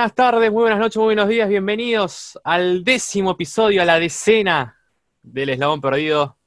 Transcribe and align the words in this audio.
buenas 0.00 0.14
tardes, 0.14 0.50
muy 0.50 0.62
buenas 0.62 0.78
noches, 0.78 0.96
muy 0.96 1.06
buenos 1.08 1.28
días, 1.28 1.46
bienvenidos 1.46 2.40
al 2.42 2.82
décimo 2.84 3.32
episodio, 3.32 3.82
a 3.82 3.84
la 3.84 3.98
decena 3.98 4.78
del 5.20 5.50
Eslabón 5.50 5.82
Perdido. 5.82 6.39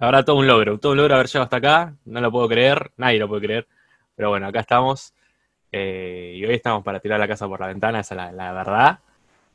La 0.00 0.24
todo 0.24 0.36
un 0.36 0.46
logro, 0.46 0.78
todo 0.78 0.92
un 0.92 0.98
logro 0.98 1.14
haber 1.14 1.26
llegado 1.26 1.44
hasta 1.44 1.56
acá, 1.58 1.94
no 2.06 2.22
lo 2.22 2.32
puedo 2.32 2.48
creer, 2.48 2.90
nadie 2.96 3.18
lo 3.18 3.28
puede 3.28 3.42
creer, 3.42 3.68
pero 4.16 4.30
bueno, 4.30 4.46
acá 4.46 4.60
estamos, 4.60 5.12
eh, 5.70 6.36
y 6.36 6.44
hoy 6.46 6.54
estamos 6.54 6.82
para 6.82 7.00
tirar 7.00 7.20
la 7.20 7.28
casa 7.28 7.46
por 7.46 7.60
la 7.60 7.66
ventana, 7.66 8.00
esa 8.00 8.28
es 8.28 8.34
la, 8.34 8.52
verdad. 8.52 8.98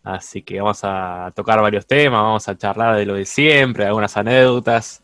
Así 0.04 0.44
que 0.44 0.62
vamos 0.62 0.82
a 0.84 1.34
tocar 1.36 1.60
varios 1.62 1.88
temas, 1.88 2.22
vamos 2.22 2.48
a 2.48 2.56
charlar 2.56 2.96
de 2.96 3.08
lo 3.08 3.16
de 3.16 3.26
siempre, 3.26 3.86
algunas 3.86 4.16
anécdotas. 4.18 5.04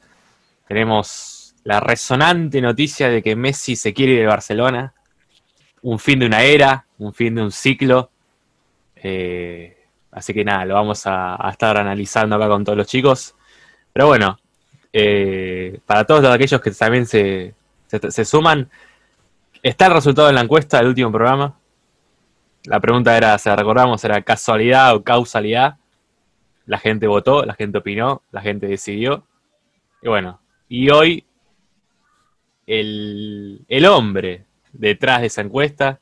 Tenemos 0.67 1.55
la 1.63 1.79
resonante 1.79 2.61
noticia 2.61 3.09
de 3.09 3.23
que 3.23 3.35
Messi 3.35 3.75
se 3.75 3.95
quiere 3.95 4.13
ir 4.13 4.19
de 4.19 4.27
Barcelona 4.27 4.93
un 5.81 5.97
fin 5.97 6.19
de 6.19 6.27
una 6.27 6.43
era, 6.43 6.85
un 6.99 7.15
fin 7.15 7.33
de 7.33 7.41
un 7.41 7.51
ciclo. 7.51 8.11
Eh, 8.95 9.75
así 10.11 10.35
que 10.35 10.45
nada, 10.45 10.65
lo 10.65 10.75
vamos 10.75 11.01
a 11.07 11.49
estar 11.49 11.77
analizando 11.77 12.35
acá 12.35 12.47
con 12.47 12.63
todos 12.63 12.77
los 12.77 12.87
chicos. 12.87 13.33
Pero 13.91 14.05
bueno, 14.05 14.37
eh, 14.93 15.79
para 15.85 16.05
todos 16.05 16.25
aquellos 16.25 16.61
que 16.61 16.71
también 16.71 17.05
se, 17.05 17.53
se, 17.87 18.25
suman, 18.25 18.70
está 19.63 19.87
el 19.87 19.93
resultado 19.93 20.27
de 20.27 20.33
la 20.33 20.41
encuesta 20.41 20.77
del 20.77 20.87
último 20.87 21.11
programa. 21.11 21.57
La 22.65 22.79
pregunta 22.79 23.15
era, 23.15 23.37
se 23.37 23.55
recordamos, 23.55 24.03
era 24.03 24.21
casualidad 24.21 24.95
o 24.95 25.03
causalidad. 25.03 25.77
La 26.65 26.77
gente 26.77 27.07
votó, 27.07 27.45
la 27.45 27.53
gente 27.53 27.79
opinó, 27.79 28.21
la 28.31 28.41
gente 28.41 28.67
decidió. 28.67 29.25
Y 30.01 30.09
bueno, 30.09 30.41
y 30.70 30.89
hoy 30.89 31.26
el, 32.67 33.65
el 33.67 33.85
hombre 33.85 34.45
detrás 34.73 35.21
de 35.21 35.27
esa 35.27 35.41
encuesta, 35.41 35.99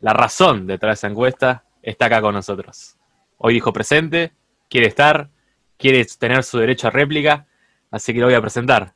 la 0.00 0.12
razón 0.12 0.66
detrás 0.66 0.90
de 0.90 1.06
esa 1.06 1.12
encuesta, 1.12 1.64
está 1.82 2.06
acá 2.06 2.20
con 2.20 2.34
nosotros. 2.34 2.96
Hoy 3.38 3.54
dijo 3.54 3.72
presente, 3.72 4.32
quiere 4.68 4.86
estar, 4.86 5.28
quiere 5.76 6.04
tener 6.18 6.42
su 6.44 6.58
derecho 6.58 6.88
a 6.88 6.90
réplica, 6.90 7.46
así 7.94 8.12
que 8.12 8.20
lo 8.20 8.26
voy 8.26 8.34
a 8.34 8.40
presentar. 8.40 8.92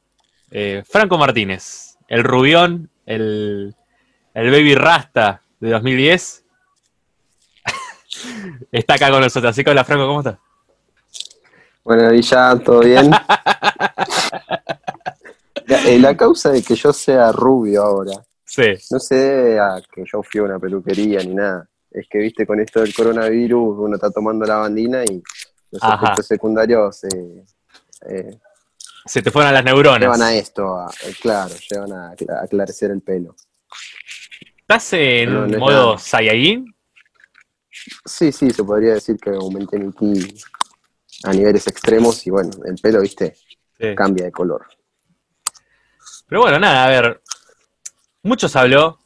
Eh, 0.50 0.82
Franco 0.88 1.16
Martínez, 1.18 1.96
el 2.08 2.24
rubión, 2.24 2.90
el, 3.06 3.74
el 4.34 4.50
baby 4.50 4.74
rasta 4.74 5.42
de 5.60 5.70
2010, 5.70 6.44
está 8.72 8.94
acá 8.94 9.10
con 9.10 9.20
nosotros. 9.20 9.50
Así 9.50 9.62
que 9.62 9.70
hola 9.70 9.84
Franco, 9.84 10.06
¿cómo 10.06 10.20
estás? 10.20 10.38
Bueno, 11.84 12.12
y 12.12 12.22
ya, 12.22 12.58
¿todo 12.58 12.80
bien? 12.80 13.10
La, 15.66 15.82
eh, 15.86 15.98
la 15.98 16.16
causa 16.16 16.50
de 16.50 16.62
que 16.62 16.74
yo 16.74 16.94
sea 16.94 17.30
rubio 17.30 17.82
ahora 17.82 18.12
Sí, 18.48 18.62
no 18.90 18.98
debe 19.10 19.60
a 19.60 19.82
que 19.92 20.02
yo 20.10 20.22
fui 20.22 20.40
a 20.40 20.44
una 20.44 20.58
peluquería 20.58 21.20
ni 21.20 21.34
nada. 21.34 21.68
Es 21.90 22.06
que, 22.08 22.16
viste, 22.18 22.46
con 22.46 22.58
esto 22.58 22.80
del 22.80 22.94
coronavirus 22.94 23.76
uno 23.78 23.96
está 23.96 24.10
tomando 24.10 24.46
la 24.46 24.56
bandina 24.56 25.04
y 25.04 25.22
los 25.70 25.82
Ajá. 25.82 26.06
efectos 26.06 26.26
secundarios 26.26 27.04
eh, 27.04 27.44
eh, 28.08 28.38
se 29.08 29.22
te 29.22 29.30
fueron 29.30 29.52
las 29.54 29.64
neuronas. 29.64 30.00
llevan 30.00 30.22
a 30.22 30.34
esto, 30.34 30.76
a- 30.76 30.90
eh, 31.04 31.14
claro, 31.20 31.54
llevan 31.70 31.92
a, 31.92 32.08
a 32.10 32.44
aclarecer 32.44 32.90
el 32.90 33.00
pelo. 33.02 33.34
¿Estás 34.60 34.92
en 34.92 35.50
No, 35.50 35.58
modo. 35.58 35.98
Saiyajin? 35.98 36.74
Sí, 38.04 38.32
sí, 38.32 38.50
se 38.50 38.64
podría 38.64 38.94
decir 38.94 39.16
que 39.18 39.30
aumenté 39.30 39.78
mi 39.78 39.92
ki 39.92 40.34
a 41.24 41.32
niveles 41.32 41.66
extremos 41.66 42.26
y 42.26 42.30
bueno, 42.30 42.50
el 42.64 42.76
pelo, 42.76 43.00
viste, 43.00 43.34
Sí. 43.78 43.94
cambia 43.94 44.24
de 44.26 44.32
color. 44.32 44.66
Pero 46.28 46.42
bueno, 46.42 46.58
nada, 46.58 46.84
a 46.84 46.88
ver. 46.88 47.22
Mucho 48.22 48.48
se 48.48 48.58
habló, 48.58 48.98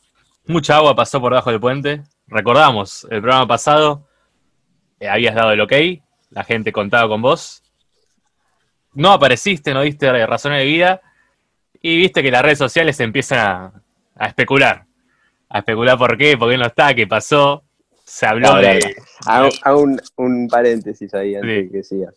mucha 0.47 0.77
agua 0.77 0.97
pasó 0.97 1.21
por 1.21 1.33
debajo 1.33 1.51
del 1.51 1.61
puente. 1.61 2.03
Recordamos, 2.27 3.05
el 3.11 3.21
programa 3.21 3.47
pasado 3.47 4.09
eh, 4.99 5.09
habías 5.09 5.35
dado 5.35 5.53
el 5.53 5.61
ok, 5.61 5.73
la 6.31 6.43
gente 6.45 6.73
contaba 6.73 7.09
con 7.09 7.21
vos. 7.23 7.62
No 8.95 9.13
apareciste, 9.13 9.73
no 9.73 9.83
diste 9.83 10.27
razones 10.27 10.59
de 10.61 10.65
vida. 10.67 11.01
Y 11.81 11.97
viste 11.97 12.23
que 12.23 12.31
las 12.31 12.43
redes 12.43 12.59
sociales 12.59 12.99
empiezan 13.01 13.39
a, 13.39 13.73
a 14.17 14.27
especular. 14.29 14.85
A 15.49 15.59
especular 15.59 15.99
por 15.99 16.17
qué, 16.17 16.37
por 16.39 16.51
qué 16.51 16.57
no 16.59 16.67
está, 16.67 16.95
qué 16.95 17.07
pasó. 17.07 17.65
Se 18.05 18.27
habló 18.27 18.57
de. 18.57 18.95
Hago, 19.27 19.49
hago 19.63 19.83
un, 19.83 20.01
un 20.17 20.49
paréntesis 20.49 21.13
ahí 21.15 21.35
antes 21.35 21.65
Sí. 21.67 21.71
que 21.73 21.83
sigas. 21.83 22.15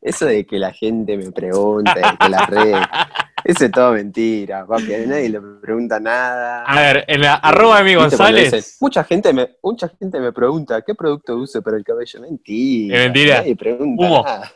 Eso 0.00 0.24
de 0.26 0.46
que 0.46 0.58
la 0.58 0.72
gente 0.72 1.16
me 1.18 1.30
pregunta, 1.30 1.92
de 1.94 2.02
que 2.18 2.28
las 2.30 2.48
redes, 2.48 2.76
eso 3.44 3.64
es 3.66 3.70
todo 3.70 3.92
mentira, 3.92 4.64
papi, 4.66 4.94
a 4.94 4.98
nadie 5.06 5.28
le 5.28 5.40
pregunta 5.60 6.00
nada. 6.00 6.64
A 6.64 6.80
ver, 6.80 7.04
en 7.06 7.20
la 7.20 7.34
arroba 7.34 7.78
de 7.78 7.84
mi 7.84 7.90
¿Viste 7.90 8.16
cuando 8.16 8.16
González. 8.16 8.50
dicen, 8.52 8.74
mucha 8.80 9.04
gente 9.04 9.32
me, 9.34 9.50
mucha 9.62 9.88
gente 9.90 10.18
me 10.20 10.32
pregunta, 10.32 10.80
¿qué 10.80 10.94
producto 10.94 11.36
uso 11.36 11.60
para 11.60 11.76
el 11.76 11.84
cabello? 11.84 12.18
Mentira. 12.22 12.96
Es 12.96 13.02
mentira. 13.04 13.36
Nadie 13.40 13.56
pregunta 13.56 14.02
Humo. 14.06 14.22
nada. 14.24 14.52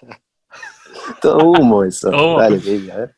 Todo 1.21 1.38
humo 1.38 1.84
eso. 1.84 2.10
Todo 2.10 2.27
humo. 2.34 2.41
Dale, 2.41 2.59
baby, 2.59 2.91
a 2.91 2.97
ver. 2.97 3.15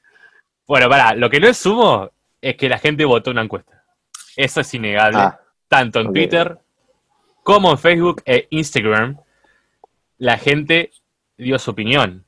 Bueno, 0.67 0.89
pará, 0.89 1.15
lo 1.15 1.31
que 1.31 1.41
no 1.41 1.49
es 1.49 1.57
sumo 1.57 2.11
es 2.41 2.57
que 2.57 2.69
la 2.69 2.79
gente 2.79 3.05
votó 3.05 3.31
una 3.31 3.43
encuesta. 3.43 3.85
Eso 4.37 4.61
es 4.61 4.75
innegable. 4.75 5.19
Ah, 5.19 5.41
tanto 5.69 6.01
en. 6.01 6.13
Twitter 6.13 6.59
como 7.43 7.71
en 7.71 7.79
Facebook 7.79 8.23
e 8.25 8.47
Instagram, 8.51 9.17
la 10.19 10.37
gente 10.39 10.91
dio 11.37 11.59
su 11.59 11.71
opinión. 11.71 12.25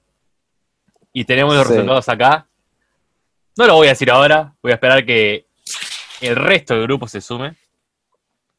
Y 1.13 1.25
tenemos 1.25 1.55
los 1.57 1.67
Sí. 1.67 1.73
resultados 1.73 2.09
acá. 2.09 2.47
No 3.57 3.67
lo 3.67 3.75
voy 3.75 3.89
a 3.89 3.91
decir 3.91 4.11
ahora, 4.11 4.55
voy 4.63 4.71
a 4.73 4.75
esperar 4.77 5.05
que 5.05 5.47
el 6.21 6.37
resto 6.37 6.75
del 6.75 6.85
grupo 6.85 7.09
se 7.09 7.21
sume. 7.21 7.57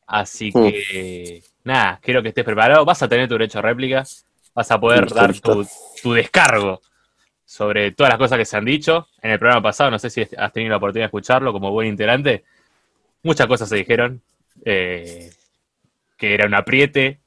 Así 0.05 0.51
Mm. 0.53 0.67
que, 0.67 1.43
nada, 1.63 1.99
quiero 2.01 2.21
que 2.21 2.29
estés 2.29 2.43
preparado. 2.43 2.83
Vas 2.83 3.01
a 3.03 3.07
tener 3.07 3.27
tu 3.29 3.35
derecho 3.35 3.59
a 3.59 3.61
réplica. 3.61 4.03
Vas 4.53 4.71
a 4.71 4.79
poder 4.79 5.11
dar 5.13 5.33
tu, 5.39 6.13
descargo 6.13 6.81
sobre 7.45 7.91
todas 7.91 8.11
las 8.11 8.19
cosas 8.19 8.37
que 8.37 8.45
se 8.45 8.57
han 8.57 8.65
dicho. 8.65 9.07
En 9.21 9.31
el 9.31 9.39
programa 9.39 9.63
pasado, 9.63 9.91
no 9.91 9.99
sé 9.99 10.09
si 10.09 10.21
has 10.37 10.53
tenido 10.53 10.71
la 10.71 10.77
oportunidad 10.77 11.05
de 11.05 11.07
escucharlo 11.07 11.51
como 11.53 11.71
buen 11.71 11.87
integrante. 11.87 12.43
Muchas 13.23 13.47
cosas 13.47 13.69
se 13.69 13.75
dijeron. 13.75 14.21
eh, 14.65 15.31
que 16.19 16.33
era 16.33 16.45
un 16.45 16.53
apriete, 16.53 17.17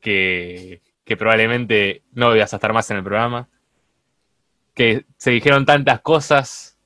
que, 0.00 0.80
que 1.04 1.16
probablemente 1.16 2.02
no 2.12 2.34
ibas 2.34 2.52
a 2.52 2.56
estar 2.56 2.72
más 2.72 2.90
en 2.90 2.96
el 2.96 3.04
programa, 3.04 3.46
que 4.74 5.04
se 5.18 5.30
dijeron 5.30 5.66
tantas 5.66 6.00
cosas 6.00 6.78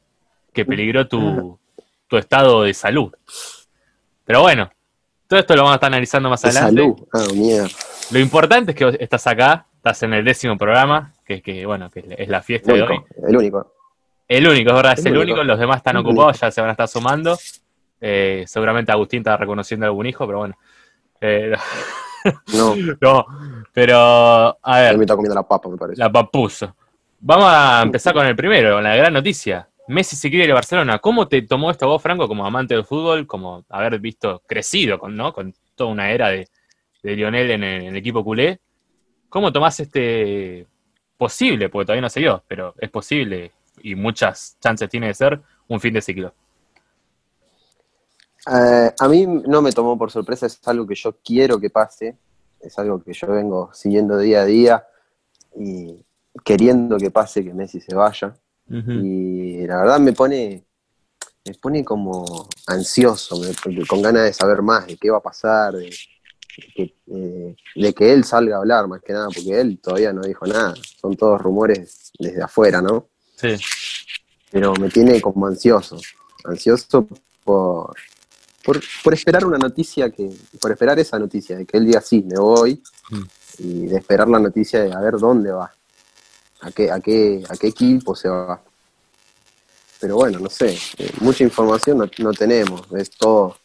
que 0.52 0.64
peligró 0.64 1.06
tu, 1.06 1.58
tu 2.08 2.16
estado 2.16 2.64
de 2.64 2.74
salud. 2.74 3.12
Pero 4.24 4.42
bueno, 4.42 4.70
todo 5.28 5.38
esto 5.38 5.54
lo 5.54 5.62
vamos 5.62 5.74
a 5.74 5.76
estar 5.76 5.88
analizando 5.88 6.28
más 6.28 6.42
de 6.42 6.48
adelante. 6.48 6.82
salud. 6.82 7.08
Ah, 7.12 7.26
mierda. 7.32 7.68
Lo 8.10 8.18
importante 8.18 8.72
es 8.72 8.76
que 8.76 8.96
estás 9.00 9.26
acá, 9.26 9.66
estás 9.76 10.02
en 10.02 10.14
el 10.14 10.24
décimo 10.24 10.56
programa, 10.56 11.12
que, 11.24 11.40
que 11.42 11.64
bueno, 11.66 11.90
que 11.90 12.04
es 12.18 12.28
la 12.28 12.42
fiesta 12.42 12.72
El 12.72 12.78
de 12.78 12.82
hoy. 12.84 12.88
único, 12.96 13.06
el 13.28 13.36
único. 13.36 13.72
El 14.28 14.48
único, 14.48 14.70
es 14.70 14.76
verdad, 14.76 14.92
es 14.98 15.06
El 15.06 15.12
único. 15.16 15.22
único, 15.32 15.44
los 15.44 15.58
demás 15.58 15.78
están 15.78 15.96
ocupados, 15.96 16.40
ya 16.40 16.50
se 16.50 16.60
van 16.60 16.68
a 16.68 16.72
estar 16.72 16.88
sumando. 16.88 17.36
Eh, 18.00 18.44
seguramente 18.46 18.92
Agustín 18.92 19.18
está 19.20 19.36
reconociendo 19.36 19.86
algún 19.86 20.06
hijo, 20.06 20.26
pero 20.26 20.38
bueno. 20.38 20.54
Eh, 21.20 21.52
No, 22.54 22.74
no, 23.02 23.26
pero 23.70 24.58
a 24.62 24.80
él 24.80 24.88
ver, 24.88 24.96
me 24.98 25.04
está 25.04 25.14
comiendo 25.14 25.34
la 25.34 25.42
papa, 25.46 25.68
me 25.68 25.76
parece. 25.76 26.00
la 26.00 26.10
papuso. 26.10 26.74
Vamos 27.20 27.44
a 27.48 27.82
empezar 27.82 28.14
con 28.14 28.24
el 28.26 28.34
primero, 28.34 28.76
con 28.76 28.82
la 28.82 28.96
gran 28.96 29.12
noticia. 29.12 29.68
Messi 29.88 30.16
se 30.16 30.30
quiere 30.30 30.46
ir 30.46 30.50
a 30.52 30.54
Barcelona. 30.54 30.98
¿Cómo 31.00 31.28
te 31.28 31.42
tomó 31.42 31.70
esto 31.70 31.86
vos, 31.86 32.00
Franco, 32.00 32.26
como 32.26 32.46
amante 32.46 32.72
del 32.74 32.86
fútbol, 32.86 33.26
como 33.26 33.66
haber 33.68 33.98
visto 33.98 34.42
crecido 34.46 34.98
con, 34.98 35.14
¿no? 35.14 35.34
con 35.34 35.52
toda 35.74 35.90
una 35.90 36.10
era 36.10 36.28
de, 36.30 36.48
de 37.04 37.14
Lionel 37.16 37.50
en 37.52 37.62
el, 37.62 37.82
en 37.82 37.88
el 37.88 37.96
equipo 37.96 38.24
culé? 38.24 38.60
¿Cómo 39.28 39.52
tomás 39.52 39.78
este 39.78 40.66
posible, 41.16 41.68
porque 41.68 41.86
todavía 41.86 42.02
no 42.02 42.08
se 42.10 42.20
dio, 42.20 42.42
pero 42.48 42.74
es 42.78 42.90
posible 42.90 43.52
y 43.82 43.94
muchas 43.94 44.56
chances 44.60 44.88
tiene 44.88 45.08
de 45.08 45.14
ser 45.14 45.40
un 45.68 45.80
fin 45.80 45.94
de 45.94 46.00
ciclo? 46.00 46.32
Eh, 48.46 48.90
a 48.98 49.08
mí 49.08 49.26
no 49.26 49.62
me 49.62 49.72
tomó 49.72 49.96
por 49.96 50.10
sorpresa, 50.10 50.46
es 50.46 50.60
algo 50.66 50.86
que 50.86 50.94
yo 50.94 51.16
quiero 51.24 51.58
que 51.60 51.70
pase, 51.70 52.16
es 52.60 52.78
algo 52.78 53.02
que 53.02 53.12
yo 53.12 53.26
vengo 53.28 53.70
siguiendo 53.72 54.18
día 54.18 54.42
a 54.42 54.44
día 54.44 54.86
y 55.56 56.04
queriendo 56.44 56.96
que 56.96 57.10
pase, 57.10 57.44
que 57.44 57.54
Messi 57.54 57.80
se 57.80 57.94
vaya. 57.94 58.34
Y 59.02 59.66
la 59.66 59.76
verdad 59.78 60.00
me 60.00 60.12
pone, 60.12 60.64
me 61.44 61.54
pone 61.54 61.84
como 61.84 62.48
ansioso, 62.66 63.38
me- 63.38 63.86
con 63.86 64.00
ganas 64.02 64.24
de 64.24 64.32
saber 64.32 64.62
más 64.62 64.86
de 64.86 64.96
qué 64.96 65.10
va 65.10 65.18
a 65.18 65.22
pasar, 65.22 65.74
de 65.74 65.90
que, 66.74 66.94
eh, 67.06 67.56
de 67.74 67.94
que 67.94 68.12
él 68.12 68.24
salga 68.24 68.56
a 68.56 68.58
hablar 68.60 68.86
más 68.88 69.00
que 69.02 69.12
nada, 69.12 69.26
porque 69.26 69.60
él 69.60 69.78
todavía 69.82 70.12
no 70.12 70.22
dijo 70.22 70.46
nada, 70.46 70.74
son 71.00 71.16
todos 71.16 71.40
rumores 71.40 72.12
desde 72.18 72.42
afuera, 72.42 72.80
¿no? 72.80 73.08
Sí. 73.36 73.56
pero 74.50 74.72
me 74.74 74.88
tiene 74.88 75.20
como 75.20 75.46
ansioso, 75.46 75.98
ansioso 76.44 77.06
por, 77.42 77.94
por, 78.64 78.80
por 79.02 79.14
esperar 79.14 79.44
una 79.44 79.58
noticia 79.58 80.10
que, 80.10 80.30
por 80.60 80.70
esperar 80.70 80.98
esa 81.00 81.18
noticia, 81.18 81.56
de 81.56 81.66
que 81.66 81.76
él 81.76 81.86
diga 81.86 82.00
sí, 82.00 82.22
me 82.22 82.38
voy, 82.38 82.80
Mm. 83.10 83.22
y 83.58 83.86
de 83.86 83.96
esperar 83.98 84.28
la 84.28 84.38
noticia 84.38 84.82
de 84.82 84.92
a 84.92 84.98
ver 84.98 85.18
dónde 85.18 85.50
va, 85.50 85.70
a 86.62 86.70
qué, 86.70 86.90
a 86.90 87.00
qué, 87.00 87.44
a 87.48 87.56
qué 87.56 87.66
equipo 87.68 88.16
se 88.16 88.28
va. 88.28 88.62
Pero 90.00 90.16
bueno, 90.16 90.38
no 90.38 90.48
sé, 90.48 90.78
eh, 90.98 91.10
mucha 91.20 91.44
información 91.44 91.98
no, 91.98 92.08
no 92.18 92.32
tenemos, 92.32 92.82
es 92.96 93.10
todo, 93.10 93.56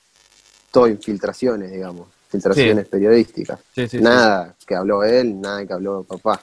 todo 0.72 0.88
infiltraciones, 0.88 1.72
digamos, 1.72 2.08
filtraciones 2.30 2.88
periodísticas. 2.88 3.60
Sí, 3.74 3.88
sí, 3.88 3.98
sí. 3.98 4.04
nada 4.04 4.56
que 4.66 4.76
habló 4.76 5.04
él, 5.04 5.42
nada 5.42 5.66
que 5.66 5.74
habló 5.74 6.04
papá. 6.04 6.42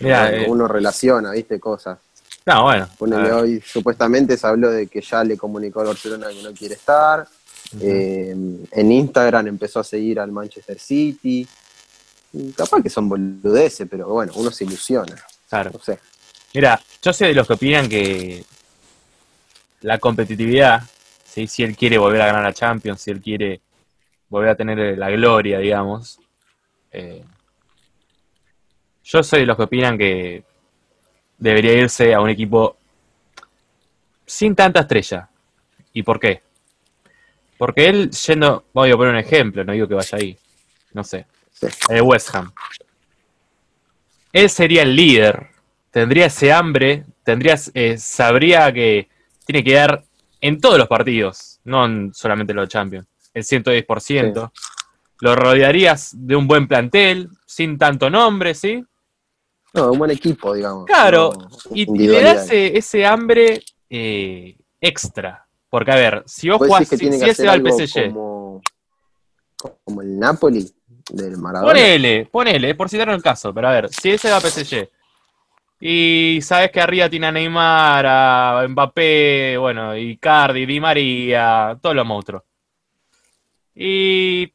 Mira, 0.00 0.32
eh, 0.32 0.46
uno 0.48 0.66
relaciona, 0.66 1.30
viste, 1.30 1.60
cosas. 1.60 1.98
no, 2.44 2.64
bueno. 2.64 2.88
Ponele, 2.98 3.32
hoy 3.32 3.62
supuestamente 3.64 4.36
se 4.36 4.46
habló 4.46 4.70
de 4.70 4.88
que 4.88 5.00
ya 5.00 5.22
le 5.22 5.36
comunicó 5.36 5.80
al 5.80 5.86
Barcelona 5.86 6.28
que 6.28 6.42
no 6.42 6.52
quiere 6.52 6.74
estar. 6.74 7.26
Eh, 7.80 8.34
en 8.70 8.92
Instagram 8.92 9.46
empezó 9.46 9.80
a 9.80 9.84
seguir 9.84 10.18
al 10.18 10.32
Manchester 10.32 10.78
City. 10.78 11.46
Capaz 12.56 12.82
que 12.82 12.90
son 12.90 13.08
boludeces, 13.08 13.86
pero 13.88 14.08
bueno, 14.08 14.32
uno 14.36 14.50
se 14.50 14.64
ilusiona. 14.64 15.14
Claro. 15.48 15.70
No 15.72 15.78
sé. 15.78 15.98
Mira, 16.54 16.80
yo 17.00 17.12
soy 17.12 17.28
de 17.28 17.34
los 17.34 17.46
que 17.46 17.52
opinan 17.52 17.88
que 17.88 18.44
la 19.82 19.98
competitividad, 19.98 20.82
¿sí? 21.24 21.46
si 21.46 21.62
él 21.62 21.76
quiere 21.76 21.98
volver 21.98 22.22
a 22.22 22.26
ganar 22.26 22.42
la 22.42 22.52
Champions, 22.52 23.00
si 23.00 23.10
él 23.10 23.20
quiere 23.20 23.60
volver 24.32 24.48
a 24.48 24.54
tener 24.54 24.96
la 24.96 25.10
gloria, 25.10 25.58
digamos, 25.58 26.18
eh, 26.90 27.22
yo 29.04 29.22
soy 29.22 29.40
de 29.40 29.46
los 29.46 29.58
que 29.58 29.64
opinan 29.64 29.98
que 29.98 30.42
debería 31.36 31.74
irse 31.74 32.14
a 32.14 32.20
un 32.20 32.30
equipo 32.30 32.78
sin 34.24 34.54
tanta 34.54 34.80
estrella. 34.80 35.28
¿Y 35.92 36.02
por 36.02 36.18
qué? 36.18 36.40
Porque 37.58 37.86
él 37.90 38.10
yendo, 38.10 38.64
voy 38.72 38.90
a 38.90 38.96
poner 38.96 39.12
un 39.12 39.20
ejemplo, 39.20 39.64
no 39.64 39.72
digo 39.74 39.86
que 39.86 39.94
vaya 39.94 40.16
ahí, 40.16 40.38
no 40.94 41.04
sé, 41.04 41.26
el 41.90 42.00
West 42.00 42.34
Ham. 42.34 42.50
Él 44.32 44.48
sería 44.48 44.80
el 44.80 44.96
líder, 44.96 45.48
tendría 45.90 46.26
ese 46.26 46.50
hambre, 46.50 47.04
tendría, 47.22 47.56
eh, 47.74 47.98
sabría 47.98 48.72
que 48.72 49.10
tiene 49.44 49.62
que 49.62 49.74
dar 49.74 50.04
en 50.40 50.58
todos 50.58 50.78
los 50.78 50.88
partidos, 50.88 51.60
no 51.64 51.84
en 51.84 52.14
solamente 52.14 52.54
los 52.54 52.66
Champions, 52.70 53.06
el 53.34 53.44
110%. 53.44 54.52
Lo 55.20 55.36
rodearías 55.36 56.10
de 56.14 56.36
un 56.36 56.48
buen 56.48 56.66
plantel, 56.66 57.28
sin 57.46 57.78
tanto 57.78 58.10
nombre, 58.10 58.54
¿sí? 58.54 58.84
No, 59.74 59.92
un 59.92 59.98
buen 59.98 60.10
equipo, 60.10 60.54
digamos. 60.54 60.84
Claro, 60.86 61.32
no 61.32 61.48
Y, 61.74 61.82
y 61.82 61.86
le 61.86 61.92
da 61.92 61.92
individualidades. 61.92 62.44
ese, 62.44 62.78
ese 62.78 63.06
hambre 63.06 63.62
eh, 63.88 64.56
extra. 64.80 65.46
Porque, 65.70 65.90
a 65.92 65.96
ver, 65.96 66.22
si 66.26 66.50
vos 66.50 66.58
¿Vos 66.58 66.68
jugás, 66.68 66.88
que 66.90 66.96
si, 66.96 67.00
tiene 67.00 67.18
si 67.18 67.24
que 67.24 67.30
hacer 67.30 67.48
al 67.48 67.62
PSG, 67.62 68.08
como, 68.08 68.60
como 69.84 70.02
el 70.02 70.18
Napoli 70.18 70.70
del 71.10 71.38
Maradona? 71.38 71.72
ponele, 71.72 72.26
ponele, 72.30 72.74
por 72.74 72.90
citar 72.90 73.08
el 73.08 73.22
caso, 73.22 73.54
pero 73.54 73.68
a 73.68 73.72
ver, 73.72 73.88
si 73.88 74.10
ese 74.10 74.30
va 74.30 74.36
a 74.36 74.40
PSG, 74.40 74.88
y 75.80 76.40
sabes 76.42 76.70
que 76.70 76.80
arriba 76.80 77.08
tiene 77.08 77.28
a 77.28 77.32
Neymar, 77.32 78.06
a 78.06 78.66
Mbappé, 78.68 79.56
bueno, 79.56 79.96
y 79.96 80.16
Cardi, 80.18 80.66
Di 80.66 80.78
María, 80.78 81.78
todos 81.80 81.96
los 81.96 82.06
monstruos. 82.06 82.42
Y 83.74 84.52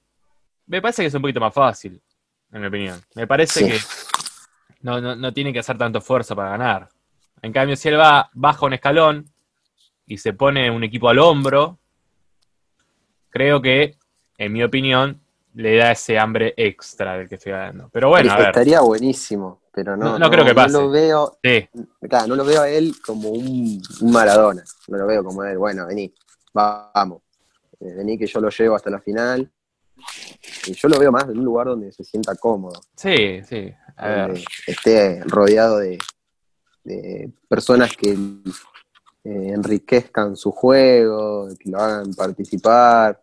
me 0.67 0.81
parece 0.81 1.03
que 1.03 1.07
es 1.07 1.13
un 1.13 1.21
poquito 1.21 1.39
más 1.39 1.53
fácil, 1.53 2.01
en 2.51 2.61
mi 2.61 2.67
opinión. 2.67 3.01
Me 3.15 3.25
parece 3.27 3.59
Sí. 3.59 3.65
que 3.71 3.79
no, 4.81 5.01
no, 5.01 5.15
no 5.15 5.33
tiene 5.33 5.51
que 5.53 5.59
hacer 5.59 5.77
tanto 5.77 5.99
esfuerzo 5.99 6.35
para 6.35 6.49
ganar. 6.51 6.89
En 7.41 7.51
cambio, 7.51 7.75
si 7.75 7.89
él 7.89 7.99
va, 7.99 8.29
baja 8.33 8.65
un 8.65 8.73
escalón 8.73 9.25
y 10.05 10.17
se 10.17 10.33
pone 10.33 10.69
un 10.71 10.83
equipo 10.83 11.09
al 11.09 11.19
hombro, 11.19 11.77
creo 13.29 13.61
que, 13.61 13.95
en 14.37 14.53
mi 14.53 14.63
opinión, 14.63 15.21
le 15.53 15.75
da 15.77 15.91
ese 15.91 16.19
hambre 16.19 16.53
extra 16.57 17.17
del 17.17 17.27
que 17.27 17.35
estoy 17.35 17.53
hablando. 17.53 17.89
Pero 17.91 18.09
bueno, 18.09 18.31
a 18.31 18.37
ver. 18.37 18.47
Estaría 18.47 18.81
buenísimo, 18.81 19.61
pero 19.73 19.97
no, 19.97 20.11
No- 20.11 20.19
no 20.19 20.29
creo 20.29 20.45
que 20.45 20.53
pase. 20.53 20.73
No 20.73 20.81
lo 20.81 20.89
veo, 20.91 21.39
Sí, 21.43 21.67
claro, 22.07 22.27
no 22.27 22.35
lo 22.35 22.45
veo 22.45 22.61
a 22.61 22.69
él 22.69 22.95
como 23.05 23.29
un, 23.29 23.81
un 24.01 24.11
Maradona. 24.11 24.63
No 24.87 24.97
lo 24.97 25.07
veo 25.07 25.23
como 25.23 25.43
él. 25.43 25.57
Bueno, 25.57 25.87
vení, 25.87 26.13
va- 26.55 26.91
vamos. 26.93 27.21
Eh, 27.79 27.93
Vení 27.93 28.17
que 28.17 28.27
yo 28.27 28.39
lo 28.39 28.49
llevo 28.49 28.75
hasta 28.75 28.89
la 28.89 28.99
final. 28.99 29.51
Y 30.67 30.73
yo 30.73 30.87
lo 30.89 30.99
veo 30.99 31.11
más 31.11 31.23
en 31.23 31.39
un 31.39 31.45
lugar 31.45 31.67
donde 31.67 31.91
se 31.91 32.03
sienta 32.03 32.35
cómodo. 32.35 32.79
sí, 32.95 33.41
sí. 33.43 33.73
A 33.99 34.09
ver. 34.09 34.43
esté 34.67 35.23
rodeado 35.23 35.79
de, 35.79 35.97
de 36.83 37.31
personas 37.49 37.97
que 37.97 38.11
eh, 38.11 39.49
enriquezcan 39.53 40.37
su 40.37 40.51
juego, 40.51 41.49
que 41.59 41.69
lo 41.69 41.79
hagan 41.79 42.13
participar, 42.13 43.21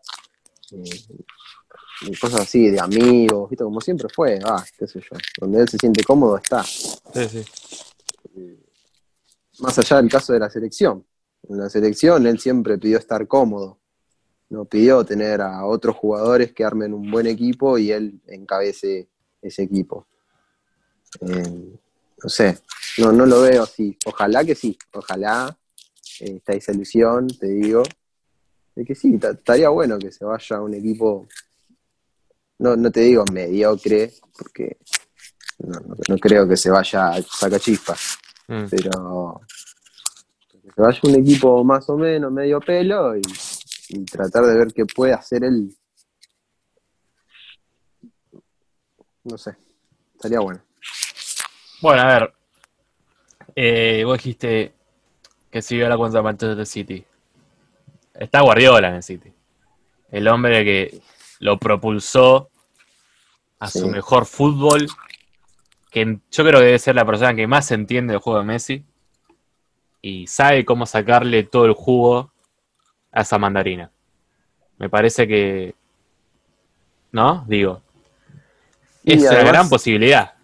eh, 0.73 2.17
cosas 2.21 2.43
así, 2.43 2.69
de 2.71 2.79
amigos, 2.79 3.49
¿viste? 3.49 3.65
como 3.65 3.81
siempre 3.81 4.09
fue, 4.15 4.39
ah, 4.45 4.63
qué 4.79 4.87
sé 4.87 5.01
yo, 5.01 5.17
donde 5.41 5.63
él 5.63 5.69
se 5.69 5.79
siente 5.79 6.05
cómodo 6.05 6.37
está. 6.37 6.63
Sí, 6.63 7.29
sí. 7.29 7.45
Más 9.61 9.79
allá 9.79 9.97
del 9.97 10.11
caso 10.11 10.33
de 10.33 10.41
la 10.41 10.51
selección. 10.51 11.07
En 11.49 11.59
la 11.59 11.71
selección 11.71 12.27
él 12.27 12.39
siempre 12.39 12.77
pidió 12.77 12.99
estar 12.99 13.27
cómodo, 13.27 13.79
no 14.51 14.65
pidió 14.67 15.05
tener 15.05 15.41
a 15.41 15.65
otros 15.67 15.97
jugadores 15.97 16.53
que 16.53 16.65
armen 16.65 16.93
un 16.95 17.11
buen 17.11 17.27
equipo 17.27 17.79
y 17.79 17.91
él 17.91 18.21
encabece 18.29 19.09
ese 19.43 19.63
equipo. 19.63 20.07
Eh, 21.21 21.73
no 22.23 22.29
sé, 22.29 22.59
no, 22.99 23.13
no 23.13 23.27
lo 23.27 23.43
veo 23.43 23.63
así. 23.65 23.97
Ojalá 24.07 24.45
que 24.45 24.55
sí, 24.55 24.77
ojalá 24.93 25.57
eh, 26.21 26.35
está 26.37 26.53
esa 26.53 26.73
ilusión, 26.73 27.27
te 27.29 27.47
digo, 27.49 27.83
de 28.75 28.85
que 28.85 28.95
sí, 28.95 29.19
ta- 29.19 29.31
estaría 29.31 29.69
bueno 29.69 29.99
que 29.99 30.11
se 30.13 30.25
vaya 30.25 30.57
a 30.57 30.63
un 30.63 30.75
equipo, 30.75 31.27
no, 32.59 32.77
no 32.77 32.91
te 32.91 33.01
digo 33.01 33.25
mediocre, 33.33 34.13
porque 34.37 34.79
no, 35.59 35.79
no- 35.81 35.97
no 36.09 36.19
creo 36.19 36.49
que 36.49 36.57
se 36.57 36.71
vaya 36.71 37.09
a 37.09 37.23
sacachispas, 37.23 38.19
Mm. 38.49 38.65
pero 38.71 39.41
que 40.51 40.59
se 40.71 40.81
vaya 40.81 41.01
a 41.03 41.07
un 41.09 41.15
equipo 41.15 41.65
más 41.65 41.89
o 41.89 41.97
menos 41.97 42.31
medio 42.33 42.61
pelo 42.61 43.17
y, 43.17 43.23
y 43.95 44.05
tratar 44.05 44.45
de 44.45 44.59
ver 44.59 44.69
qué 44.75 44.85
puede 44.85 45.13
hacer 45.13 45.45
él. 45.45 45.75
No 49.23 49.39
sé, 49.39 49.57
estaría 50.15 50.41
bueno. 50.41 50.61
Bueno, 51.81 52.03
a 52.03 52.07
ver. 52.07 52.35
Eh, 53.57 54.03
vos 54.05 54.19
dijiste 54.19 54.75
que 55.51 55.63
siguió 55.63 55.89
la 55.89 55.97
cuenta 55.97 56.19
de 56.19 56.25
Manchester 56.25 56.67
City. 56.67 57.05
Está 58.13 58.43
Guardiola 58.43 58.89
en 58.89 58.95
el 58.97 59.03
City. 59.03 59.33
El 60.11 60.29
hombre 60.29 60.65
que 60.65 61.01
lo 61.39 61.59
propulsó 61.59 62.51
a 63.59 63.71
su 63.71 63.89
mejor 63.89 64.27
fútbol. 64.27 64.89
Que 65.91 66.19
yo 66.31 66.45
creo 66.45 66.59
que 66.59 66.67
debe 66.67 66.79
ser 66.79 66.97
la 66.97 67.07
persona 67.07 67.35
que 67.35 67.47
más 67.47 67.71
entiende 67.71 68.15
el 68.15 68.21
juego 68.21 68.41
de 68.41 68.45
Messi. 68.45 68.85
Y 70.03 70.27
sabe 70.27 70.65
cómo 70.65 70.85
sacarle 70.85 71.45
todo 71.45 71.65
el 71.65 71.73
jugo 71.73 72.34
a 73.15 73.23
esa 73.23 73.39
mandarina. 73.39 73.91
Me 74.79 74.89
parece 74.91 75.27
que. 75.27 75.75
¿No? 77.13 77.45
Digo. 77.47 77.81
Y 79.05 79.15
Es 79.15 79.31
una 79.31 79.45
gran 79.45 79.69
posibilidad. 79.69 80.35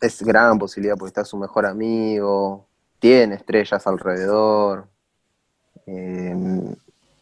Es 0.00 0.22
gran 0.22 0.58
posibilidad 0.58 0.96
porque 0.96 1.08
está 1.08 1.24
su 1.24 1.36
mejor 1.36 1.66
amigo, 1.66 2.66
tiene 3.00 3.34
estrellas 3.34 3.86
alrededor. 3.86 4.86
eh, 5.86 6.34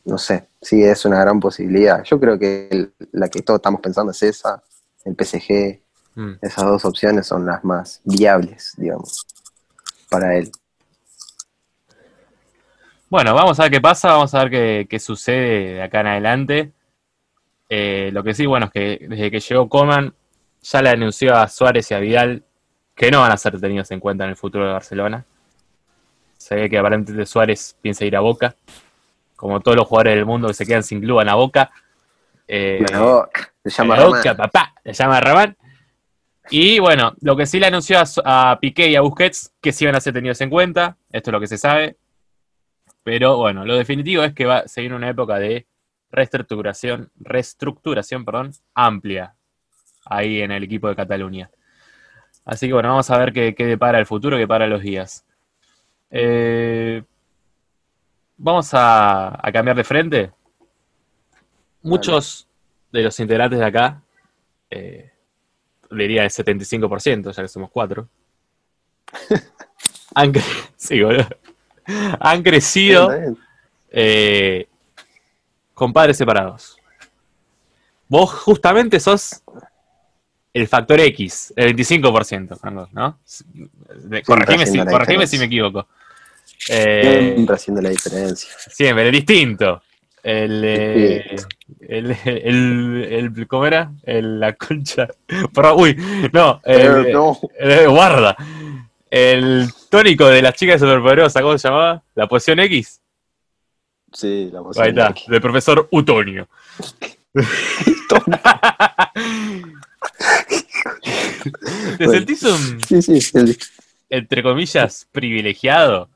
no 0.05 0.19
sé, 0.19 0.49
sí, 0.61 0.83
es 0.83 1.05
una 1.05 1.21
gran 1.21 1.39
posibilidad. 1.41 2.03
Yo 2.05 2.19
creo 2.19 2.37
que 2.39 2.69
el- 2.71 2.93
la 3.13 3.29
que 3.29 3.43
todos 3.43 3.59
estamos 3.59 3.81
pensando 3.81 4.11
es 4.13 4.23
esa, 4.25 4.61
el 5.05 5.15
PSG. 5.17 5.81
Mm. 6.17 6.33
Esas 6.43 6.65
dos 6.65 6.85
opciones 6.85 7.27
son 7.29 7.47
las 7.47 7.63
más 7.65 8.01
viables, 8.05 8.73
digamos, 8.77 9.25
para 10.11 10.37
él. 10.37 10.51
Bueno, 13.09 13.35
vamos 13.35 13.61
a 13.61 13.65
ver 13.65 13.73
qué 13.73 13.81
pasa, 13.81 14.09
vamos 14.09 14.35
a 14.35 14.41
ver 14.41 14.51
qué, 14.51 14.87
qué 14.91 14.99
sucede 14.99 15.75
de 15.75 15.83
acá 15.83 16.01
en 16.01 16.07
adelante. 16.09 16.73
Eh, 17.69 18.11
lo 18.13 18.25
que 18.25 18.35
sí, 18.35 18.47
bueno, 18.47 18.67
es 18.67 18.73
que 18.73 19.07
desde 19.09 19.31
que 19.31 19.39
llegó 19.39 19.69
Coman, 19.69 20.13
ya 20.63 20.83
le 20.83 20.91
anunció 20.91 21.37
a 21.37 21.47
Suárez 21.47 21.89
y 21.91 21.95
a 21.95 22.01
Vidal 22.01 22.43
que 22.97 23.11
no 23.13 23.21
van 23.21 23.31
a 23.31 23.37
ser 23.37 23.61
tenidos 23.61 23.91
en 23.93 24.01
cuenta 24.01 24.25
en 24.25 24.31
el 24.31 24.37
futuro 24.37 24.67
de 24.67 24.73
Barcelona. 24.73 25.25
Se 26.37 26.57
ve 26.57 26.69
que 26.69 26.79
aparentemente 26.79 27.27
Suárez 27.27 27.77
piensa 27.81 28.05
ir 28.05 28.17
a 28.17 28.21
Boca, 28.21 28.57
como 29.37 29.61
todos 29.61 29.77
los 29.77 29.87
jugadores 29.87 30.17
del 30.17 30.27
mundo 30.27 30.49
que 30.49 30.55
se 30.55 30.67
quedan 30.67 30.83
sin 30.83 31.01
club 31.01 31.17
van 31.17 31.29
a 31.29 31.35
Boca. 31.37 31.71
Eh, 32.49 32.85
La 32.91 33.01
Boca, 33.01 33.53
se 33.65 33.71
llama. 33.71 34.05
Boca, 34.05 34.35
papá, 34.35 34.75
le 34.83 34.93
llama 34.93 35.21
Ramán. 35.21 35.57
Y 36.51 36.81
bueno, 36.81 37.15
lo 37.21 37.37
que 37.37 37.47
sí 37.47 37.61
le 37.61 37.67
anunció 37.67 38.01
a, 38.01 38.51
a 38.51 38.59
Piqué 38.59 38.89
y 38.89 38.97
a 38.97 39.01
Busquets 39.01 39.53
que 39.61 39.73
sí 39.73 39.87
van 39.87 39.95
a 39.95 40.01
ser 40.01 40.13
tenidos 40.13 40.41
en 40.41 40.51
cuenta, 40.51 40.97
esto 41.13 41.31
es 41.31 41.33
lo 41.33 41.41
que 41.41 41.47
se 41.47 41.59
sabe. 41.59 41.97
Pero 43.07 43.37
bueno, 43.37 43.65
lo 43.65 43.77
definitivo 43.77 44.25
es 44.25 44.35
que 44.35 44.47
va 44.47 44.59
a 44.59 44.69
seguir 44.69 44.93
una 44.93 45.09
época 45.09 45.39
de 45.39 45.69
reestructuración, 46.11 47.13
reestructuración, 47.15 48.25
perdón, 48.25 48.51
amplia 48.75 49.37
ahí 50.05 50.43
en 50.43 50.51
el 50.51 50.65
equipo 50.65 50.89
de 50.89 50.97
Cataluña. 50.97 51.49
Así 52.45 52.67
que 52.67 52.73
bueno, 52.73 52.89
vamos 52.89 53.09
a 53.09 53.19
ver 53.19 53.33
qué, 53.33 53.55
qué 53.55 53.65
depara 53.65 54.01
el 54.01 54.07
futuro, 54.07 54.35
qué 54.35 54.41
depara 54.41 54.67
los 54.67 54.83
días. 54.83 55.25
Eh, 56.11 57.05
vamos 58.39 58.75
a, 58.75 59.39
a 59.41 59.53
cambiar 59.53 59.77
de 59.77 59.85
frente. 59.85 60.33
Muchos 61.83 62.49
de 62.91 63.05
los 63.05 63.21
integrantes 63.21 63.61
de 63.61 63.67
acá, 63.67 64.03
eh, 64.69 65.13
diría 65.93 66.25
el 66.25 66.31
75%, 66.31 67.31
ya 67.31 67.43
que 67.43 67.49
somos 67.49 67.71
cuatro, 67.71 68.09
han, 70.17 70.33
sí, 70.77 71.01
boludo. 71.01 71.29
han 72.21 72.43
crecido 72.43 73.11
eh, 73.91 74.69
con 75.75 75.93
padres 75.93 76.17
separados. 76.17 76.77
Vos 78.09 78.31
justamente 78.33 79.01
sos 79.01 79.43
el 80.53 80.69
factor 80.69 81.01
X, 81.01 81.53
el 81.57 81.77
25%, 81.77 82.59
Franco, 82.59 82.89
¿no? 82.93 83.19
Corregime, 84.25 84.67
si, 84.67 84.79
corregime 84.79 85.27
si 85.27 85.39
me 85.39 85.45
equivoco. 85.45 85.87
Eh, 86.71 87.33
Siempre 87.35 87.57
haciendo 87.57 87.83
la 87.83 87.91
diferencia. 87.91 88.51
siempre, 88.59 89.07
el 89.07 89.13
distinto. 89.13 89.83
El, 90.23 90.63
eh, 90.65 91.37
el, 91.81 92.17
el, 92.25 93.33
el- 93.37 93.47
¿Cómo 93.47 93.67
era? 93.67 93.93
El, 94.03 94.41
la 94.41 94.55
concha. 94.55 95.09
Uy, 95.77 95.95
no. 96.33 96.61
El, 96.65 97.13
no, 97.13 97.39
guarda. 97.91 98.37
El 99.11 99.69
tónico 99.89 100.27
de 100.27 100.43
las 100.43 100.55
chicas 100.55 100.81
superpoderosas, 100.81 101.43
¿cómo 101.43 101.57
se 101.59 101.69
llamaba? 101.69 102.03
La 102.15 102.27
poción 102.27 102.59
X. 102.61 103.01
sí, 104.13 104.51
la 104.53 104.59
Ahí 104.59 104.65
posición 104.65 104.99
está, 104.99 105.15
del 105.29 105.41
profesor 105.41 105.89
Utonio. 105.91 106.49
¿Te 111.99 112.05
Bueno. 112.07 112.13
sentís 112.13 112.43
un, 112.43 112.81
Sí, 112.87 113.03
sí, 113.03 113.57
entre 114.11 114.43
comillas, 114.43 115.07
privilegiado 115.13 116.09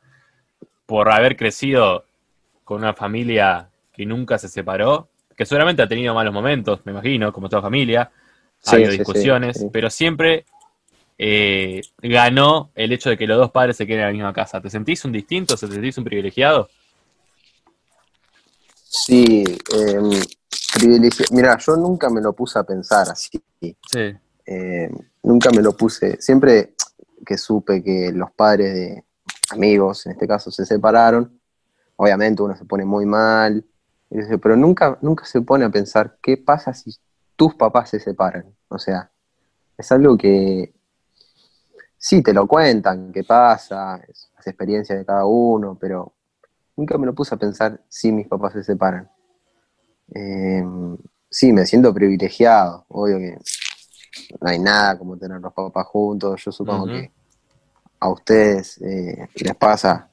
por 0.87 1.11
haber 1.13 1.37
crecido 1.37 2.05
con 2.65 2.79
una 2.79 2.95
familia 2.95 3.69
que 3.93 4.07
nunca 4.07 4.39
se 4.39 4.49
separó? 4.49 5.09
Que 5.37 5.47
seguramente 5.47 5.83
ha 5.83 5.89
tenido 5.89 6.15
malos 6.15 6.33
momentos, 6.35 6.81
me 6.85 6.93
imagino, 6.93 7.33
como 7.33 7.49
toda 7.49 7.63
familia. 7.63 8.11
Ha 8.67 8.73
habido 8.73 8.91
discusiones, 8.93 9.65
pero 9.73 9.89
siempre 9.89 10.45
eh, 11.23 11.83
ganó 11.99 12.71
el 12.75 12.93
hecho 12.95 13.11
de 13.11 13.19
que 13.19 13.27
los 13.27 13.37
dos 13.37 13.51
padres 13.51 13.77
se 13.77 13.87
queden 13.87 14.01
en 14.01 14.07
la 14.07 14.13
misma 14.13 14.33
casa. 14.33 14.59
¿Te 14.63 14.71
sentís 14.71 15.05
un 15.05 15.13
distinto? 15.13 15.55
¿Te 15.55 15.67
sentís 15.67 15.99
un 15.99 16.05
privilegiado? 16.05 16.71
Sí, 18.75 19.45
em, 19.45 20.11
privilegio- 20.75 21.27
Mira, 21.33 21.59
yo 21.59 21.77
nunca 21.77 22.09
me 22.09 22.23
lo 22.23 22.33
puse 22.33 22.59
a 22.59 22.63
pensar 22.63 23.11
así. 23.11 23.31
Sí. 23.61 24.17
Eh, 24.47 24.91
nunca 25.23 25.51
me 25.51 25.61
lo 25.61 25.77
puse. 25.77 26.17
Siempre 26.23 26.73
que 27.27 27.37
supe 27.37 27.85
que 27.85 28.13
los 28.15 28.31
padres 28.33 28.73
de 28.73 29.05
amigos, 29.51 30.07
en 30.07 30.13
este 30.13 30.27
caso, 30.27 30.51
se 30.51 30.65
separaron, 30.65 31.39
obviamente 31.97 32.43
uno 32.43 32.57
se 32.57 32.65
pone 32.65 32.87
muy 32.87 33.05
mal, 33.05 33.63
pero 34.09 34.57
nunca, 34.57 34.99
nunca 35.03 35.27
se 35.27 35.43
pone 35.43 35.67
a 35.67 35.71
pensar 35.71 36.17
qué 36.23 36.39
pasa 36.39 36.73
si 36.73 36.97
tus 37.37 37.55
papás 37.57 37.91
se 37.91 38.01
separan. 38.01 38.47
O 38.69 38.79
sea, 38.79 39.11
es 39.77 39.93
algo 39.93 40.17
que 40.17 40.73
sí 42.01 42.23
te 42.23 42.33
lo 42.33 42.47
cuentan, 42.47 43.13
qué 43.13 43.23
pasa, 43.25 44.01
las 44.37 44.47
experiencias 44.47 44.99
de 44.99 45.05
cada 45.05 45.27
uno, 45.27 45.77
pero 45.79 46.15
nunca 46.75 46.97
me 46.97 47.05
lo 47.05 47.15
puse 47.15 47.35
a 47.35 47.39
pensar 47.39 47.79
si 47.89 48.11
mis 48.11 48.27
papás 48.27 48.55
se 48.55 48.65
separan. 48.65 49.09
Eh, 50.15 50.65
sí, 51.29 51.53
me 51.53 51.67
siento 51.67 51.93
privilegiado, 51.93 52.87
obvio 52.89 53.19
que 53.19 53.39
no 54.41 54.49
hay 54.49 54.59
nada 54.59 54.99
como 54.99 55.19
tener 55.19 55.41
los 55.43 55.53
papás 55.53 55.87
juntos. 55.89 56.43
Yo 56.43 56.51
supongo 56.51 56.87
que 56.87 57.13
a 58.01 58.09
ustedes 58.09 58.81
eh, 58.81 59.29
les 59.35 59.55
pasa 59.55 60.09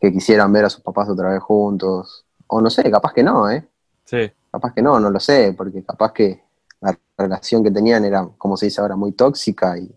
que 0.00 0.12
quisieran 0.12 0.52
ver 0.52 0.66
a 0.66 0.70
sus 0.70 0.80
papás 0.80 1.08
otra 1.08 1.30
vez 1.30 1.42
juntos. 1.42 2.24
O 2.46 2.60
no 2.60 2.70
sé, 2.70 2.88
capaz 2.88 3.12
que 3.12 3.24
no, 3.24 3.50
¿eh? 3.50 3.66
Sí. 4.04 4.30
Capaz 4.50 4.74
que 4.74 4.82
no, 4.82 5.00
no 5.00 5.10
lo 5.10 5.18
sé, 5.18 5.54
porque 5.56 5.82
capaz 5.82 6.12
que 6.12 6.44
la 6.80 6.96
relación 7.18 7.64
que 7.64 7.70
tenían 7.72 8.04
era, 8.04 8.28
como 8.38 8.56
se 8.56 8.66
dice 8.66 8.80
ahora, 8.80 8.94
muy 8.94 9.12
tóxica 9.12 9.76
y, 9.76 9.92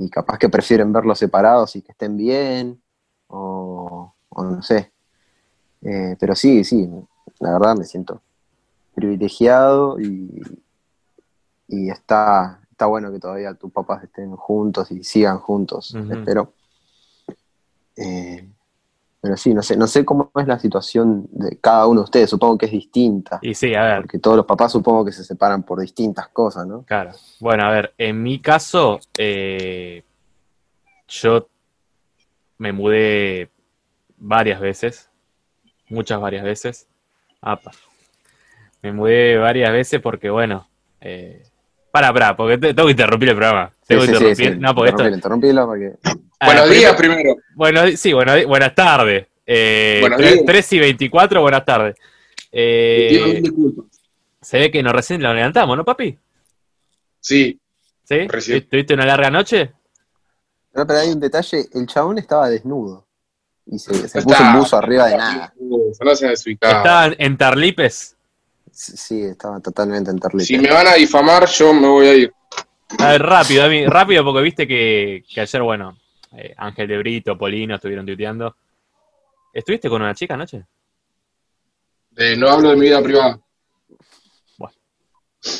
y 0.00 0.08
capaz 0.08 0.38
que 0.38 0.48
prefieren 0.48 0.92
verlos 0.92 1.18
separados 1.18 1.76
y 1.76 1.82
que 1.82 1.92
estén 1.92 2.16
bien, 2.16 2.80
o, 3.28 4.14
o 4.30 4.44
no 4.44 4.62
sé. 4.62 4.92
Eh, 5.82 6.16
pero 6.18 6.34
sí, 6.34 6.64
sí, 6.64 6.88
la 7.38 7.52
verdad 7.52 7.76
me 7.76 7.84
siento 7.84 8.22
privilegiado 8.94 10.00
y, 10.00 10.42
y 11.68 11.90
está, 11.90 12.60
está 12.70 12.86
bueno 12.86 13.12
que 13.12 13.18
todavía 13.18 13.54
tus 13.54 13.72
papás 13.72 14.04
estén 14.04 14.34
juntos 14.36 14.90
y 14.90 15.04
sigan 15.04 15.38
juntos, 15.38 15.94
espero. 16.10 16.52
Eh, 17.96 18.49
pero 19.20 19.36
sí, 19.36 19.52
no 19.52 19.62
sé, 19.62 19.76
no 19.76 19.86
sé 19.86 20.04
cómo 20.04 20.30
es 20.34 20.46
la 20.46 20.58
situación 20.58 21.26
de 21.30 21.58
cada 21.60 21.86
uno 21.86 22.00
de 22.00 22.04
ustedes, 22.04 22.30
supongo 22.30 22.56
que 22.58 22.66
es 22.66 22.72
distinta. 22.72 23.38
Y 23.42 23.54
sí, 23.54 23.74
a 23.74 23.82
ver, 23.84 24.02
Porque 24.02 24.18
todos 24.18 24.36
los 24.38 24.46
papás 24.46 24.72
supongo 24.72 25.04
que 25.04 25.12
se 25.12 25.24
separan 25.24 25.62
por 25.62 25.78
distintas 25.80 26.28
cosas, 26.28 26.66
¿no? 26.66 26.82
Claro. 26.84 27.10
Bueno, 27.38 27.64
a 27.64 27.70
ver, 27.70 27.92
en 27.98 28.22
mi 28.22 28.40
caso, 28.40 28.98
eh, 29.18 30.02
yo 31.08 31.48
me 32.58 32.72
mudé 32.72 33.50
varias 34.16 34.60
veces, 34.60 35.10
muchas 35.88 36.20
varias 36.20 36.44
veces. 36.44 36.86
Apa. 37.42 37.70
Me 38.82 38.92
mudé 38.92 39.36
varias 39.36 39.70
veces 39.72 40.00
porque, 40.00 40.30
bueno, 40.30 40.66
eh, 41.00 41.42
para, 41.90 42.12
para, 42.12 42.36
porque 42.36 42.56
te- 42.58 42.72
tengo 42.74 42.86
que 42.86 42.92
interrumpir 42.92 43.28
el 43.30 43.36
programa. 43.36 43.70
Tengo 43.86 44.02
que 44.04 44.12
interrumpir. 44.12 44.58
no, 44.58 44.74
porque 44.74 44.90
esto. 44.90 45.02
Interrumpilo, 45.08 45.62
interrumpilo 45.62 45.66
porque... 45.66 46.29
Ah, 46.40 46.46
Buenos 46.46 46.70
días 46.70 46.94
primero. 46.96 47.36
Bueno, 47.54 47.82
sí, 47.96 48.12
bueno, 48.14 48.32
buenas 48.48 48.74
tardes. 48.74 49.26
Eh, 49.46 49.98
Buenos 50.00 50.18
tres- 50.18 50.32
días. 50.34 50.44
3 50.46 50.72
y 50.72 50.78
24, 50.78 51.40
buenas 51.42 51.64
tardes. 51.64 51.96
Eh, 52.50 53.08
Pido 53.10 53.26
mil 53.26 53.42
disculpas. 53.42 53.84
se 54.40 54.58
ve 54.58 54.70
que 54.70 54.82
nos 54.82 54.92
recién 54.94 55.22
lo 55.22 55.34
levantamos, 55.34 55.76
¿no, 55.76 55.84
papi? 55.84 56.16
Sí, 57.20 57.58
¿Sí? 58.04 58.26
Recién. 58.26 58.66
¿Tuviste 58.68 58.94
una 58.94 59.04
larga 59.06 59.30
noche? 59.30 59.70
No, 60.72 60.86
pero 60.86 60.98
hay 61.00 61.10
un 61.10 61.20
detalle, 61.20 61.66
el 61.74 61.86
chabón 61.86 62.18
estaba 62.18 62.48
desnudo. 62.48 63.06
Y 63.66 63.78
se, 63.78 63.90
puso 63.90 64.18
está- 64.18 64.52
un 64.52 64.58
buzo 64.60 64.76
arriba 64.78 65.06
de 65.08 65.16
nada. 65.16 65.52
No 65.60 66.14
se. 66.16 66.32
Estaban 66.32 67.14
en 67.18 67.36
Tarlipes. 67.36 68.16
Sí, 68.72 69.22
estaba 69.22 69.60
totalmente 69.60 70.10
enterlito. 70.10 70.44
Si 70.46 70.58
me 70.58 70.70
van 70.70 70.86
a 70.88 70.94
difamar, 70.94 71.46
yo 71.46 71.72
me 71.74 71.86
voy 71.86 72.06
a 72.06 72.14
ir. 72.14 72.32
A 72.98 73.10
ver, 73.12 73.22
rápido, 73.22 73.64
Emi, 73.66 73.86
rápido, 73.86 74.24
porque 74.24 74.40
viste 74.42 74.66
que, 74.66 75.22
que 75.32 75.40
ayer, 75.40 75.62
bueno, 75.62 75.96
eh, 76.36 76.54
Ángel 76.56 76.88
de 76.88 76.98
Brito, 76.98 77.36
Polino 77.36 77.74
estuvieron 77.74 78.06
tuiteando. 78.06 78.56
¿Estuviste 79.52 79.88
con 79.88 80.02
una 80.02 80.14
chica 80.14 80.34
anoche? 80.34 80.64
Eh, 82.16 82.36
no 82.36 82.48
hablo 82.48 82.70
de 82.70 82.76
mi 82.76 82.82
vida 82.82 83.02
privada. 83.02 83.40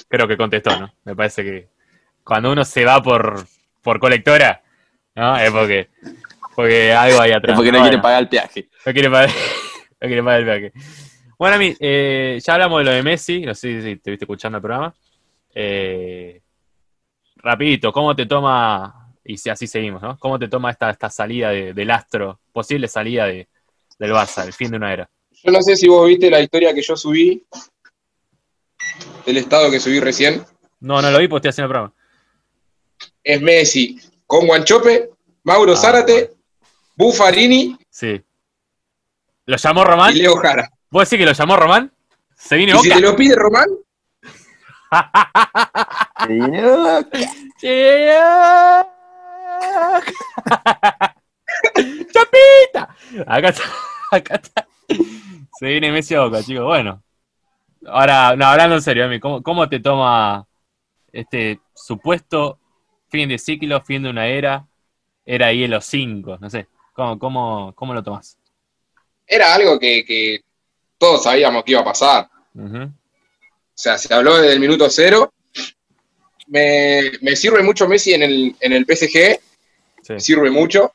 Creo 0.08 0.28
que 0.28 0.36
contestó, 0.36 0.78
¿no? 0.78 0.92
Me 1.04 1.16
parece 1.16 1.42
que 1.42 1.68
cuando 2.22 2.52
uno 2.52 2.64
se 2.64 2.84
va 2.84 3.02
por, 3.02 3.46
por 3.82 3.98
colectora, 3.98 4.62
¿no? 5.14 5.38
Es 5.38 5.50
porque, 5.50 5.88
porque 6.54 6.92
algo 6.92 7.20
hay 7.20 7.32
atrás. 7.32 7.56
Bueno, 7.56 8.02
pagar 8.02 8.22
el 8.22 8.28
peaje. 8.28 8.68
No 8.84 8.92
quiere 8.92 9.10
pagar, 9.10 9.30
no 10.00 10.06
quiere 10.06 10.22
pagar 10.22 10.40
el 10.40 10.44
viaje. 10.44 10.72
Bueno, 11.38 11.56
Ami, 11.56 11.74
eh, 11.80 12.38
ya 12.44 12.52
hablamos 12.52 12.80
de 12.80 12.84
lo 12.84 12.90
de 12.90 13.02
Messi, 13.02 13.40
no 13.40 13.54
sé 13.54 13.80
si 13.80 13.96
te 13.96 14.10
viste 14.10 14.26
escuchando 14.26 14.58
el 14.58 14.62
programa. 14.62 14.94
Eh, 15.54 16.42
rapidito, 17.36 17.90
¿cómo 17.92 18.14
te 18.14 18.26
toma, 18.26 18.99
y 19.24 19.36
si 19.38 19.50
así 19.50 19.66
seguimos, 19.66 20.02
¿no? 20.02 20.18
¿Cómo 20.18 20.38
te 20.38 20.48
toma 20.48 20.70
esta, 20.70 20.90
esta 20.90 21.10
salida 21.10 21.50
de- 21.50 21.72
del 21.74 21.90
astro, 21.90 22.40
posible 22.52 22.88
salida 22.88 23.26
de, 23.26 23.48
del 23.98 24.12
Barça, 24.12 24.44
el 24.44 24.52
fin 24.52 24.70
de 24.70 24.76
una 24.78 24.92
era? 24.92 25.10
Yo 25.42 25.50
no 25.52 25.62
sé 25.62 25.76
si 25.76 25.88
vos 25.88 26.06
viste 26.08 26.30
la 26.30 26.40
historia 26.40 26.74
que 26.74 26.82
yo 26.82 26.96
subí, 26.96 27.44
del 29.26 29.36
estado 29.36 29.70
que 29.70 29.80
subí 29.80 30.00
recién. 30.00 30.44
No, 30.80 31.00
no 31.02 31.10
lo 31.10 31.18
vi 31.18 31.28
porque 31.28 31.48
estoy 31.48 31.64
haciendo 31.64 31.66
el 31.66 31.70
programa. 31.70 31.94
Es 33.22 33.40
Messi 33.42 34.00
con 34.26 34.46
Guanchope, 34.46 35.10
Mauro 35.44 35.72
Ah, 35.72 35.76
Zárate, 35.76 36.32
Buffarini 36.96 37.76
Sí. 37.88 38.20
¿Lo 39.46 39.56
llamó 39.56 39.84
Román? 39.84 40.14
y 40.16 40.20
Leo 40.20 40.36
Jara. 40.36 40.70
¿Vos 40.90 41.08
decís 41.08 41.18
que 41.22 41.26
lo 41.26 41.32
llamó 41.32 41.56
Román? 41.56 41.92
¿Se 42.36 42.56
viene 42.56 42.72
Y 42.72 42.78
si 42.78 42.88
Boca? 42.88 43.00
te 43.00 43.02
lo 43.02 43.16
pide 43.16 43.34
Román, 43.36 43.68
¡Chapita! 52.12 52.96
Acá 53.26 53.48
está, 53.48 53.62
acá 54.10 54.34
está. 54.36 54.66
Se 55.58 55.66
viene 55.66 55.92
Messi 55.92 56.14
a 56.14 56.22
Boca, 56.22 56.42
chicos. 56.42 56.64
Bueno. 56.64 57.02
Ahora, 57.86 58.36
no, 58.36 58.46
hablando 58.46 58.76
en 58.76 58.82
serio, 58.82 59.08
¿cómo, 59.20 59.42
cómo 59.42 59.68
te 59.68 59.80
toma 59.80 60.46
este 61.12 61.60
supuesto 61.74 62.58
fin 63.08 63.28
de 63.28 63.38
ciclo, 63.38 63.80
fin 63.80 64.02
de 64.02 64.10
una 64.10 64.26
era, 64.26 64.66
era 65.24 65.52
hielo 65.52 65.80
5? 65.80 66.38
No 66.40 66.50
sé. 66.50 66.68
¿Cómo, 66.92 67.18
cómo, 67.18 67.72
cómo 67.74 67.94
lo 67.94 68.02
tomas? 68.02 68.40
era 69.30 69.54
algo 69.54 69.78
que, 69.78 70.04
que 70.04 70.42
todos 70.98 71.22
sabíamos 71.22 71.62
que 71.62 71.72
iba 71.72 71.80
a 71.80 71.84
pasar. 71.84 72.28
O 72.54 72.90
sea, 73.72 73.96
se 73.96 74.12
habló 74.12 74.36
desde 74.36 74.52
el 74.52 74.60
minuto 74.60 74.90
cero. 74.90 75.32
Me, 76.48 77.12
me 77.22 77.36
sirve 77.36 77.62
mucho 77.62 77.86
Messi 77.86 78.12
en 78.12 78.24
el, 78.24 78.56
en 78.60 78.72
el 78.72 78.84
PSG, 78.84 79.40
Sí. 80.18 80.20
sirve 80.32 80.50
mucho. 80.50 80.92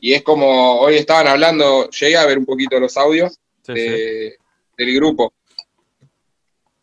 Y 0.00 0.14
es 0.14 0.22
como, 0.22 0.80
hoy 0.80 0.96
estaban 0.96 1.28
hablando, 1.28 1.88
llegué 1.90 2.16
a 2.16 2.26
ver 2.26 2.38
un 2.38 2.44
poquito 2.46 2.78
los 2.80 2.96
audios 2.96 3.38
Sí, 3.64 3.72
de- 3.74 4.36
del 4.76 4.94
grupo, 4.96 5.32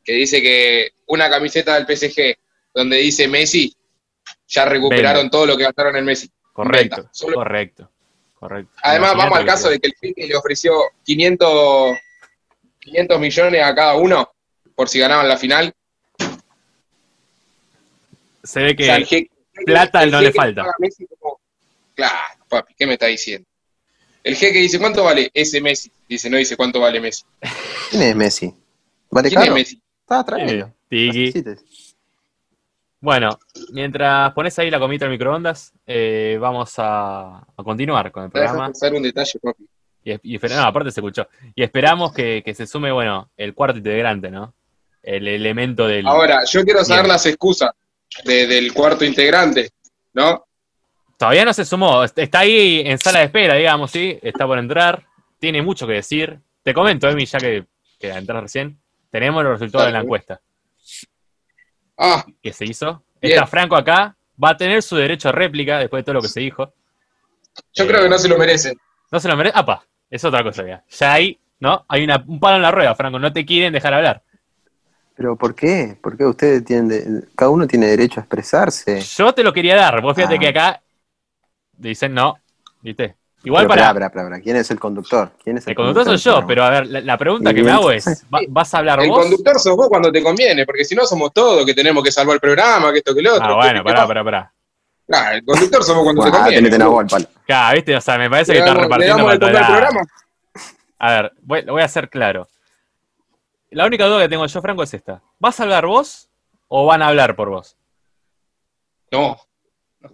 que 0.03 0.13
dice 0.13 0.41
que 0.41 0.93
una 1.07 1.29
camiseta 1.29 1.75
del 1.75 1.85
PSG 1.85 2.38
donde 2.73 2.97
dice 2.97 3.27
Messi, 3.27 3.75
ya 4.47 4.63
recuperaron 4.65 5.29
todo 5.29 5.45
lo 5.45 5.57
que 5.57 5.63
gastaron 5.63 5.95
en 5.97 6.05
Messi. 6.05 6.29
Correcto. 6.53 7.09
Solo- 7.11 7.35
correcto, 7.35 7.89
correcto. 8.39 8.71
Además, 8.81 9.15
vamos 9.15 9.38
al 9.38 9.45
caso 9.45 9.69
de 9.69 9.79
que 9.79 9.88
el 9.88 9.95
City 9.99 10.27
le 10.27 10.35
ofreció 10.38 10.73
500, 11.03 11.97
500 12.79 13.19
millones 13.19 13.61
a 13.63 13.75
cada 13.75 13.95
uno 13.95 14.31
por 14.75 14.88
si 14.88 14.99
ganaban 14.99 15.27
la 15.27 15.35
final. 15.38 15.73
Se 18.43 18.61
ve 18.61 18.75
que 18.75 18.83
O 18.83 18.85
sea, 18.85 18.95
el 18.95 19.05
jeque- 19.05 19.29
plata 19.65 20.03
el 20.03 20.11
no 20.11 20.21
le 20.21 20.31
falta. 20.31 20.65
Messi 20.79 21.05
como- 21.19 21.39
Claro, 21.95 22.15
papi, 22.47 22.73
¿qué 22.77 22.85
me 22.87 22.93
está 22.93 23.07
diciendo? 23.07 23.47
El 24.23 24.35
jeque 24.35 24.59
dice, 24.59 24.79
¿cuánto 24.79 25.03
vale 25.03 25.29
ese 25.33 25.61
Messi? 25.61 25.91
Dice, 26.07 26.29
no 26.29 26.37
dice 26.37 26.55
cuánto 26.57 26.79
vale 26.79 26.99
Messi. 26.99 27.23
¿Quién 27.89 28.03
es 28.03 28.15
Messi? 28.15 28.53
¿Vale 29.09 29.29
¿Quién 29.29 29.41
es 29.41 29.45
caro? 29.45 29.55
Messi? 29.55 29.81
Está 30.01 30.23
tranquilo. 30.25 30.73
eh. 30.91 31.55
Bueno, 33.01 33.39
mientras 33.71 34.33
pones 34.33 34.59
ahí 34.59 34.69
la 34.69 34.79
comida 34.79 35.05
al 35.05 35.11
microondas, 35.11 35.71
eh, 35.87 36.37
vamos 36.39 36.73
a, 36.77 37.37
a 37.39 37.63
continuar 37.63 38.11
con 38.11 38.25
el 38.25 38.29
programa. 38.31 38.67
pasar 38.67 38.93
un 38.93 39.03
detalle, 39.03 39.39
papi. 39.41 39.65
Y, 40.03 40.35
y 40.35 40.37
no, 40.37 40.61
aparte 40.63 40.91
se 40.91 40.99
escuchó. 40.99 41.27
Y 41.55 41.63
esperamos 41.63 42.13
que, 42.13 42.41
que 42.43 42.53
se 42.53 42.67
sume, 42.67 42.91
bueno, 42.91 43.29
el 43.37 43.53
cuarto 43.53 43.77
integrante, 43.77 44.29
¿no? 44.29 44.53
El 45.01 45.27
elemento 45.29 45.87
del. 45.87 46.05
Ahora, 46.07 46.43
yo 46.45 46.63
quiero 46.65 46.83
saber 46.83 47.03
Bien. 47.03 47.13
las 47.13 47.25
excusas 47.25 47.71
de- 48.23 48.47
del 48.47 48.73
cuarto 48.73 49.05
integrante, 49.05 49.71
¿no? 50.13 50.45
Todavía 51.17 51.45
no 51.45 51.53
se 51.53 51.65
sumó. 51.65 52.03
Está 52.03 52.39
ahí 52.39 52.81
en 52.85 52.97
sala 52.97 53.19
de 53.19 53.25
espera, 53.25 53.55
digamos, 53.55 53.91
¿sí? 53.91 54.17
Está 54.21 54.45
por 54.47 54.57
entrar. 54.57 55.05
Tiene 55.39 55.61
mucho 55.61 55.85
que 55.85 55.93
decir. 55.93 56.39
Te 56.63 56.73
comento, 56.73 57.09
Emi, 57.09 57.25
ya 57.25 57.39
que, 57.39 57.65
que 57.99 58.09
entras 58.09 58.43
recién. 58.43 58.79
Tenemos 59.11 59.43
los 59.43 59.53
resultados 59.59 59.87
de 59.87 59.93
la 59.93 59.99
encuesta 60.01 60.39
Ah, 61.97 62.25
que 62.41 62.53
se 62.53 62.65
hizo. 62.65 63.03
Bien. 63.21 63.33
Está 63.33 63.47
Franco 63.47 63.75
acá. 63.75 64.15
Va 64.41 64.51
a 64.51 64.57
tener 64.57 64.81
su 64.81 64.95
derecho 64.95 65.29
a 65.29 65.31
réplica 65.33 65.79
después 65.79 65.99
de 66.01 66.05
todo 66.05 66.13
lo 66.15 66.21
que 66.21 66.29
se 66.29 66.39
dijo. 66.39 66.73
yo 67.73 67.83
Eh, 67.83 67.87
creo 67.87 68.03
que 68.03 68.09
no 68.09 68.17
se 68.17 68.29
lo 68.29 68.37
merecen. 68.37 68.77
No 69.11 69.19
se 69.19 69.27
lo 69.27 69.35
merece. 69.35 69.57
¡Apa! 69.57 69.83
Es 70.09 70.23
otra 70.23 70.41
cosa 70.43 70.65
ya. 70.65 70.83
Ya 70.89 71.13
hay, 71.13 71.37
¿no? 71.59 71.85
Hay 71.89 72.03
una- 72.05 72.23
un 72.25 72.39
palo 72.39 72.55
en 72.55 72.61
la 72.61 72.71
rueda, 72.71 72.95
Franco. 72.95 73.19
No 73.19 73.33
te 73.33 73.45
quieren 73.45 73.73
dejar 73.73 73.93
hablar. 73.93 74.23
¿Pero 75.19 75.35
por 75.35 75.53
qué? 75.53 75.97
¿Por 76.01 76.15
qué 76.15 76.23
ustedes 76.25 76.63
tienen 76.63 76.88
de- 76.88 77.23
cada 77.35 77.51
uno 77.51 77.67
tiene 77.67 77.88
derecho 77.88 78.21
a 78.21 78.23
expresarse? 78.23 79.01
Yo 79.01 79.33
te 79.33 79.43
lo 79.43 79.51
quería 79.51 79.75
dar. 79.75 79.99
Vos 80.01 80.15
fíjate 80.15 80.35
Ah. 80.35 80.39
que 80.39 80.47
acá 80.47 80.81
dicen 81.73 82.13
no. 82.13 82.38
¿Viste? 82.81 83.17
Igual 83.43 83.63
Pero, 83.65 83.69
para. 83.69 83.81
pará, 83.81 83.93
pará, 83.93 84.09
pará, 84.11 84.23
pará. 84.29 84.41
¿Quién 84.41 84.55
es 84.55 84.71
el 84.71 84.79
conductor? 84.79 85.31
¿Quién 85.43 85.57
es 85.57 85.67
El 85.67 85.75
conductor 85.75 86.05
soy 86.05 86.13
del 86.13 86.21
yo, 86.21 86.47
pero 86.47 86.63
a 86.63 86.69
ver, 86.69 86.88
la, 86.88 87.01
la 87.01 87.17
pregunta 87.17 87.53
que 87.53 87.61
me 87.63 87.69
hago 87.71 87.91
es: 87.91 88.07
entonces- 88.07 88.25
¿va- 88.33 88.39
¿vas 88.47 88.73
a 88.73 88.77
hablar 88.77 89.01
El 89.01 89.09
vos? 89.09 89.19
conductor 89.23 89.59
sos 89.59 89.75
vos 89.75 89.89
cuando 89.89 90.09
te 90.09 90.23
conviene, 90.23 90.65
porque 90.65 90.85
si 90.85 90.95
no 90.95 91.05
somos 91.05 91.33
todos 91.33 91.65
que 91.65 91.73
tenemos 91.73 92.01
que 92.01 92.13
salvar 92.13 92.35
el 92.35 92.39
programa, 92.39 92.89
que 92.93 92.99
esto, 92.99 93.13
que 93.13 93.21
lo 93.21 93.33
otro. 93.33 93.43
Ah, 93.45 93.61
¿Qué- 93.63 93.67
bueno, 93.71 93.83
pará, 93.83 94.07
pará, 94.07 94.23
pará. 94.23 94.53
Claro, 95.05 95.35
el 95.35 95.43
conductor 95.43 95.83
somos 95.83 96.03
cuando 96.05 96.23
te 96.23 96.31
conviene. 96.31 96.55
tenete 96.57 96.75
una 96.77 96.85
boludo. 96.85 97.03
voz 97.03 97.13
al 97.13 97.23
palo. 97.25 97.35
Claro, 97.45 97.75
¿viste? 97.75 97.95
O 97.97 98.01
sea, 98.01 98.17
me 98.17 98.29
parece 98.29 98.53
Le 98.53 98.59
que 98.59 98.59
estás 98.59 98.73
damos- 98.75 98.81
le 98.81 98.88
repartiendo 98.88 99.17
damos 99.17 99.38
para 99.39 99.59
el 99.59 99.65
programa. 99.67 100.01
A 100.99 101.11
ver, 101.11 101.31
voy, 101.41 101.61
lo 101.63 101.73
voy 101.73 101.81
a 101.81 101.85
hacer 101.85 102.09
claro. 102.09 102.47
La 103.71 103.85
única 103.85 104.05
duda 104.05 104.21
que 104.21 104.29
tengo 104.29 104.45
yo, 104.45 104.61
Franco, 104.61 104.83
es 104.83 104.93
esta. 104.93 105.21
¿Vas 105.39 105.59
a 105.59 105.63
hablar 105.63 105.85
vos 105.85 106.29
o 106.67 106.85
van 106.85 107.01
a 107.01 107.07
hablar 107.07 107.35
por 107.35 107.49
vos? 107.49 107.77
No, 109.11 109.38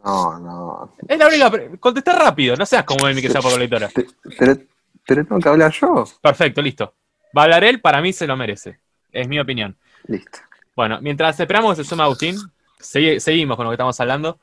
No, 0.03 0.39
no. 0.39 0.95
Es 1.07 1.17
la 1.19 1.27
única. 1.27 1.77
Contestá 1.79 2.13
rápido, 2.13 2.55
no 2.55 2.65
seas 2.65 2.83
como 2.85 3.07
Emi 3.07 3.21
que 3.21 3.29
sea 3.29 3.41
por 3.41 3.57
lectora. 3.57 3.87
Pe- 3.89 4.07
Pero, 4.37 4.55
pero 5.05 5.25
tengo 5.25 5.39
que 5.39 5.49
hablar 5.49 5.71
yo. 5.71 6.05
Perfecto, 6.21 6.61
listo. 6.61 6.93
Va 7.37 7.41
a 7.41 7.45
hablar 7.45 7.63
él, 7.63 7.81
para 7.81 8.01
mí 8.01 8.11
se 8.11 8.25
lo 8.27 8.35
merece. 8.35 8.79
Es 9.11 9.27
mi 9.27 9.39
opinión. 9.39 9.77
Listo. 10.07 10.39
Bueno, 10.75 10.99
mientras 11.01 11.39
esperamos 11.39 11.77
que 11.77 11.83
se 11.83 11.89
sume 11.89 12.03
Agustín, 12.03 12.35
segui- 12.79 13.19
seguimos 13.19 13.55
con 13.57 13.65
lo 13.65 13.69
que 13.71 13.75
estamos 13.75 13.99
hablando. 13.99 14.39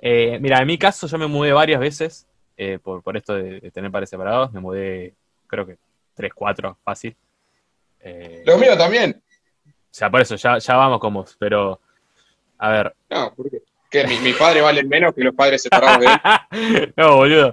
Eh, 0.00 0.38
mira, 0.40 0.60
en 0.60 0.66
mi 0.66 0.78
caso 0.78 1.06
yo 1.06 1.18
me 1.18 1.26
mudé 1.26 1.52
varias 1.52 1.80
veces 1.80 2.26
eh, 2.56 2.78
por, 2.82 3.02
por 3.02 3.16
esto 3.16 3.34
de, 3.34 3.60
de 3.60 3.70
tener 3.70 3.90
padres 3.90 4.08
separados. 4.10 4.52
Me 4.52 4.60
mudé, 4.60 5.14
creo 5.46 5.66
que 5.66 5.78
tres, 6.14 6.32
cuatro, 6.34 6.78
fácil. 6.84 7.16
Eh, 8.08 8.42
lo 8.46 8.56
mío 8.58 8.76
también. 8.78 9.20
o 9.66 9.70
sea, 9.90 10.10
por 10.10 10.20
eso 10.20 10.36
ya, 10.36 10.58
ya 10.58 10.76
vamos 10.76 11.00
como, 11.00 11.24
pero 11.38 11.80
a 12.58 12.68
ver. 12.70 12.94
No, 13.10 13.34
¿por 13.34 13.50
qué? 13.50 13.62
Que 13.90 14.06
mi- 14.06 14.18
mis 14.18 14.36
padres 14.36 14.62
valen 14.62 14.88
menos 14.88 15.14
que 15.14 15.22
los 15.24 15.34
padres 15.34 15.62
separados 15.62 16.00
de 16.00 16.06
él. 16.06 16.92
no, 16.96 17.16
boludo. 17.16 17.52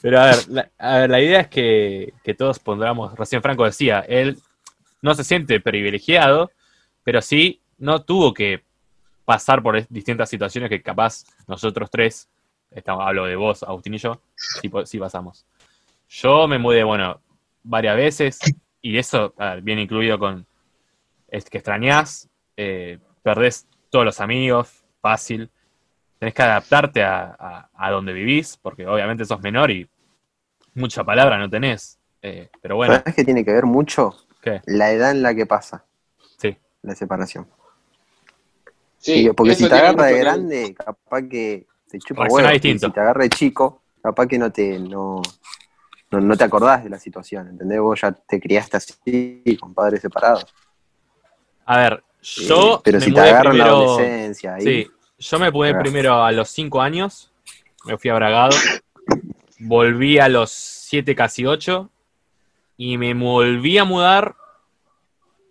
Pero 0.00 0.20
a 0.20 0.26
ver, 0.26 0.48
la, 0.48 0.70
a 0.78 0.98
ver, 0.98 1.10
la 1.10 1.20
idea 1.20 1.40
es 1.40 1.48
que, 1.48 2.12
que 2.22 2.34
todos 2.34 2.58
pondremos, 2.58 3.14
recién 3.16 3.42
Franco 3.42 3.64
decía, 3.64 4.00
él 4.08 4.38
no 5.02 5.14
se 5.14 5.24
siente 5.24 5.60
privilegiado, 5.60 6.50
pero 7.04 7.22
sí 7.22 7.60
no 7.78 8.02
tuvo 8.02 8.34
que 8.34 8.62
pasar 9.24 9.62
por 9.62 9.86
distintas 9.88 10.28
situaciones 10.30 10.68
que 10.70 10.82
capaz 10.82 11.24
nosotros 11.46 11.90
tres, 11.90 12.28
estamos, 12.70 13.04
hablo 13.06 13.24
de 13.26 13.36
vos, 13.36 13.62
Agustín 13.62 13.94
y 13.94 13.98
yo, 13.98 14.20
sí, 14.36 14.70
sí 14.84 14.98
pasamos. 14.98 15.46
Yo 16.08 16.48
me 16.48 16.58
mudé, 16.58 16.82
bueno, 16.82 17.20
varias 17.62 17.96
veces, 17.96 18.38
y 18.82 18.98
eso 18.98 19.34
ver, 19.38 19.60
viene 19.62 19.82
incluido 19.82 20.18
con 20.18 20.46
es 21.28 21.48
que 21.50 21.58
extrañás, 21.58 22.28
eh, 22.56 22.98
perdés 23.22 23.66
todos 23.90 24.04
los 24.04 24.20
amigos, 24.20 24.84
fácil, 25.00 25.50
tenés 26.18 26.34
que 26.34 26.42
adaptarte 26.42 27.02
a, 27.02 27.36
a- 27.38 27.70
a 27.74 27.90
donde 27.90 28.12
vivís, 28.12 28.56
porque 28.56 28.86
obviamente 28.86 29.24
sos 29.24 29.40
menor 29.40 29.70
y 29.70 29.88
mucha 30.74 31.04
palabra 31.04 31.38
no 31.38 31.48
tenés. 31.50 31.98
eh, 32.22 32.48
pero 32.60 32.76
bueno, 32.76 32.94
¿Sabes 32.94 33.14
que 33.14 33.24
tiene 33.24 33.44
que 33.44 33.52
ver 33.52 33.66
mucho? 33.66 34.14
¿qué? 34.42 34.60
La 34.66 34.90
edad 34.90 35.10
en 35.12 35.22
la 35.22 35.34
que 35.34 35.46
pasa 35.46 35.84
Sí. 36.38 36.56
la 36.82 36.94
separación. 36.94 37.46
Sí, 38.98 39.24
Sí, 39.24 39.30
porque 39.36 39.54
si 39.54 39.68
te 39.68 39.74
agarra 39.74 40.06
de 40.06 40.18
grande, 40.18 40.74
capaz 40.74 41.22
que 41.28 41.66
te 41.88 41.98
chupa 41.98 42.26
huevo. 42.28 42.48
Si 42.60 42.78
te 42.78 43.00
agarra 43.00 43.22
de 43.22 43.30
chico, 43.30 43.82
capaz 44.02 44.26
que 44.26 44.38
no 44.38 44.50
te, 44.50 44.78
no, 44.78 45.22
no, 46.10 46.20
no 46.20 46.36
te 46.36 46.44
acordás 46.44 46.84
de 46.84 46.90
la 46.90 46.98
situación, 46.98 47.48
¿entendés? 47.48 47.80
Vos 47.80 48.00
ya 48.00 48.12
te 48.12 48.40
criaste 48.40 48.76
así, 48.78 49.42
con 49.60 49.74
padres 49.74 50.00
separados. 50.00 50.46
A 51.66 51.78
ver, 51.78 52.04
yo 52.22 52.76
Eh, 52.76 52.80
pero 52.84 52.98
me 52.98 53.04
si 53.04 53.12
te 53.12 53.20
agarran 53.20 53.58
la 53.58 53.64
primero. 53.64 53.76
adolescencia, 53.76 54.54
ahí, 54.54 54.62
Sí, 54.62 54.90
yo 55.18 55.38
me 55.38 55.50
mudé 55.50 55.70
Cagás. 55.72 55.82
primero 55.82 56.22
a 56.24 56.32
los 56.32 56.48
5 56.50 56.80
años, 56.80 57.30
me 57.84 57.98
fui 57.98 58.10
a 58.10 58.14
Bragado, 58.14 58.56
volví 59.58 60.18
a 60.18 60.28
los 60.28 60.50
7, 60.50 61.14
casi 61.14 61.44
8, 61.44 61.90
y 62.76 62.96
me 62.96 63.12
volví 63.14 63.76
a 63.78 63.84
mudar, 63.84 64.34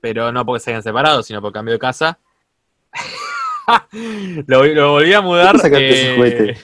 pero 0.01 0.31
no 0.31 0.45
porque 0.45 0.61
se 0.61 0.71
hayan 0.71 0.83
separado, 0.83 1.21
sino 1.23 1.41
por 1.41 1.51
cambio 1.51 1.73
de 1.73 1.79
casa. 1.79 2.17
lo, 4.47 4.63
lo 4.65 4.91
volví 4.91 5.13
a 5.13 5.21
mudar. 5.21 5.59
¿Por 5.59 5.69
qué 5.71 5.89
ese 5.89 6.49
eh? 6.51 6.57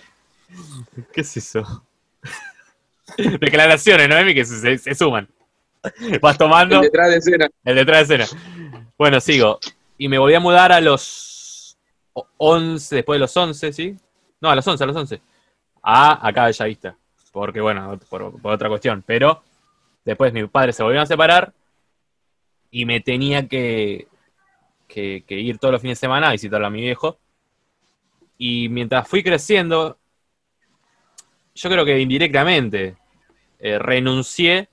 ¿Qué 1.14 1.22
es 1.22 1.38
eso? 1.38 1.86
Declaraciones, 3.40 4.10
¿no, 4.10 4.18
Emi? 4.18 4.34
Que 4.34 4.46
se, 4.46 4.96
suman. 4.96 5.28
Vas 6.22 6.38
tomando. 6.38 6.78
El 6.78 6.82
detrás 6.84 7.10
de 7.10 7.18
escena. 7.18 7.48
El 7.64 7.76
detrás 7.76 8.08
de 8.08 8.16
escena. 8.16 8.42
Bueno, 8.98 9.20
sigo. 9.20 9.60
Y 9.98 10.08
me 10.08 10.18
volví 10.18 10.34
a 10.34 10.40
mudar 10.40 10.72
a 10.72 10.82
los 10.82 11.78
o- 12.14 12.28
11, 12.38 12.96
después 12.96 13.16
de 13.16 13.20
los 13.20 13.36
11, 13.36 13.74
¿sí? 13.74 13.96
No, 14.40 14.50
a 14.50 14.56
los 14.56 14.68
11, 14.68 14.84
a 14.84 14.88
los 14.88 14.96
11. 14.96 15.22
A 15.82 16.28
acá 16.28 16.46
Bellavista. 16.46 16.96
Porque, 17.32 17.60
bueno, 17.62 18.00
por, 18.10 18.40
por 18.42 18.54
otra 18.54 18.70
cuestión. 18.70 19.04
Pero 19.06 19.44
después 20.06 20.32
mis 20.34 20.48
padres 20.50 20.76
se 20.76 20.84
volvieron 20.84 21.04
a 21.04 21.08
separar 21.08 21.54
y 22.72 22.86
me 22.86 23.02
tenía 23.02 23.48
que, 23.48 24.08
que, 24.88 25.24
que 25.28 25.36
ir 25.36 25.58
todos 25.58 25.74
los 25.74 25.82
fines 25.82 25.98
de 26.00 26.02
semana 26.02 26.30
a 26.30 26.32
visitarlo 26.32 26.68
a 26.68 26.70
mi 26.70 26.82
viejo. 26.82 27.18
Y 28.38 28.68
mientras 28.70 29.08
fui 29.08 29.24
creciendo, 29.24 29.98
yo 31.56 31.70
creo 31.70 31.86
que 31.86 32.00
indirectamente 32.00 32.98
eh, 33.66 33.80
renuncié 33.80 34.68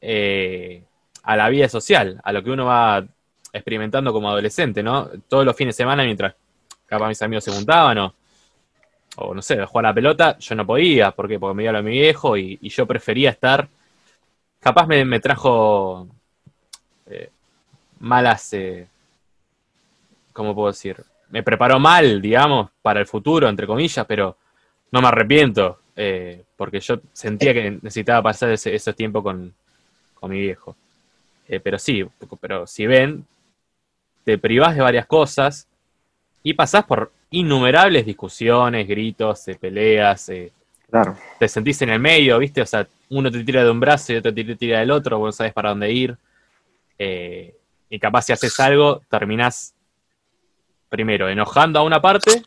eh, 0.00 0.84
a 1.24 1.36
la 1.36 1.48
vida 1.48 1.68
social, 1.68 2.20
a 2.22 2.32
lo 2.32 2.40
que 2.40 2.52
uno 2.52 2.66
va 2.66 3.04
experimentando 3.52 4.12
como 4.12 4.30
adolescente, 4.30 4.84
¿no? 4.84 5.10
Todos 5.28 5.44
los 5.44 5.56
fines 5.56 5.74
de 5.74 5.82
semana, 5.82 6.04
mientras 6.04 6.32
capaz 6.86 7.08
mis 7.08 7.20
amigos 7.22 7.42
se 7.42 7.50
juntaban 7.50 7.98
o, 7.98 9.34
no 9.34 9.42
sé, 9.42 9.66
jugar 9.66 9.82
la 9.82 9.94
pelota, 9.94 10.38
yo 10.38 10.54
no 10.54 10.64
podía, 10.64 11.10
¿por 11.10 11.26
qué? 11.26 11.40
Porque 11.40 11.56
me 11.56 11.64
iba 11.64 11.76
a 11.76 11.82
mi 11.82 11.90
viejo 11.90 12.36
y, 12.36 12.56
y 12.62 12.68
yo 12.68 12.86
prefería 12.86 13.30
estar. 13.30 13.68
Capaz 14.60 14.86
me, 14.86 15.04
me 15.04 15.18
trajo 15.18 16.06
eh, 17.06 17.30
malas, 17.98 18.52
eh, 18.52 18.86
¿cómo 20.32 20.54
puedo 20.54 20.68
decir? 20.68 21.02
Me 21.30 21.42
preparó 21.42 21.80
mal, 21.80 22.22
digamos, 22.22 22.70
para 22.80 23.00
el 23.00 23.08
futuro, 23.08 23.48
entre 23.48 23.66
comillas, 23.66 24.06
pero 24.06 24.36
no 24.92 25.02
me 25.02 25.08
arrepiento, 25.08 25.80
eh, 25.96 26.42
porque 26.56 26.80
yo 26.80 27.00
sentía 27.12 27.52
que 27.52 27.70
necesitaba 27.70 28.22
pasar 28.22 28.50
ese, 28.50 28.74
ese 28.74 28.92
tiempo 28.92 29.22
con, 29.22 29.52
con 30.14 30.30
mi 30.30 30.40
viejo. 30.40 30.76
Eh, 31.48 31.60
pero 31.60 31.78
sí, 31.78 32.04
pero 32.40 32.66
si 32.66 32.86
ven, 32.86 33.26
te 34.24 34.38
privás 34.38 34.74
de 34.74 34.82
varias 34.82 35.06
cosas 35.06 35.66
y 36.42 36.54
pasás 36.54 36.84
por 36.84 37.12
innumerables 37.30 38.06
discusiones, 38.06 38.86
gritos, 38.86 39.46
eh, 39.48 39.56
peleas, 39.60 40.28
eh, 40.28 40.52
Claro. 40.90 41.16
te 41.38 41.48
sentís 41.48 41.80
en 41.80 41.88
el 41.88 41.98
medio, 42.00 42.38
¿viste? 42.38 42.60
O 42.60 42.66
sea, 42.66 42.86
uno 43.08 43.30
te 43.30 43.42
tira 43.42 43.64
de 43.64 43.70
un 43.70 43.80
brazo 43.80 44.12
y 44.12 44.16
otro 44.16 44.32
te 44.34 44.44
tira 44.56 44.80
del 44.80 44.90
otro, 44.90 45.18
vos 45.18 45.28
no 45.28 45.32
sabes 45.32 45.54
para 45.54 45.70
dónde 45.70 45.90
ir. 45.90 46.16
Eh, 46.98 47.54
y 47.88 47.98
capaz 47.98 48.22
si 48.22 48.32
haces 48.32 48.60
algo, 48.60 49.00
terminás 49.08 49.74
primero 50.90 51.28
enojando 51.30 51.78
a 51.78 51.82
una 51.82 52.00
parte 52.02 52.42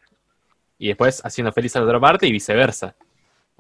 y 0.77 0.89
después 0.89 1.25
haciendo 1.25 1.51
feliz 1.51 1.75
a 1.75 1.79
la 1.79 1.85
otra 1.85 1.99
parte 1.99 2.27
y 2.27 2.31
viceversa. 2.31 2.95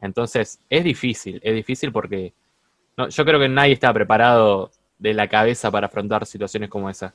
Entonces, 0.01 0.59
es 0.69 0.83
difícil, 0.83 1.39
es 1.43 1.55
difícil 1.55 1.91
porque 1.91 2.33
no, 2.97 3.09
yo 3.09 3.25
creo 3.25 3.39
que 3.39 3.49
nadie 3.49 3.73
está 3.73 3.93
preparado 3.93 4.71
de 4.97 5.13
la 5.13 5.27
cabeza 5.27 5.71
para 5.71 5.87
afrontar 5.87 6.25
situaciones 6.25 6.69
como 6.69 6.89
esa. 6.89 7.13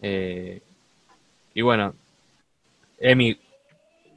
Eh, 0.00 0.60
y 1.54 1.62
bueno, 1.62 1.94
Emi, 2.98 3.38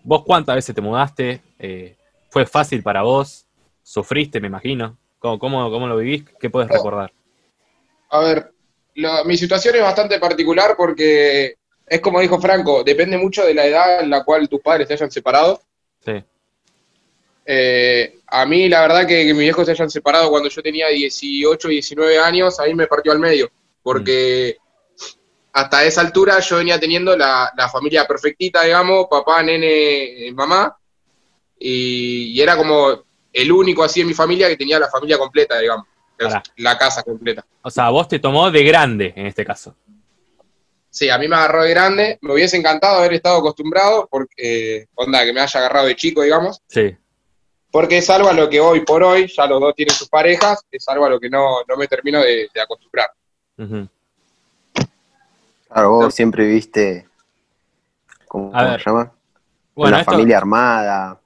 ¿vos 0.04 0.24
cuántas 0.24 0.56
veces 0.56 0.76
te 0.76 0.82
mudaste? 0.82 1.42
Eh, 1.60 1.96
¿Fue 2.30 2.46
fácil 2.46 2.84
para 2.84 3.02
vos? 3.04 3.46
¿Sufriste, 3.84 4.40
me 4.40 4.48
imagino? 4.48 4.98
¿Cómo, 5.20 5.40
cómo, 5.40 5.70
cómo 5.70 5.88
lo 5.88 5.98
vivís? 5.98 6.26
¿Qué 6.40 6.50
puedes 6.50 6.70
recordar? 6.70 7.12
A 8.10 8.20
ver, 8.20 8.52
mi 9.26 9.38
situación 9.38 9.76
es 9.76 9.82
bastante 9.82 10.20
particular 10.20 10.76
porque 10.76 11.56
es 11.86 12.00
como 12.00 12.20
dijo 12.20 12.40
Franco, 12.40 12.84
depende 12.84 13.18
mucho 13.18 13.46
de 13.46 13.54
la 13.54 13.66
edad 13.66 14.02
en 14.02 14.10
la 14.10 14.24
cual 14.24 14.48
tus 14.48 14.62
padres 14.62 14.88
se 14.88 14.94
hayan 14.94 15.12
separado. 15.12 15.62
Sí, 16.00 16.24
Eh, 17.54 18.22
a 18.28 18.46
mí, 18.46 18.70
la 18.70 18.80
verdad, 18.80 19.06
que, 19.06 19.26
que 19.26 19.34
mis 19.34 19.42
viejos 19.42 19.66
se 19.66 19.72
hayan 19.72 19.90
separado 19.90 20.30
cuando 20.30 20.48
yo 20.48 20.64
tenía 20.64 20.88
18, 20.88 21.68
19 21.68 22.18
años, 22.18 22.58
ahí 22.62 22.74
me 22.74 22.88
partió 22.88 23.12
al 23.12 23.20
medio. 23.20 23.52
Porque 23.84 24.56
hasta 25.52 25.84
esa 25.84 26.00
altura 26.00 26.40
yo 26.40 26.58
venía 26.58 26.80
teniendo 26.80 27.18
la, 27.18 27.52
la 27.58 27.68
familia 27.68 28.08
perfectita, 28.08 28.64
digamos, 28.64 29.08
papá, 29.10 29.44
nene, 29.44 30.28
eh, 30.28 30.34
mamá. 30.34 30.78
Y, 31.60 32.32
y 32.32 32.42
era 32.42 32.56
como 32.56 33.04
el 33.34 33.52
único 33.52 33.84
así 33.84 34.00
en 34.00 34.08
mi 34.08 34.14
familia 34.14 34.48
que 34.48 34.56
tenía 34.56 34.80
la 34.80 34.90
familia 34.90 35.18
completa, 35.18 35.60
digamos. 35.60 35.88
Pará. 36.18 36.42
La 36.56 36.78
casa 36.78 37.04
completa. 37.04 37.46
o 37.64 37.70
sea, 37.70 37.90
vos 37.90 38.08
te 38.08 38.20
tomó 38.20 38.50
de 38.50 38.64
grande 38.64 39.12
en 39.14 39.26
este 39.26 39.44
caso. 39.44 39.76
Sí, 40.90 41.10
a 41.10 41.18
mí 41.18 41.28
me 41.28 41.36
agarró 41.36 41.64
de 41.64 41.70
grande. 41.72 42.18
Me 42.22 42.32
hubiese 42.32 42.56
encantado 42.56 43.00
haber 43.00 43.14
estado 43.14 43.40
acostumbrado, 43.40 44.08
porque, 44.10 44.88
onda, 44.96 45.26
que 45.26 45.34
me 45.34 45.42
haya 45.42 45.60
agarrado 45.60 45.88
de 45.88 45.96
chico, 45.98 46.22
digamos. 46.22 46.62
Sí, 46.68 46.96
Porque 47.72 48.00
es 48.00 48.10
algo 48.10 48.28
a 48.30 48.34
lo 48.34 48.50
que 48.50 48.60
hoy 48.60 48.82
por 48.82 49.02
hoy, 49.04 49.28
ya 49.28 49.46
los 49.48 49.62
dos 49.62 49.74
tienen 49.76 49.96
sus 49.96 50.10
parejas, 50.10 50.62
es 50.72 50.88
algo 50.90 51.06
a 51.06 51.10
lo 51.10 51.20
que 51.20 51.30
no, 51.30 51.60
no 51.68 51.78
me 51.78 51.88
termino 51.88 52.20
de, 52.20 52.50
de 52.54 52.62
acostumbrar. 52.62 53.10
Claro, 55.70 55.90
vos 55.92 56.14
siempre 56.14 56.46
viviste, 56.46 57.08
¿cómo, 58.28 58.50
A 58.54 58.60
cómo 58.60 58.72
ver, 58.72 58.82
se 58.84 58.90
llama? 58.90 59.12
Bueno, 59.74 59.96
Una 59.96 60.00
esto- 60.02 60.12
familia 60.12 60.38
armada. 60.38 61.18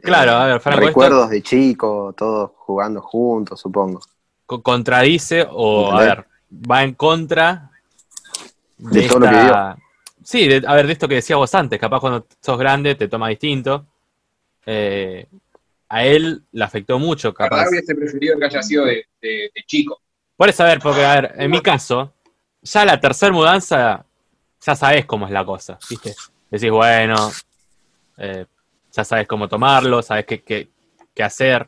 Claro, 0.00 0.32
a 0.32 0.46
ver, 0.46 0.60
Franco, 0.60 0.78
esto- 0.80 0.86
Recuerdos 0.88 1.30
de 1.30 1.42
chico, 1.42 2.14
todos 2.16 2.52
jugando 2.58 3.00
juntos, 3.02 3.60
supongo. 3.60 4.00
co- 4.46 4.62
contradice 4.62 5.44
o, 5.50 5.90
a 5.92 5.98
ver, 6.00 6.26
va 6.70 6.84
en 6.84 6.94
contra 6.94 7.70
de, 8.76 9.00
De 9.02 9.08
todo 9.08 9.18
lo 9.18 9.28
que 9.28 9.34
esta... 9.40 9.76
Sí, 10.22 10.46
de- 10.46 10.62
a 10.64 10.74
ver, 10.74 10.86
de 10.86 10.92
esto 10.92 11.08
que 11.08 11.16
decías 11.16 11.36
vos 11.38 11.52
antes, 11.56 11.80
capaz 11.80 11.98
cuando 12.00 12.24
sos 12.40 12.56
grande 12.58 12.94
te 12.94 13.08
toma 13.08 13.28
distinto. 13.28 13.84
Eh, 14.64 15.26
a 15.88 16.04
él 16.04 16.42
le 16.52 16.64
afectó 16.64 16.98
mucho, 16.98 17.32
capaz. 17.32 17.56
verdad 17.56 17.70
hubiese 17.70 17.94
preferido 17.94 18.38
que 18.38 18.44
haya 18.44 18.62
sido 18.62 18.84
de, 18.84 19.04
de- 19.20 19.50
de 19.54 19.62
chico. 19.66 20.00
Por 20.36 20.48
eso, 20.48 20.62
a 20.62 20.66
ver, 20.66 20.78
porque, 20.80 21.04
a 21.04 21.14
ver, 21.20 21.34
en 21.36 21.50
mi 21.50 21.60
caso, 21.60 22.12
ya 22.62 22.84
la 22.84 23.00
tercera 23.00 23.32
mudanza, 23.32 24.04
ya 24.64 24.76
sabés 24.76 25.04
cómo 25.06 25.26
es 25.26 25.32
la 25.32 25.44
cosa, 25.44 25.78
¿viste? 25.90 26.14
Decís, 26.50 26.70
bueno, 26.70 27.30
eh, 28.18 28.46
ya 28.92 29.04
sabes 29.04 29.26
cómo 29.26 29.48
tomarlo, 29.48 30.02
sabes 30.02 30.26
qué, 30.26 30.42
qué- 30.42 30.68
qué 31.14 31.22
hacer, 31.22 31.66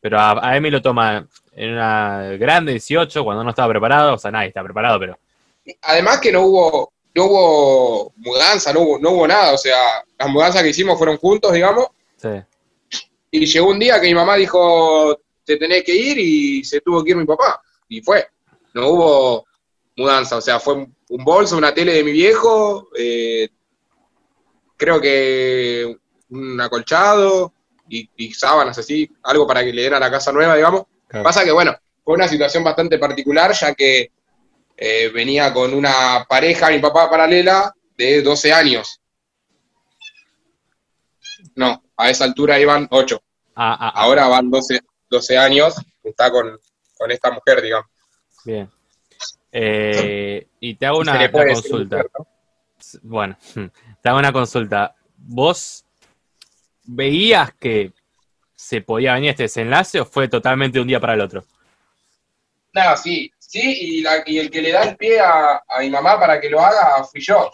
pero 0.00 0.18
a, 0.18 0.48
a 0.48 0.56
Emi 0.56 0.70
lo 0.70 0.82
toma 0.82 1.26
en 1.52 1.72
una 1.72 2.22
grande 2.38 2.72
18, 2.72 3.22
cuando 3.24 3.44
no 3.44 3.50
estaba 3.50 3.68
preparado, 3.68 4.14
o 4.14 4.18
sea, 4.18 4.30
nadie 4.30 4.48
está 4.48 4.62
preparado, 4.62 4.98
pero 4.98 5.18
Además 5.82 6.20
que 6.20 6.32
no 6.32 6.40
hubo, 6.42 6.92
no 7.14 7.24
hubo 7.26 8.12
mudanza, 8.16 8.72
no 8.72 8.80
hubo, 8.80 8.98
no 8.98 9.10
hubo 9.10 9.28
nada, 9.28 9.52
o 9.52 9.58
sea, 9.58 9.76
las 10.18 10.28
mudanzas 10.28 10.62
que 10.62 10.70
hicimos 10.70 10.96
fueron 10.98 11.16
juntos, 11.18 11.52
digamos, 11.52 11.88
sí, 12.16 12.28
y 13.30 13.46
llegó 13.46 13.70
un 13.70 13.78
día 13.78 14.00
que 14.00 14.08
mi 14.08 14.14
mamá 14.14 14.36
dijo, 14.36 15.20
te 15.44 15.56
tenés 15.56 15.84
que 15.84 15.94
ir 15.94 16.18
y 16.18 16.64
se 16.64 16.80
tuvo 16.80 17.04
que 17.04 17.10
ir 17.10 17.16
mi 17.16 17.24
papá, 17.24 17.60
y 17.88 18.00
fue. 18.00 18.26
No 18.74 18.88
hubo 18.88 19.46
mudanza, 19.96 20.36
o 20.36 20.40
sea, 20.40 20.60
fue 20.60 20.74
un 20.74 21.24
bolso, 21.24 21.56
una 21.56 21.74
tele 21.74 21.94
de 21.94 22.04
mi 22.04 22.12
viejo, 22.12 22.88
eh, 22.96 23.48
creo 24.76 25.00
que 25.00 25.96
un 26.30 26.60
acolchado 26.60 27.52
y, 27.88 28.08
y 28.16 28.32
sábanas 28.32 28.78
así, 28.78 29.10
algo 29.22 29.46
para 29.46 29.64
que 29.64 29.72
le 29.72 29.82
den 29.82 29.94
a 29.94 30.00
la 30.00 30.10
casa 30.10 30.32
nueva, 30.32 30.56
digamos. 30.56 30.84
Claro. 31.08 31.24
Pasa 31.24 31.44
que, 31.44 31.50
bueno, 31.50 31.76
fue 32.04 32.14
una 32.14 32.28
situación 32.28 32.64
bastante 32.64 32.98
particular, 32.98 33.52
ya 33.52 33.74
que 33.74 34.12
eh, 34.76 35.10
venía 35.12 35.52
con 35.52 35.74
una 35.74 36.24
pareja, 36.28 36.70
mi 36.70 36.78
papá 36.78 37.10
paralela, 37.10 37.74
de 37.96 38.22
12 38.22 38.52
años. 38.52 39.00
No, 41.54 41.82
a 42.00 42.10
esa 42.10 42.24
altura 42.24 42.58
iban 42.58 42.86
8. 42.90 43.20
Ah, 43.56 43.76
ah, 43.78 43.92
ah, 43.94 44.02
Ahora 44.02 44.26
van 44.28 44.50
12, 44.50 44.80
12 45.08 45.38
años, 45.38 45.74
está 46.02 46.30
con, 46.30 46.58
con 46.96 47.10
esta 47.10 47.30
mujer, 47.30 47.60
digamos. 47.62 47.88
bien. 48.44 48.70
Eh, 49.52 50.46
y 50.60 50.74
te 50.76 50.86
hago 50.86 50.98
una, 50.98 51.30
consulta. 51.30 51.96
mujer, 51.96 52.10
¿no? 52.18 52.26
Bueno, 53.02 53.36
te 54.02 54.08
hago 54.08 54.18
una 54.18 54.32
consulta. 54.32 54.94
¿Vos 55.16 55.84
veías 56.84 57.52
que 57.54 57.92
se 58.54 58.80
podía 58.80 59.14
venir 59.14 59.30
este 59.30 59.44
desenlace 59.44 60.00
o 60.00 60.04
fue 60.06 60.28
totalmente 60.28 60.78
de 60.78 60.82
un 60.82 60.88
día 60.88 61.00
para 61.00 61.14
el 61.14 61.20
otro? 61.20 61.44
No, 62.72 62.96
sí, 62.96 63.30
sí, 63.38 63.60
y, 63.62 64.00
la- 64.02 64.22
y 64.24 64.38
el 64.38 64.50
que 64.50 64.62
le 64.62 64.70
da 64.72 64.84
el 64.84 64.96
pie 64.96 65.18
a, 65.20 65.56
a 65.68 65.80
mi 65.80 65.90
mamá 65.90 66.18
para 66.20 66.40
que 66.40 66.48
lo 66.48 66.60
haga 66.60 67.02
fui 67.04 67.20
yo. 67.20 67.50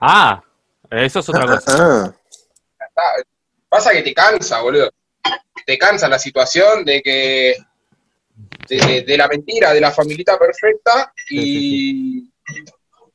Ah, 0.00 0.42
eso 0.90 1.20
es 1.20 1.28
otra 1.28 1.46
cosa. 1.46 2.14
Ah, 2.80 2.84
Está- 2.86 3.28
Pasa 3.74 3.92
que 3.92 4.02
te 4.02 4.14
cansa, 4.14 4.60
boludo. 4.60 4.90
Te 5.66 5.76
cansa 5.76 6.08
la 6.08 6.18
situación 6.18 6.84
de 6.84 7.02
que. 7.02 7.56
de, 8.68 9.02
de 9.02 9.16
la 9.16 9.26
mentira, 9.26 9.72
de 9.72 9.80
la 9.80 9.90
familita 9.90 10.38
perfecta 10.38 11.12
y. 11.30 12.18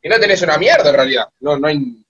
y 0.02 0.10
no 0.10 0.20
tenés 0.20 0.42
una 0.42 0.58
mierda 0.58 0.90
en 0.90 0.96
realidad. 0.96 1.30
No, 1.40 1.58
no 1.58 1.68
hay. 1.68 2.04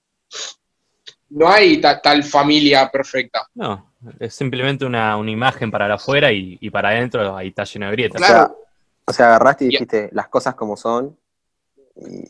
No 1.28 1.48
hay 1.48 1.80
ta- 1.80 2.00
tal 2.02 2.24
familia 2.24 2.90
perfecta. 2.90 3.46
No, 3.54 3.92
es 4.18 4.34
simplemente 4.34 4.84
una, 4.84 5.16
una 5.16 5.30
imagen 5.30 5.70
para 5.70 5.94
afuera 5.94 6.32
y, 6.32 6.58
y 6.60 6.70
para 6.70 6.88
adentro 6.88 7.36
ahí 7.36 7.48
está 7.48 7.62
lleno 7.62 7.86
de 7.86 7.92
grietas. 7.92 8.20
Claro. 8.20 8.58
o 9.04 9.12
sea, 9.12 9.26
agarraste 9.26 9.66
y 9.66 9.68
dijiste 9.68 10.08
las 10.12 10.26
cosas 10.28 10.56
como 10.56 10.76
son 10.76 11.16
y, 11.94 12.24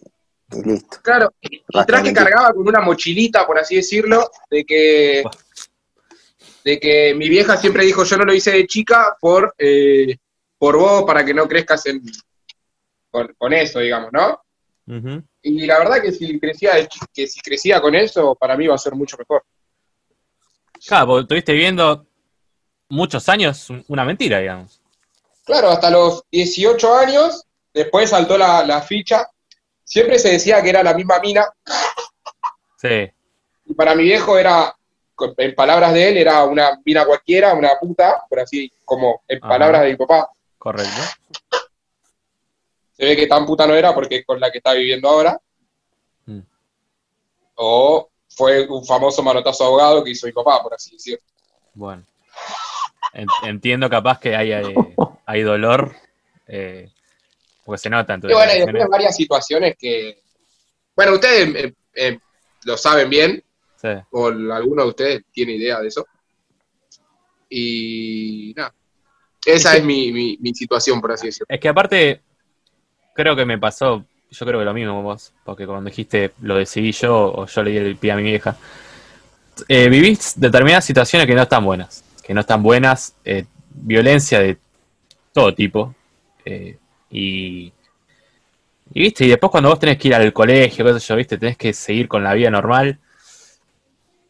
y 0.59 0.63
listo. 0.67 0.99
Claro, 1.03 1.33
y 1.41 1.63
Básicamente. 1.73 2.13
cargaba 2.21 2.53
con 2.53 2.69
una 2.69 2.81
mochilita, 2.83 3.47
por 3.47 3.59
así 3.59 3.77
decirlo, 3.77 4.31
de 4.51 4.65
que. 4.67 5.23
De 6.65 6.79
que 6.79 7.15
mi 7.15 7.29
vieja 7.29 7.57
siempre 7.57 7.85
dijo 7.85 8.05
yo 8.05 8.17
no 8.17 8.25
lo 8.25 8.35
hice 8.35 8.51
de 8.53 8.67
chica 8.67 9.17
por, 9.21 9.55
eh, 9.59 10.17
por 10.59 10.77
vos, 10.79 11.05
para 11.05 11.25
que 11.25 11.33
no 11.35 11.49
crezcas 11.49 11.87
en, 11.87 12.03
con, 13.11 13.35
con 13.39 13.53
eso, 13.53 13.79
digamos, 13.81 14.11
¿no? 14.13 14.41
Y 15.43 15.67
la 15.67 15.79
verdad 15.79 16.03
que 16.03 16.13
si 16.13 16.39
crecía 16.39 16.73
que 17.15 17.27
si 17.27 17.41
crecía 17.41 17.81
con 17.81 17.95
eso, 17.95 18.35
para 18.35 18.57
mí 18.57 18.67
va 18.67 18.75
a 18.75 18.79
ser 18.79 18.95
mucho 18.95 19.17
mejor. 19.17 19.45
Claro, 20.87 21.07
porque 21.07 21.23
estuviste 21.23 21.53
viviendo 21.53 22.07
muchos 22.89 23.29
años 23.29 23.71
un- 23.71 23.85
una 23.89 24.05
mentira, 24.05 24.39
digamos. 24.41 24.81
Claro, 25.45 25.71
hasta 25.71 25.91
los 25.91 26.25
18 26.31 26.95
años, 26.95 27.45
después 27.73 28.11
saltó 28.11 28.37
la, 28.39 28.65
la 28.67 28.83
ficha. 28.83 29.27
Siempre 29.85 30.19
se 30.19 30.31
decía 30.31 30.63
que 30.63 30.71
era 30.71 30.83
la 30.83 30.95
misma 30.95 31.19
mina, 31.21 31.45
Sí, 32.77 33.11
y 33.67 33.75
para 33.75 33.95
mi 33.95 34.05
viejo 34.05 34.39
era, 34.39 34.75
en 35.37 35.55
palabras 35.55 35.93
de 35.93 36.09
él, 36.09 36.17
era 36.19 36.45
una 36.45 36.79
mina 36.85 37.05
cualquiera, 37.05 37.55
una 37.55 37.71
puta, 37.81 38.23
por 38.29 38.41
así 38.41 38.71
como 38.85 39.23
en 39.29 39.39
Ajá. 39.39 39.49
palabras 39.49 39.83
de 39.83 39.91
mi 39.91 39.97
papá. 39.97 40.29
correcto. 40.59 41.01
Se 42.93 43.05
ve 43.07 43.17
que 43.17 43.27
tan 43.27 43.47
puta 43.47 43.67
no 43.67 43.75
era 43.75 43.95
porque 43.95 44.17
es 44.17 44.27
con 44.27 44.39
la 44.39 44.51
que 44.51 44.59
está 44.59 44.75
viviendo 44.75 45.09
ahora. 45.09 45.41
Mm. 46.27 46.41
O 47.55 48.11
fue 48.29 48.67
un 48.69 48.85
famoso 48.85 49.23
manotazo 49.23 49.65
abogado 49.65 50.05
que 50.05 50.11
hizo 50.11 50.27
mi 50.27 50.33
papá, 50.33 50.63
por 50.63 50.75
así 50.75 50.93
decirlo. 50.93 51.21
Bueno. 51.75 52.05
En- 53.13 53.27
entiendo 53.45 53.89
capaz 53.89 54.21
que 54.21 54.37
hay, 54.37 54.53
hay, 54.53 54.75
hay 55.27 55.43
dolor, 55.43 55.95
eh, 56.47 56.91
porque 57.65 57.79
se 57.79 57.91
nota 57.91 58.15
en 58.15 58.21
Y 58.25 58.33
bueno, 58.33 58.53
y 58.55 58.59
después 58.61 58.89
varias 58.89 59.17
situaciones 59.17 59.77
que. 59.79 60.23
Bueno, 60.95 61.15
ustedes 61.15 61.55
eh, 61.55 61.75
eh, 61.95 62.19
lo 62.65 62.77
saben 62.77 63.09
bien, 63.09 63.43
Sí. 63.81 63.89
o 64.11 64.27
alguno 64.27 64.83
de 64.83 64.89
ustedes 64.89 65.23
tiene 65.33 65.53
idea 65.53 65.81
de 65.81 65.89
eso. 65.89 66.07
Y 67.49 68.53
nada. 68.57 68.75
Esa 69.45 69.77
es 69.77 69.85
mi, 69.85 70.13
mi, 70.13 70.37
mi 70.41 70.55
situación, 70.55 71.01
por 71.01 71.13
así 71.13 71.27
decirlo. 71.29 71.47
Es 71.49 71.59
que 71.59 71.69
aparte, 71.69 72.21
creo 73.15 73.35
que 73.35 73.47
me 73.47 73.59
pasó, 73.59 74.05
yo 74.31 74.47
creo 74.47 74.59
que 74.59 74.65
lo 74.65 74.75
mismo 74.75 75.03
vos, 75.03 75.33
porque 75.45 75.67
cuando 75.67 75.89
dijiste 75.89 76.33
lo 76.43 76.57
decidí 76.57 76.93
yo 76.93 77.33
o 77.33 77.47
yo 77.47 77.63
le 77.63 77.71
di 77.71 77.77
el 77.79 77.97
pie 77.97 78.13
a 78.13 78.17
mi 78.17 78.23
vieja, 78.25 78.57
eh, 79.69 79.89
vivís 79.89 80.39
determinadas 80.39 80.85
situaciones 80.85 81.27
que 81.27 81.35
no 81.35 81.43
están 81.43 81.65
buenas. 81.65 82.05
que 82.23 82.35
no 82.35 82.43
están 82.43 82.63
buenas, 82.63 83.17
eh, 83.25 83.45
violencia 83.71 84.39
de 84.41 84.59
todo 85.33 85.53
tipo. 85.55 85.95
eh, 86.45 86.77
y, 87.11 87.73
y 88.93 89.01
viste, 89.01 89.25
y 89.25 89.29
después 89.29 89.51
cuando 89.51 89.69
vos 89.71 89.79
tenés 89.81 89.99
que 89.99 90.09
ir 90.09 90.15
al 90.15 90.33
colegio, 90.33 90.85
qué 90.85 90.93
sé 90.93 91.01
yo, 91.01 91.17
viste, 91.17 91.39
tenés 91.39 91.57
que 91.57 91.73
seguir 91.73 92.07
con 92.07 92.23
la 92.23 92.35
vida 92.35 92.51
normal, 92.51 92.99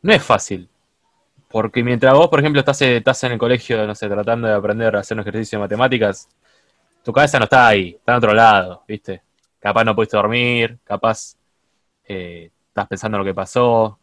no 0.03 0.13
es 0.13 0.23
fácil. 0.23 0.69
Porque 1.51 1.85
mientras 1.85 2.15
vos, 2.15 2.29
por 2.29 2.41
ejemplo, 2.41 2.61
estás, 2.61 2.83
eh, 2.83 2.99
estás 2.99 3.25
en 3.25 3.33
el 3.33 3.39
colegio, 3.39 3.87
no 3.87 3.95
sé, 3.95 4.09
tratando 4.09 4.49
de 4.49 4.55
aprender 4.55 4.97
a 4.97 5.01
hacer 5.01 5.17
un 5.17 5.23
ejercicio 5.23 5.59
de 5.59 5.65
matemáticas, 5.65 6.29
tu 7.05 7.13
cabeza 7.13 7.39
no 7.39 7.45
está 7.45 7.69
ahí, 7.69 7.91
está 7.99 8.13
en 8.13 8.19
otro 8.19 8.35
lado, 8.35 8.85
¿viste? 8.89 9.23
Capaz 9.61 9.85
no 9.85 9.95
pudiste 9.97 10.17
dormir, 10.17 10.79
capaz 10.85 11.37
eh, 12.07 12.51
estás 12.69 12.89
pensando 12.89 13.17
en 13.19 13.21
lo 13.21 13.25
que 13.27 13.35
pasó. 13.35 13.99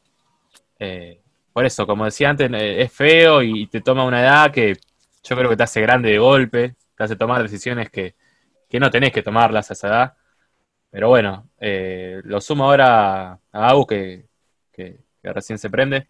Eh, 0.79 1.21
por 1.53 1.65
eso, 1.65 1.87
como 1.87 2.05
decía 2.05 2.29
antes, 2.29 2.49
es 2.53 2.91
feo 2.93 3.41
y 3.43 3.67
te 3.67 3.81
toma 3.81 4.05
una 4.05 4.21
edad 4.21 4.51
que 4.51 4.77
yo 5.23 5.35
creo 5.37 5.49
que 5.49 5.57
te 5.57 5.63
hace 5.63 5.81
grande 5.81 6.11
de 6.11 6.19
golpe, 6.19 6.75
te 6.95 7.03
hace 7.03 7.15
tomar 7.15 7.41
decisiones 7.43 7.89
que, 7.89 8.15
que 8.69 8.79
no 8.79 8.91
tenés 8.91 9.11
que 9.13 9.23
tomarlas 9.23 9.69
a 9.71 9.73
esa 9.73 9.87
edad. 9.89 10.13
Pero 10.91 11.09
bueno, 11.09 11.49
lo 11.59 12.41
sumo 12.41 12.65
ahora 12.65 13.31
a 13.33 13.39
Agus, 13.69 13.87
que- 13.87 14.27
que 15.27 15.33
recién 15.33 15.59
se 15.59 15.69
prende. 15.69 16.07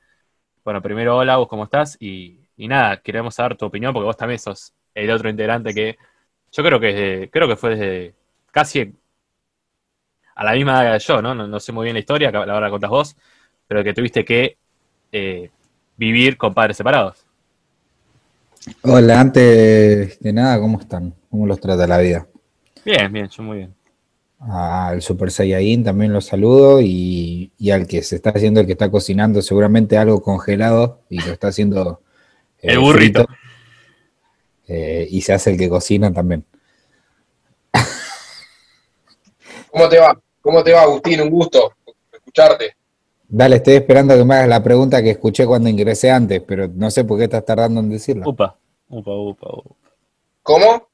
Bueno, 0.64 0.82
primero, 0.82 1.18
hola 1.18 1.36
Agus, 1.36 1.48
¿cómo 1.50 1.66
estás? 1.66 1.98
Y, 2.00 2.40
y 2.58 2.68
nada, 2.68 2.98
queremos 3.02 3.36
saber 3.36 3.58
tu 3.58 3.66
opinión, 3.66 3.94
porque 3.94 4.06
vos 4.06 4.18
también 4.18 4.40
sos 4.40 4.74
el 4.96 5.12
otro 5.12 5.30
integrante 5.30 5.74
que 5.74 5.98
yo 6.52 6.64
creo 6.64 6.80
que 6.80 6.88
desde- 6.94 7.30
creo 7.32 7.48
que 7.48 7.56
fue 7.58 7.72
desde 7.78 8.16
casi 8.52 8.94
a 10.36 10.44
la 10.44 10.54
misma 10.54 10.84
edad 10.84 10.94
que 10.98 11.04
yo, 11.06 11.22
¿no? 11.22 11.34
No, 11.36 11.48
no 11.48 11.60
sé 11.60 11.72
muy 11.72 11.86
bien 11.86 11.96
la 11.96 12.00
historia, 12.00 12.32
la 12.32 12.70
contás 12.70 12.90
vos, 12.90 13.16
pero 13.68 13.84
que 13.84 13.94
tuviste 13.94 14.24
que 14.24 14.58
eh, 15.12 15.50
vivir 15.98 16.38
con 16.38 16.54
padres 16.54 16.78
separados. 16.78 17.26
Hola, 18.82 19.22
antes 19.22 20.20
de 20.20 20.34
nada, 20.34 20.60
¿cómo 20.60 20.80
están? 20.80 21.14
¿Cómo 21.30 21.46
los 21.46 21.60
trata 21.60 21.86
la 21.86 22.00
vida? 22.00 22.28
Bien, 22.84 23.12
bien, 23.14 23.30
yo 23.30 23.44
muy 23.44 23.58
bien. 23.58 23.77
Al 24.40 25.02
Super 25.02 25.32
Saiyajin 25.32 25.84
también 25.84 26.14
los 26.14 26.26
saludo 26.26 26.80
y, 26.82 27.52
y 27.58 27.72
al 27.72 27.88
que 27.88 28.04
se 28.04 28.16
está 28.16 28.30
haciendo, 28.30 28.60
el 28.60 28.68
que 28.68 28.74
está 28.74 28.92
cocinando 28.92 29.42
seguramente 29.42 29.98
algo 29.98 30.22
congelado 30.22 31.02
y 31.10 31.20
lo 31.20 31.32
está 31.34 31.48
haciendo 31.48 32.02
eh, 32.62 32.74
El 32.74 32.80
burrito. 32.80 33.26
frito. 33.26 33.34
Eh, 34.68 35.08
y 35.10 35.22
se 35.22 35.34
hace 35.34 35.52
el 35.52 35.58
que 35.58 35.70
cocina 35.70 36.14
también. 36.14 36.46
¿Cómo 39.72 39.90
te 39.90 40.00
va? 40.00 40.20
¿Cómo 40.42 40.64
te 40.64 40.74
va, 40.74 40.82
Agustín? 40.84 41.22
Un 41.22 41.30
gusto 41.30 41.74
escucharte. 42.12 42.76
Dale, 43.30 43.58
estoy 43.58 43.76
esperando 43.76 44.16
que 44.16 44.24
me 44.24 44.36
hagas 44.36 44.48
la 44.50 44.64
pregunta 44.64 45.02
que 45.02 45.12
escuché 45.12 45.46
cuando 45.46 45.68
ingresé 45.70 46.12
antes, 46.12 46.42
pero 46.48 46.70
no 46.74 46.90
sé 46.92 47.04
por 47.04 47.18
qué 47.18 47.26
estás 47.26 47.44
tardando 47.44 47.80
en 47.82 47.90
decirla. 47.90 48.28
Upa, 48.28 48.56
upa, 48.88 49.12
upa, 49.14 49.48
upa. 49.54 49.76
¿Cómo? 50.44 50.87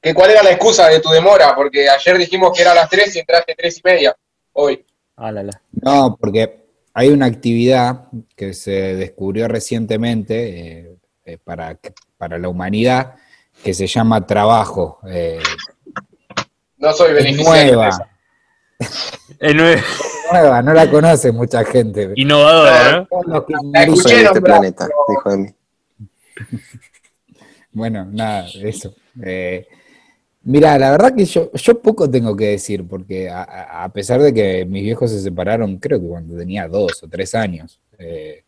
¿Qué, 0.00 0.14
¿Cuál 0.14 0.30
era 0.30 0.42
la 0.42 0.50
excusa 0.52 0.88
de 0.88 1.00
tu 1.00 1.10
demora? 1.10 1.54
Porque 1.54 1.88
ayer 1.88 2.16
dijimos 2.18 2.52
que 2.56 2.62
era 2.62 2.72
a 2.72 2.74
las 2.74 2.88
3 2.88 3.14
y 3.16 3.18
entraste 3.18 3.54
3 3.56 3.78
y 3.78 3.80
media. 3.84 4.16
Hoy. 4.52 4.84
Ah, 5.16 5.30
la, 5.30 5.42
la. 5.42 5.60
No, 5.72 6.16
porque 6.18 6.64
hay 6.94 7.08
una 7.08 7.26
actividad 7.26 8.04
que 8.34 8.54
se 8.54 8.70
descubrió 8.94 9.46
recientemente 9.48 10.78
eh, 10.80 10.96
eh, 11.26 11.38
para, 11.44 11.78
para 12.16 12.38
la 12.38 12.48
humanidad 12.48 13.16
que 13.62 13.74
se 13.74 13.86
llama 13.86 14.26
trabajo. 14.26 14.98
eh, 15.06 15.38
No 16.78 16.92
soy 16.94 17.08
es 17.08 17.14
beneficiario 17.16 17.74
nueva. 17.74 18.08
Es 19.38 19.54
nue- 19.54 19.84
nueva, 20.32 20.62
no 20.62 20.72
la 20.72 20.90
conoce 20.90 21.30
mucha 21.30 21.62
gente. 21.64 22.12
innovadora, 22.16 23.06
¿no? 23.26 23.44
Que 23.46 23.54
La 23.72 23.82
escuché 23.82 24.02
Soy 24.02 24.18
de 24.20 24.24
este 24.24 24.40
planeta, 24.40 24.88
dijo 25.08 25.30
de 25.30 25.36
mí. 25.36 25.48
Bueno, 27.72 28.04
nada, 28.10 28.48
eso. 28.62 28.92
Eh, 29.24 29.64
mira, 30.42 30.78
la 30.78 30.90
verdad 30.90 31.14
que 31.14 31.24
yo, 31.24 31.50
yo 31.52 31.80
poco 31.80 32.10
tengo 32.10 32.36
que 32.36 32.46
decir, 32.46 32.86
porque 32.86 33.28
a, 33.30 33.90
pesar 33.92 34.20
de 34.22 34.32
que 34.32 34.64
mis 34.64 34.82
viejos 34.82 35.10
se 35.10 35.20
separaron, 35.20 35.78
creo 35.78 36.00
que 36.00 36.06
cuando 36.06 36.36
tenía 36.36 36.68
dos 36.68 37.02
o 37.02 37.08
tres 37.08 37.34
años, 37.34 37.80
eh, 37.98 38.44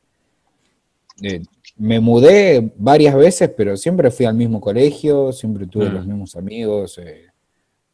eh, 1.23 1.43
me 1.77 2.01
mudé 2.01 2.73
varias 2.77 3.15
veces, 3.15 3.51
pero 3.57 3.77
siempre 3.77 4.11
fui 4.11 4.27
al 4.27 4.35
mismo 4.35 4.61
colegio, 4.61 5.33
siempre 5.33 5.67
tuve 5.67 5.89
Mm. 5.89 5.95
los 5.95 6.07
mismos 6.07 6.37
amigos, 6.37 6.99
eh, 6.99 7.27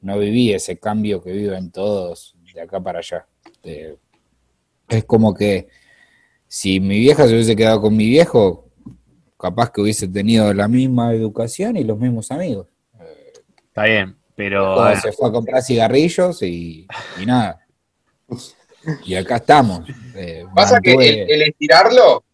no 0.01 0.19
viví 0.19 0.53
ese 0.53 0.79
cambio 0.79 1.23
que 1.23 1.33
viven 1.33 1.71
todos 1.71 2.37
de 2.55 2.61
acá 2.61 2.81
para 2.81 3.01
allá. 3.01 3.27
Es 4.89 5.05
como 5.05 5.35
que 5.35 5.69
si 6.47 6.81
mi 6.81 6.99
vieja 6.99 7.27
se 7.27 7.35
hubiese 7.35 7.55
quedado 7.55 7.81
con 7.81 7.97
mi 7.97 8.07
viejo, 8.07 8.69
capaz 9.39 9.71
que 9.71 9.81
hubiese 9.81 10.09
tenido 10.09 10.53
la 10.55 10.67
misma 10.67 11.13
educación 11.13 11.77
y 11.77 11.85
los 11.85 11.99
mismos 11.99 12.31
amigos. 12.31 12.67
Está 13.79 13.85
bien, 13.89 14.17
pero. 14.35 14.75
Todo 14.75 14.97
se 14.97 15.13
fue 15.13 15.29
a 15.29 15.33
comprar 15.33 15.63
cigarrillos 15.63 16.43
y, 16.43 16.87
y 17.21 17.27
nada. 17.27 17.65
Y 19.05 19.15
acá 19.15 19.37
estamos. 19.37 19.89
Eh, 20.17 20.45
Pasa 20.55 20.81
que 20.83 20.93
el 21.29 21.43
estirarlo, 21.43 22.25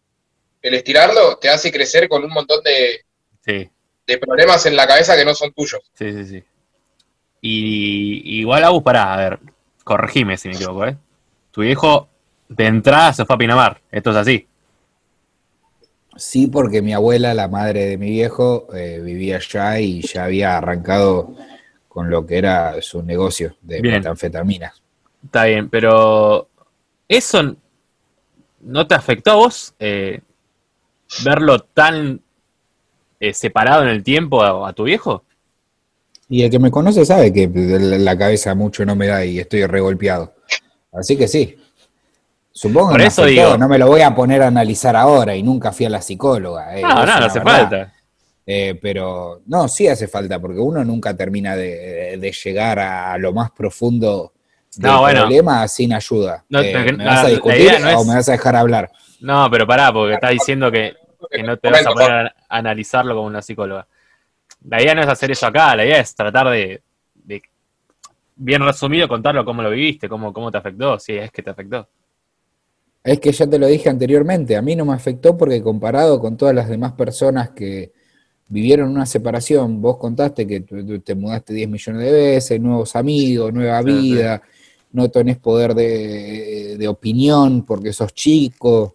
el 0.61 0.73
estirarlo 0.73 1.37
te 1.37 1.49
hace 1.49 1.71
crecer 1.71 2.09
con 2.09 2.23
un 2.23 2.31
montón 2.31 2.63
de, 2.63 3.01
sí, 3.45 3.69
de 4.07 4.17
problemas 4.17 4.65
en 4.65 4.75
la 4.75 4.87
cabeza 4.87 5.15
que 5.15 5.25
no 5.25 5.35
son 5.35 5.53
tuyos. 5.53 5.81
sí, 5.93 6.11
sí, 6.13 6.25
sí. 6.25 6.43
Y 7.41 8.39
igual, 8.39 8.63
Agus, 8.63 8.81
pará, 8.81 9.13
a 9.13 9.17
ver, 9.17 9.39
corregime 9.83 10.35
si 10.35 10.47
me 10.47 10.55
equivoco, 10.55 10.87
¿eh? 10.87 10.97
Tu 11.51 11.61
viejo 11.61 12.09
de 12.49 12.65
entrada 12.65 13.13
se 13.13 13.23
fue 13.23 13.35
a 13.35 13.37
Pinamar, 13.37 13.81
esto 13.91 14.09
es 14.09 14.15
así. 14.17 14.47
Sí, 16.15 16.47
porque 16.47 16.81
mi 16.81 16.93
abuela, 16.93 17.33
la 17.33 17.47
madre 17.47 17.85
de 17.85 17.97
mi 17.97 18.09
viejo, 18.09 18.67
eh, 18.73 19.01
vivía 19.03 19.37
allá 19.37 19.79
y 19.79 20.01
ya 20.01 20.25
había 20.25 20.57
arrancado 20.57 21.35
con 21.87 22.09
lo 22.09 22.25
que 22.25 22.37
era 22.37 22.81
su 22.81 23.03
negocio 23.03 23.55
de 23.61 23.81
Bien. 23.81 23.95
metanfetaminas. 23.95 24.81
Está 25.23 25.45
bien, 25.45 25.69
pero 25.69 26.47
¿eso 27.07 27.55
no 28.61 28.87
te 28.87 28.95
afectó 28.95 29.31
a 29.31 29.35
vos 29.35 29.73
eh, 29.79 30.21
verlo 31.23 31.59
tan 31.59 32.21
eh, 33.19 33.33
separado 33.33 33.83
en 33.83 33.89
el 33.89 34.03
tiempo 34.03 34.41
a, 34.41 34.69
a 34.69 34.73
tu 34.73 34.83
viejo? 34.83 35.23
Y 36.29 36.43
el 36.43 36.49
que 36.49 36.59
me 36.59 36.71
conoce 36.71 37.05
sabe 37.05 37.31
que 37.31 37.47
la 37.47 37.97
la 37.97 38.17
cabeza 38.17 38.55
mucho 38.55 38.85
no 38.85 38.95
me 38.95 39.07
da 39.07 39.23
y 39.25 39.39
estoy 39.39 39.65
regolpeado. 39.65 40.33
Así 40.91 41.17
que 41.17 41.27
sí. 41.27 41.57
Supongo 42.57 42.91
Por 42.91 43.01
que 43.01 43.05
eso 43.05 43.21
afectó, 43.21 43.41
digo. 43.41 43.57
no 43.57 43.67
me 43.67 43.77
lo 43.77 43.87
voy 43.87 44.01
a 44.01 44.15
poner 44.15 44.41
a 44.41 44.47
analizar 44.47 44.95
ahora 44.95 45.35
y 45.35 45.43
nunca 45.43 45.71
fui 45.73 45.85
a 45.85 45.89
la 45.89 46.01
psicóloga. 46.01 46.77
eh, 46.77 46.81
no, 46.83 46.95
no, 46.95 47.05
no 47.05 47.11
hace 47.25 47.39
verdad. 47.39 47.61
falta. 47.69 47.93
Eh, 48.47 48.79
pero 48.81 49.41
no, 49.47 49.67
sí 49.67 49.87
hace 49.87 50.07
falta, 50.07 50.39
porque 50.39 50.59
uno 50.59 50.83
nunca 50.85 51.15
termina 51.15 51.55
de, 51.55 52.17
de 52.17 52.31
llegar 52.31 52.79
a 52.79 53.17
lo 53.17 53.33
más 53.33 53.51
profundo 53.51 54.31
del 54.75 54.83
No, 54.83 54.99
bueno. 55.01 55.21
problema 55.21 55.67
sin 55.67 55.93
ayuda. 55.93 56.45
No, 56.49 56.61
Eh, 56.61 56.93
¿Me 56.95 57.05
vas 57.05 57.23
a 57.23 57.27
discutir 57.27 57.67
o 57.73 58.03
es- 58.03 58.07
me 58.07 58.15
vas 58.15 58.29
a 58.29 58.31
dejar 58.33 58.55
hablar? 58.55 58.91
No, 59.19 59.49
pero 59.49 59.65
pará, 59.67 59.91
porque 59.91 60.13
estás 60.13 60.31
diciendo 60.31 60.71
que, 60.71 60.93
que 61.31 61.43
no 61.43 61.57
te 61.57 61.69
vas 61.71 61.85
a 61.85 61.91
poner 61.93 62.11
a 62.27 62.35
analizarlo 62.49 63.15
como 63.15 63.27
una 63.27 63.41
psicóloga. 63.41 63.87
La 64.69 64.81
idea 64.81 64.95
no 64.95 65.01
es 65.01 65.07
hacer 65.07 65.31
eso 65.31 65.47
acá, 65.47 65.75
la 65.75 65.85
idea 65.85 65.99
es 65.99 66.15
tratar 66.15 66.49
de, 66.49 66.81
de 67.15 67.41
bien 68.35 68.63
resumido, 68.63 69.07
contarlo 69.07 69.45
cómo 69.45 69.61
lo 69.61 69.69
viviste, 69.71 70.09
cómo, 70.09 70.33
cómo 70.33 70.51
te 70.51 70.57
afectó, 70.57 70.99
si 70.99 71.13
es 71.17 71.31
que 71.31 71.43
te 71.43 71.49
afectó. 71.51 71.87
Es 73.05 73.19
que 73.19 73.31
ya 73.31 73.47
te 73.47 73.57
lo 73.57 73.67
dije 73.67 73.87
anteriormente, 73.87 74.57
a 74.57 74.61
mí 74.61 74.75
no 74.75 74.83
me 74.83 74.93
afectó 74.93 75.37
porque 75.37 75.61
comparado 75.61 76.19
con 76.19 76.35
todas 76.35 76.53
las 76.53 76.67
demás 76.67 76.91
personas 76.93 77.51
que 77.51 77.93
vivieron 78.47 78.89
una 78.89 79.05
separación, 79.05 79.81
vos 79.81 79.97
contaste 79.97 80.45
que 80.45 80.61
te 80.61 81.15
mudaste 81.15 81.53
10 81.53 81.69
millones 81.69 82.01
de 82.01 82.11
veces, 82.11 82.59
nuevos 82.59 82.95
amigos, 82.95 83.53
nueva 83.53 83.81
vida, 83.81 84.41
no 84.91 85.09
tenés 85.09 85.37
poder 85.37 85.73
de, 85.73 86.75
de 86.77 86.87
opinión 86.87 87.63
porque 87.63 87.93
sos 87.93 88.13
chico. 88.13 88.93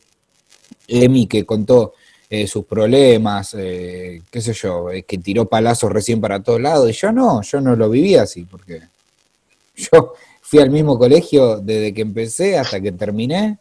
Emi 0.89 1.27
que 1.27 1.47
contó 1.47 1.95
eh, 2.29 2.47
sus 2.47 2.65
problemas, 2.65 3.55
eh, 3.59 4.23
qué 4.31 4.41
sé 4.41 4.53
yo, 4.53 4.91
eh, 4.91 5.03
que 5.03 5.19
tiró 5.19 5.49
palazos 5.49 5.91
recién 5.91 6.21
para 6.21 6.43
todos 6.43 6.61
lados, 6.61 6.89
y 6.91 6.93
yo 6.93 7.13
no, 7.13 7.43
yo 7.43 7.61
no 7.61 7.75
lo 7.77 7.91
viví 7.91 8.15
así, 8.17 8.45
porque 8.45 8.83
yo 9.77 10.13
fui 10.41 10.61
al 10.61 10.71
mismo 10.71 10.99
colegio 10.99 11.59
desde 11.59 11.93
que 11.95 12.03
empecé 12.03 12.59
hasta 12.59 12.81
que 12.81 12.93
terminé, 12.93 13.59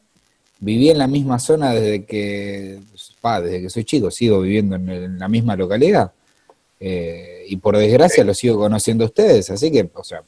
viví 0.59 0.89
en 0.89 0.97
la 0.97 1.07
misma 1.07 1.39
zona 1.39 1.73
desde 1.73 2.05
que, 2.05 2.79
pa, 3.21 3.41
desde 3.41 3.61
que 3.61 3.69
soy 3.69 3.83
chico, 3.85 4.11
sigo 4.11 4.41
viviendo 4.41 4.75
en, 4.75 4.89
el- 4.89 5.03
en 5.05 5.19
la 5.19 5.27
misma 5.27 5.55
localidad, 5.55 6.11
eh, 6.79 7.45
y 7.47 7.57
por 7.57 7.77
desgracia 7.77 8.23
lo 8.23 8.33
sigo 8.33 8.57
conociendo 8.59 9.03
a 9.03 9.07
ustedes, 9.07 9.49
así 9.49 9.71
que, 9.71 9.89
o 9.93 10.03
sea, 10.03 10.21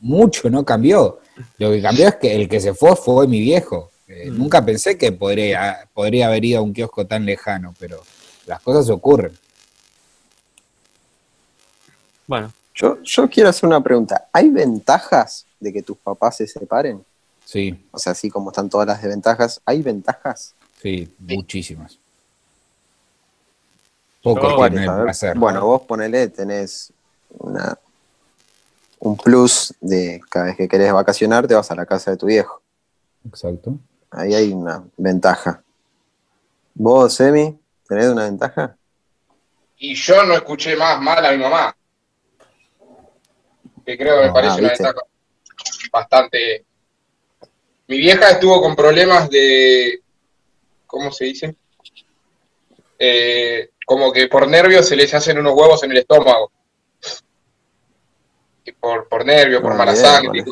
mucho 0.00 0.50
no 0.50 0.64
cambió. 0.64 1.20
Lo 1.58 1.70
que 1.72 1.82
cambió 1.82 2.08
es 2.08 2.16
que 2.16 2.34
el 2.34 2.48
que 2.48 2.60
se 2.60 2.74
fue 2.74 2.94
fue 2.96 3.26
mi 3.26 3.40
viejo. 3.40 3.90
Eh, 4.06 4.30
Mm. 4.30 4.38
Nunca 4.38 4.64
pensé 4.64 4.96
que 4.98 5.10
podría, 5.12 5.88
podría 5.94 6.26
haber 6.26 6.44
ido 6.44 6.58
a 6.58 6.62
un 6.62 6.72
kiosco 6.74 7.06
tan 7.06 7.24
lejano, 7.24 7.74
pero 7.78 8.02
las 8.46 8.60
cosas 8.60 8.88
ocurren. 8.90 9.32
Bueno, 12.26 12.52
Yo, 12.74 13.00
yo 13.02 13.28
quiero 13.30 13.48
hacer 13.50 13.68
una 13.68 13.82
pregunta. 13.82 14.28
¿Hay 14.32 14.50
ventajas 14.50 15.46
de 15.60 15.72
que 15.72 15.82
tus 15.82 15.96
papás 15.96 16.36
se 16.38 16.46
separen? 16.46 17.04
Sí, 17.44 17.86
O 17.92 17.98
sea, 17.98 18.12
así 18.12 18.30
como 18.30 18.50
están 18.50 18.68
todas 18.68 18.86
las 18.86 19.02
desventajas, 19.02 19.60
¿hay 19.64 19.82
ventajas? 19.82 20.54
sí, 20.80 21.14
muchísimas. 21.18 21.98
El 24.24 24.34
ver. 24.70 25.02
placer. 25.04 25.36
Bueno, 25.38 25.64
vos 25.66 25.82
ponele, 25.82 26.28
tenés 26.28 26.92
una, 27.38 27.78
un 29.00 29.16
plus 29.16 29.74
de 29.80 30.20
cada 30.30 30.46
vez 30.46 30.56
que 30.56 30.68
querés 30.68 30.92
vacacionar, 30.92 31.46
te 31.46 31.54
vas 31.54 31.70
a 31.70 31.74
la 31.74 31.84
casa 31.84 32.10
de 32.12 32.16
tu 32.16 32.26
viejo. 32.26 32.62
Exacto. 33.26 33.78
Ahí 34.10 34.34
hay 34.34 34.52
una 34.52 34.84
ventaja. 34.96 35.62
¿Vos, 36.74 37.20
Emi, 37.20 37.58
tenés 37.86 38.06
una 38.08 38.24
ventaja? 38.24 38.76
Y 39.76 39.94
yo 39.94 40.24
no 40.24 40.34
escuché 40.34 40.74
más 40.76 41.00
mal 41.00 41.24
a 41.24 41.30
mi 41.32 41.38
mamá. 41.38 41.76
Que 43.84 43.98
creo 43.98 44.16
que 44.16 44.22
me 44.22 44.28
Ah, 44.28 44.32
parece 44.32 44.58
una 44.60 44.68
ventaja 44.68 45.00
bastante. 45.92 46.64
Mi 47.86 47.98
vieja 47.98 48.30
estuvo 48.30 48.60
con 48.62 48.74
problemas 48.74 49.28
de. 49.30 50.00
¿Cómo 50.86 51.12
se 51.12 51.24
dice? 51.26 51.54
Eh, 52.98 53.70
como 53.84 54.12
que 54.12 54.28
por 54.28 54.46
nervios 54.48 54.86
se 54.88 54.96
les 54.96 55.12
hacen 55.12 55.38
unos 55.38 55.52
huevos 55.54 55.82
en 55.82 55.90
el 55.90 55.98
estómago. 55.98 56.50
Y 58.64 58.72
por, 58.72 59.08
por 59.08 59.24
nervios, 59.26 59.60
por 59.60 59.72
No, 59.72 59.78
mala 59.78 59.94
sangre. 59.94 60.44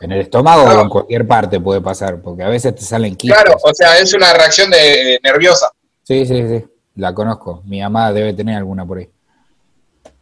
En 0.00 0.12
el 0.12 0.20
estómago 0.20 0.62
Claro. 0.64 0.78
o 0.78 0.82
en 0.84 0.88
cualquier 0.88 1.26
parte 1.26 1.60
puede 1.60 1.80
pasar, 1.80 2.22
porque 2.22 2.42
a 2.44 2.48
veces 2.48 2.74
te 2.74 2.82
salen 2.82 3.16
quistes. 3.16 3.38
Claro, 3.42 3.58
o 3.62 3.74
sea, 3.74 3.98
es 3.98 4.14
una 4.14 4.32
reacción 4.32 4.70
de 4.70 5.18
nerviosa. 5.22 5.70
Sí, 6.04 6.24
sí, 6.24 6.46
sí. 6.48 6.64
La 6.94 7.12
conozco. 7.12 7.62
Mi 7.66 7.80
mamá 7.80 8.12
debe 8.12 8.32
tener 8.32 8.56
alguna 8.56 8.86
por 8.86 8.98
ahí. 8.98 9.10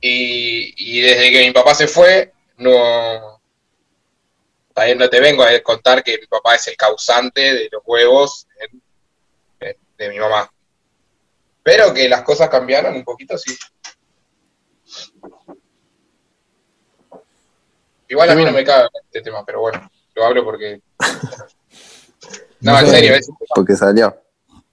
Y, 0.01 0.75
y 0.77 1.01
desde 1.01 1.31
que 1.31 1.47
mi 1.47 1.53
papá 1.53 1.75
se 1.75 1.87
fue, 1.87 2.33
no. 2.57 3.36
También 4.77 4.99
no 4.99 5.09
te 5.09 5.21
vengo 5.21 5.43
a 5.43 5.49
contar 5.63 6.05
que 6.05 6.19
mi 6.19 6.27
papá 6.27 6.55
es 6.55 6.67
el 6.67 6.77
causante 6.77 7.41
de 7.41 7.69
los 7.73 7.81
huevos 7.87 8.47
en- 8.61 8.83
de, 9.59 9.79
de 9.97 10.09
mi 10.11 10.19
mamá. 10.19 10.53
Pero 11.63 11.95
que 11.95 12.07
las 12.11 12.21
cosas 12.21 12.51
cambiaron 12.51 12.95
un 12.95 13.03
poquito, 13.03 13.39
sí. 13.39 13.57
Igual 18.09 18.29
a 18.31 18.35
mí 18.35 18.45
no 18.45 18.53
me 18.53 18.65
cabe 18.65 18.89
este 19.07 19.23
tema, 19.23 19.45
pero 19.47 19.61
bueno, 19.63 19.91
lo 20.15 20.25
hablo 20.27 20.45
porque. 20.45 20.81
No, 21.01 22.73
No 22.73 22.79
en 22.81 22.87
serio, 22.89 23.15
es, 23.15 23.31
Porque 23.55 23.75
salió. 23.77 24.15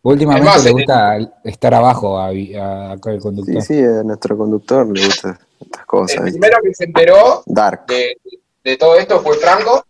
Últimamente 0.01 0.45
más, 0.49 0.63
le 0.65 0.71
gusta 0.71 1.17
estar 1.45 1.73
abajo 1.73 2.19
a, 2.19 2.25
a- 2.27 2.91
acá 2.91 3.11
el 3.11 3.19
Sí, 3.19 3.23
conductor. 3.23 3.61
sí, 3.61 3.79
a 3.81 4.03
nuestro 4.03 4.37
conductor 4.37 4.85
le 4.85 5.05
gustan 5.05 5.39
estas 5.61 5.79
el 5.79 5.85
cosas. 5.85 6.23
¿viste? 6.25 6.39
primero 6.41 6.57
que 6.61 6.73
se 6.73 6.83
enteró 6.83 7.41
Dark. 7.45 7.85
de, 7.85 8.17
de 8.65 8.77
todo 8.77 8.97
esto 8.97 9.21
fue 9.21 9.37
Franco, 9.37 9.85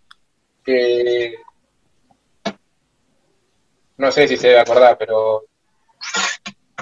que 0.64 1.36
no 3.98 4.12
sé 4.12 4.28
si 4.28 4.38
se 4.38 4.48
debe 4.50 4.60
acordar, 4.60 4.98
pero 4.98 5.44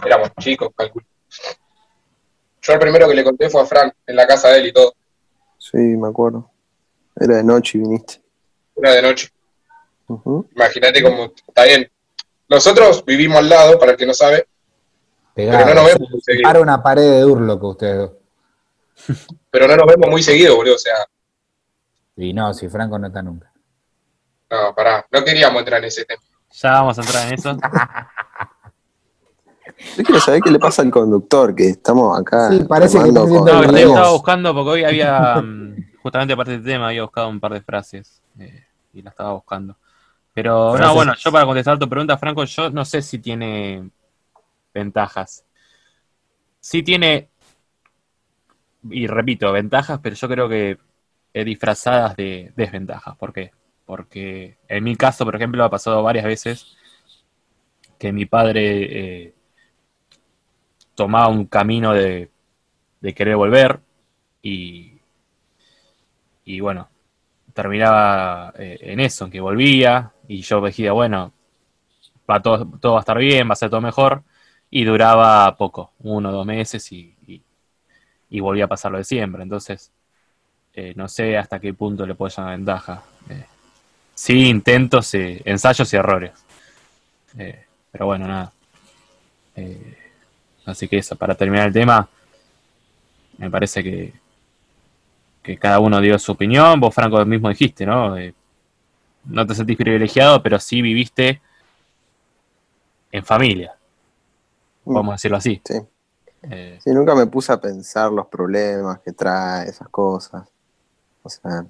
éramos 0.05 0.31
chicos, 0.39 0.69
calculo. 0.75 1.05
Yo 2.61 2.73
el 2.73 2.79
primero 2.79 3.07
que 3.07 3.15
le 3.15 3.23
conté 3.23 3.49
fue 3.49 3.61
a 3.61 3.65
Frank, 3.65 3.93
en 4.05 4.15
la 4.15 4.27
casa 4.27 4.49
de 4.49 4.59
él 4.59 4.67
y 4.67 4.73
todo, 4.73 4.93
Sí, 5.57 5.77
me 5.77 6.07
acuerdo. 6.07 6.49
Era 7.15 7.37
de 7.37 7.43
noche 7.43 7.77
y 7.77 7.81
viniste. 7.81 8.21
una 8.75 8.91
de 8.93 9.01
noche. 9.03 9.29
Imagínate 10.55 11.03
cómo 11.03 11.31
está 11.47 11.65
bien. 11.65 11.89
Nosotros 12.49 13.05
vivimos 13.05 13.37
al 13.37 13.47
lado, 13.49 13.77
para 13.79 13.91
el 13.91 13.97
que 13.97 14.05
no 14.07 14.13
sabe, 14.13 14.47
pero 15.35 15.51
no 15.65 15.73
nos 15.75 15.85
vemos 15.85 16.09
muy 16.09 16.21
seguido. 16.21 16.43
Para 16.43 16.61
una 16.61 16.81
pared 16.83 17.09
de 17.19 17.25
Urlo 17.25 17.59
que 17.59 17.65
ustedes 17.65 17.97
dos. 17.97 18.11
Pero 19.51 19.67
no 19.67 19.75
nos 19.77 19.85
vemos 19.85 20.09
muy 20.09 20.21
seguido, 20.23 20.55
boludo. 20.55 20.75
O 20.75 20.79
sea, 20.79 20.95
Y 22.17 22.33
no, 22.33 22.53
si 22.53 22.67
Franco 22.67 22.97
no 22.99 23.07
está 23.07 23.21
nunca. 23.21 23.50
No, 24.51 24.75
pará, 24.75 25.05
no 25.11 25.23
queríamos 25.23 25.59
entrar 25.59 25.79
en 25.79 25.85
ese 25.85 26.05
tema. 26.05 26.21
Ya 26.51 26.71
vamos 26.73 26.97
a 26.99 27.01
entrar 27.01 27.27
en 27.27 27.33
eso. 27.33 27.57
Yo 29.97 30.03
quiero 30.03 30.19
saber 30.21 30.41
qué 30.41 30.51
le 30.51 30.59
pasa 30.59 30.81
al 30.81 30.91
conductor, 30.91 31.55
que 31.55 31.69
estamos 31.69 32.19
acá. 32.19 32.49
Sí, 32.51 32.63
parece 32.65 32.97
que 32.99 33.05
con- 33.05 33.13
No, 33.13 33.45
Tenemos- 33.45 33.71
yo 33.71 33.87
estaba 33.87 34.11
buscando 34.11 34.53
porque 34.53 34.69
hoy 34.69 34.83
había, 34.83 35.41
mm, 35.41 35.75
justamente 36.03 36.33
aparte 36.33 36.51
del 36.51 36.63
tema, 36.63 36.87
había 36.87 37.01
buscado 37.03 37.29
un 37.29 37.39
par 37.39 37.53
de 37.53 37.61
frases 37.61 38.21
eh, 38.39 38.65
y 38.93 39.01
la 39.01 39.09
estaba 39.09 39.33
buscando. 39.33 39.77
Pero 40.33 40.77
no, 40.77 40.93
bueno, 40.93 41.13
yo 41.15 41.31
para 41.31 41.45
contestar 41.45 41.79
tu 41.79 41.89
pregunta, 41.89 42.17
Franco, 42.17 42.43
yo 42.45 42.69
no 42.69 42.85
sé 42.85 43.01
si 43.01 43.19
tiene 43.19 43.89
ventajas. 44.73 45.43
Sí 46.59 46.83
tiene, 46.83 47.29
y 48.89 49.07
repito, 49.07 49.51
ventajas, 49.51 49.99
pero 50.01 50.15
yo 50.15 50.27
creo 50.29 50.47
que 50.49 50.77
eh, 51.33 51.43
disfrazadas 51.43 52.15
de 52.15 52.53
desventajas. 52.55 53.15
¿Por 53.17 53.33
qué? 53.33 53.51
Porque 53.91 54.55
en 54.69 54.85
mi 54.85 54.95
caso, 54.95 55.25
por 55.25 55.35
ejemplo, 55.35 55.65
ha 55.65 55.69
pasado 55.69 56.01
varias 56.01 56.23
veces 56.23 56.77
que 57.99 58.13
mi 58.13 58.25
padre 58.25 59.25
eh, 59.25 59.33
tomaba 60.95 61.27
un 61.27 61.45
camino 61.45 61.91
de, 61.91 62.29
querer 63.13 63.35
volver 63.35 63.81
y, 64.41 64.93
y 66.45 66.61
bueno, 66.61 66.87
terminaba 67.53 68.53
eh, 68.57 68.77
en 68.79 69.01
eso, 69.01 69.25
en 69.25 69.31
que 69.31 69.41
volvía 69.41 70.13
y 70.25 70.41
yo 70.41 70.61
decía, 70.61 70.93
bueno, 70.93 71.33
va 72.29 72.41
todo, 72.41 72.65
todo 72.79 72.93
va 72.93 72.99
a 72.99 73.01
estar 73.01 73.17
bien, 73.17 73.49
va 73.49 73.53
a 73.53 73.57
ser 73.57 73.69
todo 73.69 73.81
mejor 73.81 74.23
y 74.69 74.85
duraba 74.85 75.53
poco, 75.57 75.91
uno 75.99 76.29
o 76.29 76.31
dos 76.31 76.45
meses 76.45 76.89
y, 76.93 77.13
y, 78.29 78.39
volvía 78.39 78.63
a 78.63 78.69
pasar 78.69 78.93
lo 78.93 78.99
de 78.99 79.03
siempre. 79.03 79.43
Entonces, 79.43 79.91
eh, 80.71 80.93
no 80.95 81.09
sé 81.09 81.37
hasta 81.37 81.59
qué 81.59 81.73
punto 81.73 82.05
le 82.05 82.15
puedo 82.15 82.33
llamar 82.33 82.55
ventaja. 82.55 83.03
Sí, 84.21 84.49
intentos, 84.49 85.15
eh, 85.15 85.41
ensayos 85.45 85.91
y 85.91 85.95
errores. 85.97 86.31
Eh, 87.39 87.65
pero 87.91 88.05
bueno, 88.05 88.27
nada. 88.27 88.53
Eh, 89.55 89.97
así 90.65 90.87
que 90.87 90.99
eso, 90.99 91.15
para 91.15 91.33
terminar 91.33 91.67
el 91.67 91.73
tema, 91.73 92.07
me 93.39 93.49
parece 93.49 93.83
que, 93.83 94.13
que 95.41 95.57
cada 95.57 95.79
uno 95.79 95.99
dio 95.99 96.19
su 96.19 96.33
opinión. 96.33 96.79
Vos, 96.79 96.93
Franco, 96.93 97.25
mismo 97.25 97.49
dijiste, 97.49 97.83
¿no? 97.83 98.15
Eh, 98.15 98.35
no 99.25 99.47
te 99.47 99.55
sentís 99.55 99.75
privilegiado, 99.75 100.43
pero 100.43 100.59
sí 100.59 100.83
viviste 100.83 101.41
en 103.11 103.25
familia. 103.25 103.75
Vamos 104.85 105.13
a 105.13 105.15
decirlo 105.15 105.37
así. 105.37 105.59
Sí. 105.65 105.79
Sí, 106.83 106.89
nunca 106.91 107.13
me 107.13 107.27
puse 107.27 107.51
a 107.51 107.61
pensar 107.61 108.11
los 108.11 108.27
problemas 108.27 108.99
que 108.99 109.13
trae, 109.13 109.69
esas 109.69 109.89
cosas. 109.89 110.47
O 111.21 111.29
sea, 111.29 111.65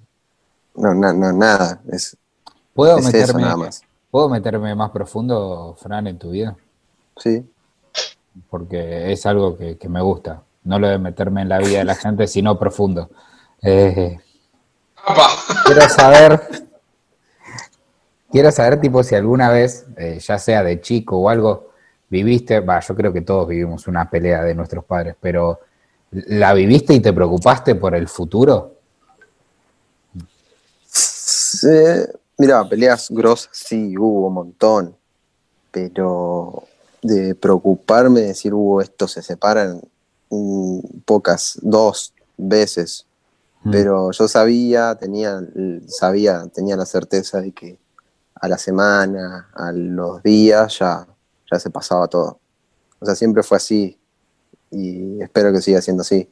no, 0.75 0.93
no, 0.93 1.13
no 1.13 1.33
nada. 1.33 1.81
Es, 1.91 2.17
¿Puedo 2.73 2.97
es 2.97 3.05
eso 3.07 3.17
meterme, 3.17 3.41
nada 3.41 3.57
más. 3.57 3.83
¿Puedo 4.09 4.29
meterme 4.29 4.75
más 4.75 4.91
profundo, 4.91 5.75
Fran, 5.79 6.07
en 6.07 6.17
tu 6.17 6.31
vida? 6.31 6.55
Sí. 7.17 7.45
Porque 8.49 9.11
es 9.11 9.25
algo 9.25 9.57
que, 9.57 9.77
que 9.77 9.89
me 9.89 10.01
gusta. 10.01 10.43
No 10.63 10.79
lo 10.79 10.87
de 10.87 10.97
meterme 10.97 11.41
en 11.41 11.49
la 11.49 11.59
vida 11.59 11.79
de 11.79 11.85
la 11.85 11.95
gente, 11.95 12.27
sino 12.27 12.57
profundo. 12.57 13.09
Eh, 13.61 14.19
quiero 15.65 15.89
saber, 15.89 16.41
quiero 18.31 18.51
saber, 18.51 18.79
tipo, 18.79 19.03
si 19.03 19.15
alguna 19.15 19.49
vez, 19.49 19.85
eh, 19.97 20.19
ya 20.19 20.37
sea 20.37 20.63
de 20.63 20.81
chico 20.81 21.17
o 21.17 21.29
algo, 21.29 21.71
viviste, 22.09 22.59
va, 22.59 22.79
yo 22.79 22.95
creo 22.95 23.13
que 23.13 23.21
todos 23.21 23.47
vivimos 23.47 23.87
una 23.87 24.09
pelea 24.09 24.43
de 24.43 24.55
nuestros 24.55 24.83
padres, 24.83 25.15
pero 25.19 25.59
¿la 26.11 26.53
viviste 26.53 26.93
y 26.93 26.99
te 26.99 27.13
preocupaste 27.13 27.75
por 27.75 27.95
el 27.95 28.07
futuro? 28.07 28.75
Sí, 30.85 31.67
mira, 32.41 32.67
peleas 32.67 33.11
grosas, 33.11 33.51
sí, 33.53 33.95
hubo 33.95 34.27
un 34.27 34.33
montón. 34.33 34.97
Pero 35.69 36.63
de 37.03 37.35
preocuparme, 37.35 38.21
decir, 38.21 38.51
hubo 38.51 38.81
esto 38.81 39.07
se 39.07 39.21
separan 39.21 39.79
mm, 40.31 40.79
pocas, 41.05 41.59
dos 41.61 42.15
veces. 42.37 43.05
Mm. 43.61 43.71
Pero 43.71 44.11
yo 44.11 44.27
sabía, 44.27 44.95
tenía, 44.95 45.39
sabía, 45.87 46.47
tenía 46.51 46.75
la 46.75 46.87
certeza 46.87 47.41
de 47.41 47.51
que 47.51 47.77
a 48.33 48.47
la 48.47 48.57
semana, 48.57 49.51
a 49.53 49.71
los 49.71 50.23
días, 50.23 50.79
ya, 50.79 51.07
ya 51.51 51.59
se 51.59 51.69
pasaba 51.69 52.07
todo. 52.07 52.39
O 52.99 53.05
sea, 53.05 53.13
siempre 53.13 53.43
fue 53.43 53.57
así. 53.57 53.99
Y 54.71 55.21
espero 55.21 55.53
que 55.53 55.61
siga 55.61 55.79
siendo 55.79 56.01
así. 56.01 56.27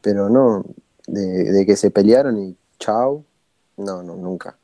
Pero 0.00 0.28
no, 0.28 0.64
de, 1.06 1.52
de 1.52 1.64
que 1.64 1.76
se 1.76 1.92
pelearon 1.92 2.38
y 2.38 2.56
chao, 2.80 3.24
no, 3.76 4.02
no, 4.02 4.16
nunca. 4.16 4.56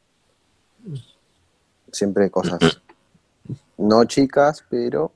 Siempre 1.92 2.30
cosas 2.30 2.58
no 3.78 4.04
chicas, 4.04 4.64
pero 4.68 5.12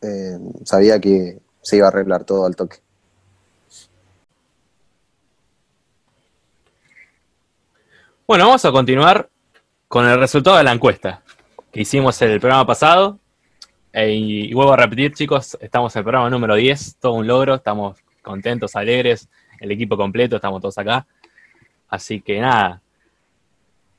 eh, 0.00 0.38
sabía 0.64 1.00
que 1.00 1.40
se 1.62 1.76
iba 1.76 1.86
a 1.86 1.90
arreglar 1.90 2.24
todo 2.24 2.46
al 2.46 2.54
toque. 2.54 2.78
Bueno, 8.26 8.46
vamos 8.46 8.64
a 8.64 8.72
continuar 8.72 9.28
con 9.88 10.06
el 10.06 10.18
resultado 10.18 10.56
de 10.56 10.64
la 10.64 10.72
encuesta 10.72 11.22
que 11.72 11.82
hicimos 11.82 12.20
el 12.22 12.40
programa 12.40 12.66
pasado. 12.66 13.18
Y, 13.94 14.50
y 14.50 14.52
vuelvo 14.52 14.72
a 14.72 14.76
repetir, 14.76 15.12
chicos, 15.14 15.56
estamos 15.60 15.94
en 15.94 16.00
el 16.00 16.04
programa 16.04 16.28
número 16.28 16.54
10, 16.54 16.96
todo 17.00 17.14
un 17.14 17.26
logro, 17.26 17.54
estamos 17.54 17.98
contentos, 18.22 18.76
alegres, 18.76 19.28
el 19.60 19.70
equipo 19.70 19.96
completo, 19.96 20.36
estamos 20.36 20.60
todos 20.60 20.76
acá. 20.78 21.06
Así 21.88 22.20
que 22.20 22.40
nada. 22.40 22.82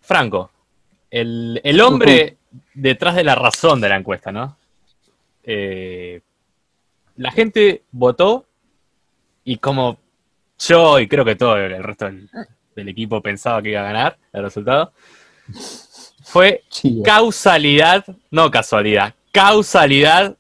Franco, 0.01 0.51
el, 1.11 1.61
el 1.63 1.81
hombre 1.81 2.37
detrás 2.73 3.15
de 3.15 3.23
la 3.23 3.35
razón 3.35 3.81
de 3.81 3.89
la 3.89 3.97
encuesta, 3.97 4.31
¿no? 4.31 4.57
Eh, 5.43 6.21
la 7.15 7.31
gente 7.31 7.83
votó 7.91 8.45
y 9.43 9.57
como 9.57 9.97
yo 10.59 10.99
y 10.99 11.07
creo 11.07 11.23
que 11.23 11.35
todo 11.35 11.57
el 11.57 11.83
resto 11.83 12.05
del, 12.05 12.29
del 12.75 12.89
equipo 12.89 13.21
pensaba 13.21 13.61
que 13.61 13.69
iba 13.69 13.81
a 13.81 13.91
ganar 13.91 14.17
el 14.33 14.43
resultado, 14.43 14.93
fue 16.23 16.63
causalidad, 17.03 18.05
no 18.31 18.51
casualidad, 18.51 19.15
causalidad 19.31 20.35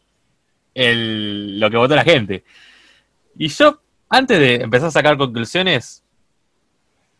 el, 0.73 1.59
lo 1.59 1.69
que 1.69 1.77
votó 1.77 1.95
la 1.95 2.03
gente. 2.03 2.43
Y 3.37 3.47
yo, 3.47 3.81
antes 4.09 4.39
de 4.39 4.55
empezar 4.55 4.89
a 4.89 4.91
sacar 4.91 5.17
conclusiones, 5.17 6.03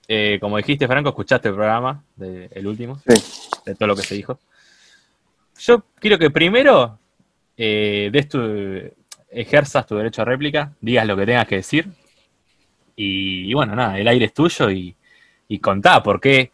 eh, 0.07 0.37
como 0.39 0.57
dijiste, 0.57 0.87
Franco, 0.87 1.09
escuchaste 1.09 1.49
el 1.49 1.55
programa, 1.55 2.03
de- 2.15 2.49
el 2.51 2.67
último, 2.67 2.99
Sí. 3.07 3.59
de 3.65 3.75
todo 3.75 3.87
lo 3.87 3.95
que 3.95 4.03
se 4.03 4.15
dijo. 4.15 4.39
Yo 5.59 5.83
quiero 5.99 6.17
que 6.17 6.29
primero 6.29 6.99
eh, 7.57 8.09
des 8.13 8.29
tu, 8.29 8.39
ejerzas 9.31 9.85
tu 9.87 9.95
derecho 9.97 10.21
a 10.21 10.25
réplica, 10.25 10.71
digas 10.79 11.07
lo 11.07 11.17
que 11.17 11.25
tengas 11.25 11.47
que 11.47 11.55
decir. 11.55 11.87
Y, 12.95 13.49
y 13.49 13.53
bueno, 13.53 13.75
nada, 13.75 13.97
el 13.99 14.07
aire 14.07 14.25
es 14.25 14.33
tuyo 14.33 14.69
y, 14.69 14.95
y 15.47 15.59
contá 15.59 16.01
por 16.03 16.19
qué 16.21 16.51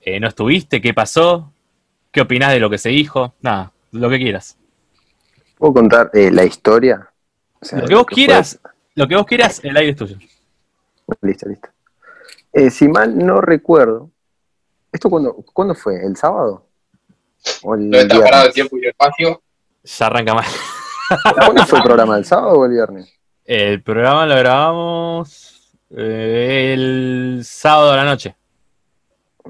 eh, 0.00 0.20
no 0.20 0.28
estuviste, 0.28 0.80
qué 0.80 0.92
pasó, 0.94 1.52
qué 2.10 2.20
opinás 2.20 2.52
de 2.52 2.60
lo 2.60 2.68
que 2.70 2.78
se 2.78 2.88
dijo, 2.90 3.34
nada, 3.40 3.72
lo 3.92 4.10
que 4.10 4.18
quieras. 4.18 4.58
¿Puedo 5.58 5.74
contar 5.74 6.10
eh, 6.12 6.30
la 6.30 6.44
historia? 6.44 7.08
O 7.60 7.64
sea, 7.64 7.78
Lo 7.80 7.86
que 7.86 7.94
vos 7.94 8.06
quieras, 8.06 8.60
lo 8.94 9.08
que 9.08 9.16
vos 9.16 9.26
quieras, 9.26 9.60
el 9.64 9.76
aire 9.76 9.90
es 9.92 9.96
tuyo. 9.96 10.16
Listo, 11.22 11.48
listo. 11.48 11.68
Eh, 12.58 12.70
si 12.70 12.88
mal 12.88 13.18
no 13.18 13.42
recuerdo, 13.42 14.10
¿esto 14.90 15.10
cuándo, 15.10 15.34
cuándo 15.52 15.74
fue? 15.74 16.02
¿El 16.02 16.16
sábado? 16.16 16.66
¿O 17.62 17.74
el 17.74 17.90
No 17.90 17.98
está 17.98 18.18
parado 18.18 18.46
el 18.46 18.54
tiempo 18.54 18.78
y 18.78 18.80
el 18.80 18.88
espacio. 18.88 19.42
Ya 19.84 20.06
arranca 20.06 20.32
mal. 20.32 20.46
¿Cuándo 21.34 21.66
fue 21.66 21.80
el 21.80 21.84
programa? 21.84 22.16
¿El 22.16 22.24
sábado 22.24 22.54
o 22.54 22.64
el 22.64 22.72
viernes? 22.72 23.12
El 23.44 23.82
programa 23.82 24.24
lo 24.24 24.36
grabamos 24.36 25.70
eh, 25.90 26.72
el 26.72 27.42
sábado 27.44 27.92
a 27.92 27.96
la 27.96 28.04
noche. 28.06 28.34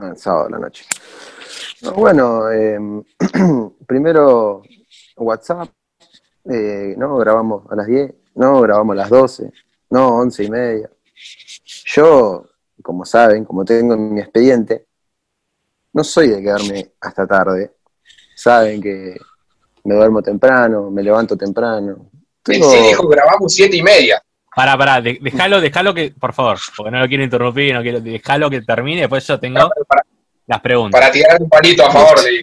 Ah, 0.00 0.09
el 0.09 0.16
sábado 0.16 0.46
a 0.46 0.50
la 0.50 0.59
noche. 0.59 0.84
No, 1.82 1.92
bueno, 1.92 2.50
eh, 2.50 2.76
primero 3.86 4.64
WhatsApp, 5.16 5.68
eh, 6.50 6.96
no, 6.98 7.18
grabamos 7.18 7.70
a 7.70 7.76
las 7.76 7.86
10, 7.86 8.12
no, 8.34 8.61
grabamos 8.62 8.94
a 8.94 8.96
las 8.96 9.11
12, 9.11 9.52
no, 9.90 10.09
11 10.09 10.42
y 10.42 10.50
media. 10.50 10.90
Yo, 11.84 12.46
como 12.87 13.05
saben, 13.05 13.45
como 13.45 13.64
tengo 13.64 13.95
en 13.95 14.14
mi 14.14 14.20
expediente, 14.20 14.87
no 15.93 16.05
soy 16.05 16.28
de 16.28 16.41
quedarme 16.41 16.93
hasta 17.01 17.26
tarde. 17.26 17.72
Saben 18.37 18.80
que 18.80 19.16
me 19.82 19.95
duermo 19.97 20.22
temprano, 20.22 20.89
me 20.93 21.03
levanto 21.03 21.37
temprano. 21.37 22.09
Tengo- 22.45 22.70
sí 22.70 22.76
dijo 22.87 23.09
grabamos 23.09 23.53
siete 23.53 23.76
y 23.76 23.82
media. 23.82 24.22
Pará, 24.55 24.78
pará, 24.78 25.01
dejalo, 25.01 25.61
dejalo 25.61 25.93
que, 25.93 26.12
por 26.12 26.32
favor, 26.32 26.59
porque 26.76 26.93
no 26.93 27.01
lo 27.01 27.09
quiero 27.09 27.24
interrumpir, 27.24 27.74
no 27.74 27.82
quiero, 27.82 28.01
dejalo 28.01 28.49
que 28.49 28.62
termine, 28.62 29.01
después 29.01 29.26
yo 29.26 29.41
tengo 29.41 29.68
Para, 29.89 30.03
las 30.47 30.61
preguntas. 30.61 31.01
para 31.01 31.11
tirar 31.12 31.43
un 31.43 31.49
palito 31.49 31.84
a 31.84 31.91
favor 31.91 32.22
de 32.22 32.43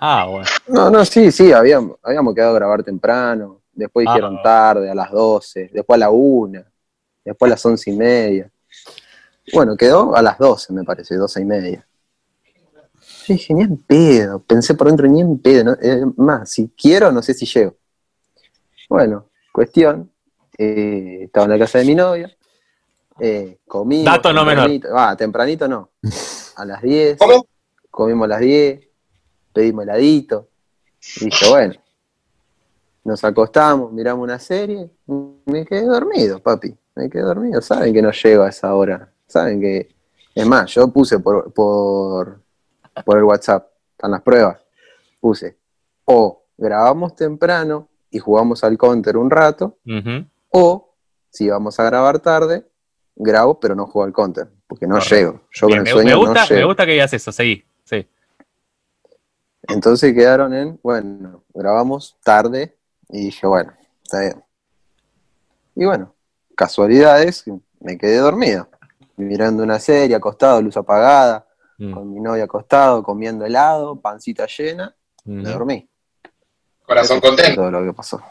Ah, 0.00 0.26
bueno. 0.28 0.46
No, 0.68 0.90
no, 0.90 1.04
sí, 1.04 1.30
sí, 1.30 1.52
habíamos, 1.52 1.98
habíamos 2.02 2.34
quedado 2.34 2.52
a 2.52 2.58
grabar 2.58 2.82
temprano, 2.82 3.60
después 3.70 4.06
Ah. 4.08 4.12
dijeron 4.14 4.42
tarde, 4.42 4.90
a 4.90 4.94
las 4.94 5.10
12, 5.12 5.68
después 5.74 5.96
a 5.96 6.00
la 6.00 6.10
1, 6.10 6.64
después 7.22 7.50
a 7.50 7.54
las 7.54 7.66
11 7.66 7.90
y 7.90 7.96
media. 7.96 8.50
Bueno, 9.52 9.76
quedó 9.76 10.14
a 10.14 10.22
las 10.22 10.38
12, 10.38 10.72
me 10.72 10.84
parece, 10.84 11.16
12 11.16 11.40
y 11.40 11.44
media. 11.44 11.86
Yo 13.26 13.34
dije, 13.34 13.54
ni 13.54 13.62
en 13.62 13.76
pedo, 13.76 14.40
pensé 14.40 14.74
por 14.74 14.86
dentro, 14.88 15.06
ni 15.08 15.20
en 15.20 15.38
pedo, 15.38 15.64
no- 15.64 15.76
eh, 15.80 16.04
más, 16.16 16.50
si 16.50 16.68
quiero, 16.76 17.10
no 17.12 17.22
sé 17.22 17.34
si 17.34 17.46
llego. 17.46 17.76
Bueno, 18.88 19.30
cuestión, 19.52 20.10
eh, 20.58 21.20
estaba 21.24 21.44
en 21.46 21.50
la 21.52 21.58
casa 21.58 21.78
de 21.78 21.84
mi 21.84 21.94
novia, 21.94 22.30
eh, 23.18 23.58
comimos. 23.66 24.04
Dato 24.06 24.32
no 24.32 24.44
menor. 24.44 24.66
tempranito- 24.68 24.88
Ah, 24.94 25.16
tempranito 25.16 25.68
no, 25.68 25.90
a 26.56 26.64
las 26.64 26.82
10 26.82 27.18
¿Cómo? 27.18 27.46
comimos 27.90 28.24
a 28.26 28.28
las 28.28 28.40
10, 28.40 28.80
pedimos 29.52 29.84
heladito, 29.84 30.48
y 31.20 31.24
dije, 31.26 31.48
bueno, 31.48 31.74
nos 33.04 33.22
acostamos, 33.24 33.92
miramos 33.92 34.22
una 34.24 34.38
serie, 34.38 34.90
me 35.46 35.64
quedé 35.66 35.84
dormido, 35.84 36.40
papi, 36.40 36.76
me 36.94 37.10
quedé 37.10 37.22
dormido, 37.22 37.60
saben 37.60 37.92
que 37.92 38.02
no 38.02 38.10
llego 38.12 38.44
a 38.44 38.48
esa 38.48 38.74
hora, 38.74 39.11
saben 39.32 39.60
que, 39.60 39.88
es 40.34 40.46
más, 40.46 40.72
yo 40.74 40.88
puse 40.88 41.18
por, 41.18 41.52
por, 41.52 42.40
por 43.04 43.18
el 43.18 43.24
WhatsApp, 43.24 43.68
están 43.92 44.10
las 44.12 44.22
pruebas, 44.22 44.60
puse, 45.20 45.56
o 46.04 46.44
grabamos 46.56 47.14
temprano 47.16 47.88
y 48.10 48.18
jugamos 48.18 48.62
al 48.64 48.76
counter 48.78 49.16
un 49.16 49.30
rato, 49.30 49.78
o 50.50 50.94
si 51.30 51.48
vamos 51.48 51.78
a 51.80 51.84
grabar 51.84 52.20
tarde, 52.20 52.66
grabo 53.14 53.58
pero 53.58 53.74
no 53.74 53.86
juego 53.86 54.04
al 54.06 54.12
counter, 54.12 54.48
porque 54.66 54.86
no 54.86 54.94
Correcto. 54.96 55.14
llego, 55.14 55.40
yo 55.50 55.66
Bien, 55.66 55.78
con 55.78 55.84
me, 55.84 55.90
el 55.90 55.94
sueño 55.94 56.08
me 56.10 56.14
gusta, 56.16 56.40
no 56.40 56.46
llego. 56.46 56.60
me 56.60 56.64
gusta 56.66 56.86
que 56.86 56.92
digas 56.92 57.12
eso, 57.12 57.32
seguí. 57.32 57.64
Sí. 57.84 58.06
Entonces 59.68 60.12
quedaron 60.14 60.52
en, 60.54 60.78
bueno, 60.82 61.44
grabamos 61.54 62.16
tarde 62.24 62.76
y 63.08 63.26
dije, 63.26 63.46
bueno, 63.46 63.72
está 64.02 64.20
bien. 64.20 64.42
Y 65.74 65.84
bueno, 65.84 66.14
casualidades, 66.54 67.44
me 67.80 67.96
quedé 67.96 68.18
dormido, 68.18 68.68
mirando 69.22 69.62
una 69.62 69.78
serie, 69.78 70.16
acostado, 70.16 70.60
luz 70.62 70.76
apagada, 70.76 71.46
Mm, 71.78 71.90
con 71.92 72.12
mi 72.12 72.20
novia 72.20 72.44
acostado, 72.44 73.02
comiendo 73.02 73.44
helado, 73.46 73.98
pancita 74.00 74.46
llena, 74.46 74.94
me 75.24 75.48
dormí. 75.48 75.88
Corazón 76.84 77.16
Eso 77.18 77.26
contento. 77.26 77.60
Todo 77.62 77.70
lo 77.70 77.84
que 77.84 77.92
pasó. 77.94 78.22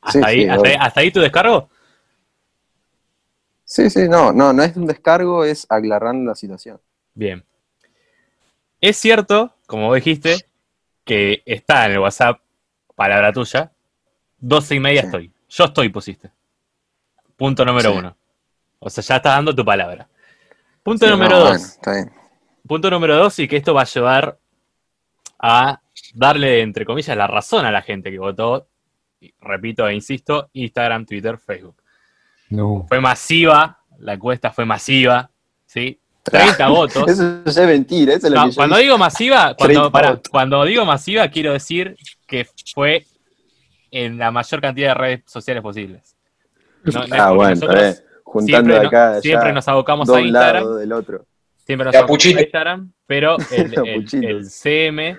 ¿Hasta, 0.00 0.26
ahí, 0.26 0.42
sí, 0.42 0.48
hasta, 0.48 0.60
obvio. 0.60 0.70
ahí- 0.72 0.78
hasta 0.80 1.00
ahí 1.00 1.10
tu 1.10 1.20
descargo? 1.20 1.68
Sí, 3.64 3.90
sí, 3.90 4.08
no, 4.08 4.32
no, 4.32 4.52
no 4.52 4.62
es 4.62 4.76
un 4.76 4.86
descargo, 4.86 5.44
es 5.44 5.66
aclarando 5.68 6.30
la 6.30 6.36
situación. 6.36 6.80
Bien. 7.14 7.44
Es 8.80 8.96
cierto, 8.96 9.52
como 9.66 9.88
vos 9.88 9.96
dijiste, 9.96 10.46
que 11.04 11.42
está 11.44 11.86
en 11.86 11.92
el 11.92 11.98
WhatsApp, 11.98 12.40
palabra 12.94 13.32
tuya, 13.32 13.72
12 14.38 14.76
y 14.76 14.80
media 14.80 15.00
Sí. 15.00 15.06
estoy. 15.06 15.32
Yo 15.48 15.64
estoy, 15.64 15.88
pusiste. 15.88 16.30
Punto 17.36 17.64
número 17.64 17.90
Sí. 17.92 17.98
uno. 17.98 18.16
O 18.78 18.90
sea, 18.90 19.02
ya 19.02 19.16
estás 19.16 19.34
dando 19.34 19.54
tu 19.54 19.64
palabra. 19.64 20.08
Punto 20.82 21.06
Sí, 21.06 21.10
número 21.12 21.30
no, 21.30 21.38
dos. 21.40 21.48
bueno, 21.50 21.64
está 21.66 21.92
bien. 21.94 22.12
Punto 22.66 22.90
número 22.90 23.16
dos, 23.16 23.38
y 23.38 23.48
que 23.48 23.56
esto 23.56 23.74
va 23.74 23.82
a 23.82 23.86
llevar 23.86 24.38
a 25.38 25.80
darle, 26.14 26.62
entre 26.62 26.84
comillas, 26.84 27.16
la 27.16 27.26
razón 27.26 27.64
a 27.66 27.70
la 27.70 27.82
gente 27.82 28.10
que 28.10 28.18
votó. 28.18 28.68
Repito 29.40 29.86
e 29.88 29.94
insisto, 29.94 30.50
Instagram, 30.52 31.06
Twitter, 31.06 31.38
Facebook. 31.38 31.76
No. 32.50 32.84
Fue 32.88 33.00
masiva, 33.00 33.80
la 33.98 34.14
encuesta 34.14 34.50
fue 34.52 34.64
masiva, 34.66 35.30
¿sí? 35.64 35.98
30 36.22 36.68
votos. 36.68 37.08
Eso 37.08 37.42
ya 37.44 37.62
es 37.62 37.66
mentira, 37.68 38.14
eso 38.14 38.26
es 38.26 38.32
lo 38.32 38.42
que 38.44 38.50
yo 38.50 38.56
cuando 38.56 38.76
dije. 38.76 38.84
digo 38.84 38.98
masiva, 38.98 39.54
cuando, 39.56 39.80
30 39.80 39.90
pará, 39.90 40.10
votos. 40.10 40.28
cuando 40.30 40.64
digo 40.64 40.84
masiva, 40.84 41.28
quiero 41.28 41.52
decir 41.52 41.96
que 42.26 42.46
fue 42.74 43.06
en 43.90 44.18
la 44.18 44.30
mayor 44.30 44.60
cantidad 44.60 44.88
de 44.88 44.94
redes 44.94 45.22
sociales 45.26 45.62
posibles. 45.62 46.14
No- 46.84 46.92
no 47.00 47.04
es 47.06 47.12
Ah, 47.20 47.30
bueno, 47.32 47.50
nosotros. 47.54 48.02
Juntando 48.40 48.70
siempre, 48.70 48.74
de 48.74 48.82
no- 48.82 48.88
acá, 48.88 49.20
siempre 49.20 49.46
allá, 49.46 49.54
nos 49.54 49.68
abocamos 49.68 50.08
a 50.10 50.20
Instagram. 50.20 50.62
lado 50.62 50.76
del 50.76 50.92
otro. 50.92 51.26
Siempre 51.56 51.84
nos 51.86 51.94
abocamos 51.94 52.24
a. 52.24 52.28
Instagram, 52.28 52.92
pero 53.06 53.36
el, 53.50 54.50
CM 54.50 55.18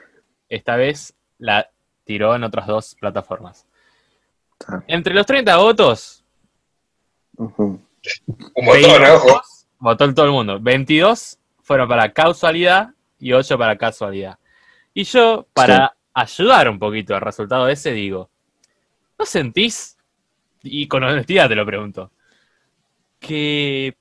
esta 0.49 0.76
vez 0.76 1.13
la 1.38 1.70
tiró 2.03 2.36
en 2.36 2.43
otras 2.43 2.68
dos 2.68 2.95
plataformas. 2.95 3.65
Ah. 4.68 4.84
Entre 4.88 5.13
los 5.13 5.26
30 5.26 5.55
votos. 5.57 6.24
Un 7.38 7.82
montón, 8.55 9.03
¿eh? 9.03 9.11
ojo. 9.11 9.41
votó 9.80 10.13
todo 10.13 10.26
el 10.26 10.32
mundo. 10.32 10.59
22 10.59 11.38
fueron 11.61 11.88
para 11.88 12.11
causalidad 12.13 12.91
y 13.20 13.34
8 13.34 13.57
para 13.57 13.78
casualidad. 13.78 14.39
Y 14.93 15.03
yo, 15.03 15.45
para 15.53 15.95
ayudar 16.13 16.70
un 16.70 16.80
poquito 16.80 17.13
al 17.13 17.22
resultado 17.22 17.65
de 17.65 17.74
ese, 17.74 17.91
digo, 17.91 18.30
¿no 19.20 19.26
sentís, 19.26 19.97
y 20.63 20.88
con 20.88 21.03
honestidad 21.03 21.47
te 21.47 21.55
lo 21.55 21.65
pregunto, 21.65 22.11
que 23.20 23.95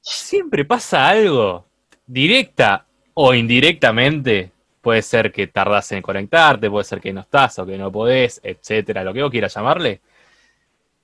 siempre 0.00 0.64
pasa 0.64 1.08
algo, 1.08 1.66
directa 2.06 2.86
o 3.14 3.34
indirectamente? 3.34 4.52
Puede 4.80 5.02
ser 5.02 5.30
que 5.30 5.46
tardás 5.46 5.92
en 5.92 6.00
conectarte, 6.02 6.70
puede 6.70 6.84
ser 6.84 7.00
que 7.00 7.12
no 7.12 7.20
estás 7.20 7.58
o 7.58 7.66
que 7.66 7.76
no 7.76 7.92
podés, 7.92 8.40
etcétera, 8.42 9.04
lo 9.04 9.12
que 9.12 9.22
vos 9.22 9.30
quieras 9.30 9.54
llamarle. 9.54 10.00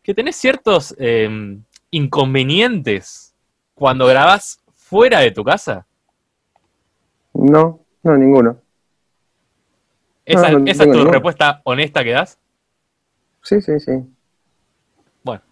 Que 0.02 0.14
tenés 0.14 0.36
ciertos 0.36 0.94
eh, 0.98 1.58
inconvenientes 1.90 3.34
cuando 3.74 4.06
grabás 4.06 4.62
fuera 4.74 5.20
de 5.20 5.30
tu 5.30 5.44
casa. 5.44 5.86
No, 7.34 7.80
no, 8.02 8.16
ninguno. 8.16 8.58
¿Esa, 10.24 10.50
No, 10.52 10.60
no 10.60 10.70
esa 10.70 10.84
es 10.84 10.88
tu 10.88 10.94
ninguno. 10.94 11.12
respuesta 11.12 11.60
honesta 11.64 12.02
que 12.02 12.12
das? 12.12 12.38
Sí, 13.42 13.60
sí, 13.60 13.78
sí. 13.78 13.92
Bueno. 15.22 15.42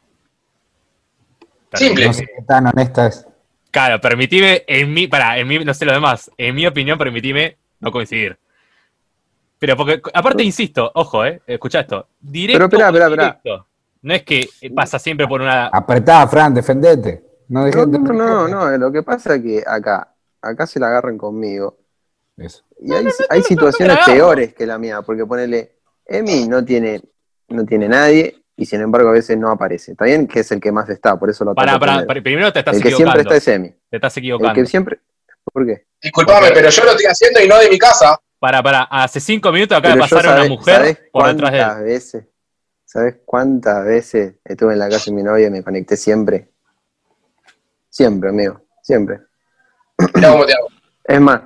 Simple. 1.74 2.06
No 2.06 2.12
sé 2.12 2.26
qué 2.26 2.42
tan 2.42 2.66
honesta 2.66 3.06
es. 3.06 3.26
Claro, 3.70 4.00
permitime, 4.00 4.62
en 4.68 4.92
mi, 4.92 5.08
para, 5.08 5.36
en 5.36 5.48
mi, 5.48 5.58
no 5.58 5.74
sé 5.74 5.84
lo 5.84 5.92
demás, 5.92 6.30
en 6.38 6.54
mi 6.54 6.64
opinión, 6.64 6.96
permitime 6.96 7.56
no 7.80 7.90
coincidir. 7.90 8.38
Pero 9.58 9.76
porque, 9.76 10.00
aparte, 10.12 10.44
insisto, 10.44 10.90
ojo, 10.94 11.24
eh, 11.24 11.42
escucha 11.46 11.80
esto. 11.80 12.06
Directo. 12.20 12.68
Pero 12.68 12.86
esperá, 12.86 13.06
esperá. 13.06 13.24
indirecto. 13.24 13.66
No 14.02 14.14
es 14.14 14.22
que 14.22 14.48
pasa 14.74 14.98
siempre 14.98 15.26
por 15.26 15.40
una. 15.40 15.66
Apretá, 15.68 16.26
Fran, 16.28 16.54
defendete. 16.54 17.24
No 17.48 17.66
No, 17.66 17.86
no, 17.86 17.98
no, 17.98 18.12
no, 18.12 18.48
no, 18.48 18.78
lo 18.78 18.92
que 18.92 19.02
pasa 19.02 19.34
es 19.34 19.42
que 19.42 19.64
acá, 19.66 20.14
acá 20.40 20.66
se 20.66 20.78
la 20.78 20.88
agarran 20.88 21.18
conmigo. 21.18 21.78
Eso. 22.36 22.62
Y 22.80 22.92
hay, 22.92 23.06
hay 23.28 23.42
situaciones 23.42 23.98
peores 24.06 24.54
que 24.54 24.66
la 24.66 24.78
mía, 24.78 25.02
porque 25.02 25.26
ponele, 25.26 25.78
Emi 26.06 26.46
no 26.46 26.64
tiene, 26.64 27.00
no 27.48 27.64
tiene 27.64 27.88
nadie 27.88 28.43
y 28.56 28.66
sin 28.66 28.80
embargo 28.80 29.08
a 29.08 29.12
veces 29.12 29.36
no 29.36 29.50
aparece. 29.50 29.92
Está 29.92 30.04
bien 30.04 30.26
que 30.28 30.40
es 30.40 30.50
el 30.52 30.60
que 30.60 30.70
más 30.72 30.88
está, 30.88 31.18
por 31.18 31.30
eso 31.30 31.44
lo 31.44 31.54
Para, 31.54 31.78
para, 31.78 31.92
primero. 31.92 32.06
para- 32.06 32.22
primero 32.22 32.52
te 32.52 32.58
estás 32.60 32.76
El 32.76 32.82
que 32.82 32.88
equivocando. 32.88 33.12
siempre 33.20 33.36
está 33.38 33.50
es 33.50 33.56
Emi. 33.56 33.68
Te 33.90 33.96
estás 33.96 34.16
El 34.16 34.22
equivocando. 34.22 34.54
que 34.54 34.66
siempre. 34.66 35.00
¿Por 35.52 35.66
qué? 35.66 35.86
Disculpame, 36.02 36.50
pero 36.52 36.68
yo 36.70 36.84
lo 36.84 36.90
estoy 36.92 37.06
haciendo 37.06 37.40
y 37.42 37.48
no 37.48 37.58
de 37.58 37.68
mi 37.68 37.78
casa. 37.78 38.18
Para, 38.38 38.62
para, 38.62 38.82
hace 38.84 39.20
cinco 39.20 39.50
minutos 39.52 39.76
acaba 39.78 39.94
de 39.94 40.00
pasar 40.00 40.26
una 40.26 40.48
mujer 40.48 40.74
¿sabés 40.76 40.98
por 41.12 41.26
detrás 41.26 41.52
de 41.52 41.58
él. 41.58 41.64
cuántas 41.64 41.84
veces? 41.84 42.24
¿Sabes 42.84 43.16
cuántas 43.24 43.84
veces 43.84 44.34
estuve 44.44 44.74
en 44.74 44.78
la 44.78 44.88
casa 44.88 45.06
de 45.06 45.12
mi 45.16 45.22
novia 45.22 45.46
y 45.48 45.50
me 45.50 45.62
conecté 45.62 45.96
siempre? 45.96 46.50
Siempre, 47.90 48.28
amigo, 48.30 48.60
siempre. 48.82 49.20
Cómo 49.96 50.44
te 50.46 50.52
hago. 50.54 50.68
Es 51.06 51.20
más, 51.20 51.42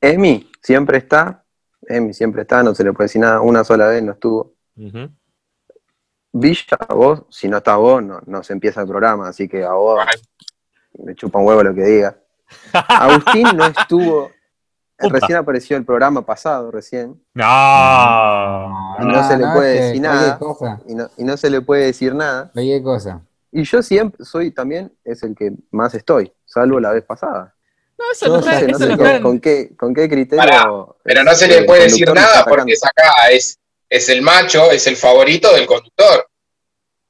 Emi 0.00 0.48
siempre 0.62 0.98
está, 0.98 1.44
Emi 1.88 2.12
siempre 2.14 2.42
está, 2.42 2.62
no 2.62 2.72
se 2.74 2.84
le 2.84 2.92
puede 2.92 3.06
decir 3.06 3.20
nada, 3.20 3.40
una 3.40 3.64
sola 3.64 3.88
vez 3.88 4.02
no 4.02 4.12
estuvo. 4.12 4.54
Ujú. 4.76 5.10
Villa, 6.32 6.78
vos, 6.88 7.22
si 7.28 7.48
no 7.48 7.58
estás 7.58 7.76
vos, 7.76 8.02
no, 8.02 8.20
no 8.26 8.42
se 8.42 8.54
empieza 8.54 8.80
el 8.80 8.88
programa, 8.88 9.28
así 9.28 9.48
que 9.48 9.64
a 9.64 9.72
vos 9.72 10.00
me 10.98 11.14
chupa 11.14 11.38
un 11.38 11.46
huevo 11.46 11.62
lo 11.62 11.74
que 11.74 11.82
diga. 11.82 12.16
Agustín 12.72 13.48
no 13.54 13.66
estuvo, 13.66 14.30
recién 14.98 15.38
apareció 15.38 15.76
el 15.76 15.84
programa 15.84 16.24
pasado, 16.24 16.70
recién, 16.70 17.22
No. 17.34 18.96
Y 18.98 19.04
no 19.04 19.28
se 19.28 19.36
le 19.36 19.46
puede 19.52 19.80
decir 19.80 20.00
nada. 20.02 20.38
Y 20.86 20.94
no, 20.94 21.10
y 21.18 21.24
no 21.24 21.36
se 21.36 21.50
le 21.50 21.60
puede 21.60 21.86
decir 21.86 22.14
nada. 22.14 22.50
cosa. 22.82 23.20
Y 23.50 23.64
yo 23.64 23.82
siempre 23.82 24.24
soy 24.24 24.50
también, 24.50 24.90
es 25.04 25.22
el 25.22 25.34
que 25.34 25.52
más 25.70 25.94
estoy, 25.94 26.32
salvo 26.46 26.80
la 26.80 26.92
vez 26.92 27.04
pasada. 27.04 27.54
No, 27.98 28.04
eso 28.10 28.28
no 28.28 28.36
No 28.36 28.42
sé, 28.42 28.66
no 28.66 28.76
eso 28.76 28.86
sé 28.86 28.96
no 28.96 29.22
con, 29.22 29.38
qué, 29.38 29.76
con 29.76 29.94
qué 29.94 30.08
criterio. 30.08 30.42
Pará, 30.42 30.64
Pero 31.04 31.22
no 31.24 31.34
se 31.34 31.46
le 31.46 31.64
puede 31.64 31.84
decir 31.84 32.10
nada 32.12 32.44
porque 32.46 32.72
es 32.72 32.84
acá, 32.84 33.12
es, 33.30 33.58
es 33.94 34.08
el 34.08 34.22
macho, 34.22 34.70
es 34.70 34.86
el 34.86 34.96
favorito 34.96 35.52
del 35.54 35.66
conductor. 35.66 36.26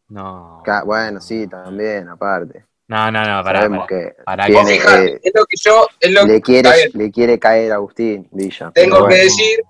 No. 0.09 0.62
Ca- 0.64 0.83
Bueno, 0.85 1.20
sí, 1.20 1.47
también, 1.47 2.09
aparte. 2.09 2.64
No, 2.89 3.11
no, 3.11 3.22
no, 3.24 3.43
pará, 3.45 3.61
Sabemos 3.61 3.87
pará. 3.89 4.01
que 4.14 4.22
Pará, 4.24 4.47
tiene, 4.47 4.74
es 5.22 5.33
lo 5.35 5.45
que 5.47 5.57
yo, 5.62 5.87
es 6.01 6.11
lo 6.11 6.24
le, 6.26 6.41
quiere, 6.43 6.91
le 6.93 7.11
quiere 7.11 7.39
caer 7.39 7.72
a 7.72 7.76
Agustín 7.76 8.28
Villa. 8.33 8.70
Tengo 8.74 8.97
que 8.97 9.03
bueno. 9.03 9.14
decir 9.16 9.62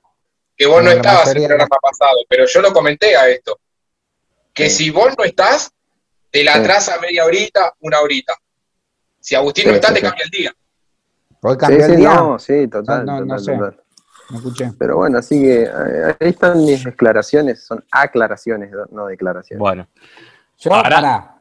que 0.57 0.67
vos 0.67 0.83
no 0.83 0.91
estabas 0.91 1.29
en 1.31 1.43
el 1.43 1.47
programa 1.49 1.77
pasado, 1.81 2.17
pero 2.29 2.47
yo 2.47 2.63
lo 2.63 2.73
comenté 2.73 3.15
a 3.15 3.29
esto. 3.29 3.61
Que 4.55 4.69
Sí. 4.71 4.85
si 4.87 4.91
vos 4.91 5.15
no 5.17 5.25
estás, 5.25 5.71
te 6.31 6.43
la 6.43 6.55
Sí. 6.55 6.59
atrasa 6.61 6.99
media 6.99 7.25
horita, 7.27 7.75
una 7.81 8.01
horita. 8.01 8.35
Si 9.21 9.35
Agustín 9.35 9.65
Sí, 9.65 9.69
no 9.71 9.75
está, 9.77 9.89
sí, 9.89 9.95
te 9.95 10.01
sí. 10.01 10.07
cambia 10.07 10.25
el 10.25 10.31
día. 10.31 10.53
¿Puedo 11.41 11.55
Sí, 11.55 11.61
cambiar 11.61 11.87
sí, 11.89 11.93
el 11.93 11.99
día? 12.01 12.15
no, 12.15 12.39
sí, 12.39 12.69
total, 12.69 13.05
No, 13.05 13.13
no, 13.13 13.21
no 13.21 13.37
total, 13.37 13.45
sé. 13.45 13.53
total. 13.53 13.82
Escuché. 14.33 14.73
Pero 14.79 14.97
bueno, 14.97 15.19
así 15.19 15.41
que 15.41 15.63
eh, 15.65 16.17
ahí 16.21 16.29
están 16.31 16.65
mis 16.65 16.85
declaraciones, 16.85 17.65
son 17.65 17.85
aclaraciones, 17.91 18.71
no 18.91 19.07
declaraciones. 19.07 19.59
Bueno, 19.61 19.87
Yo, 20.59 20.71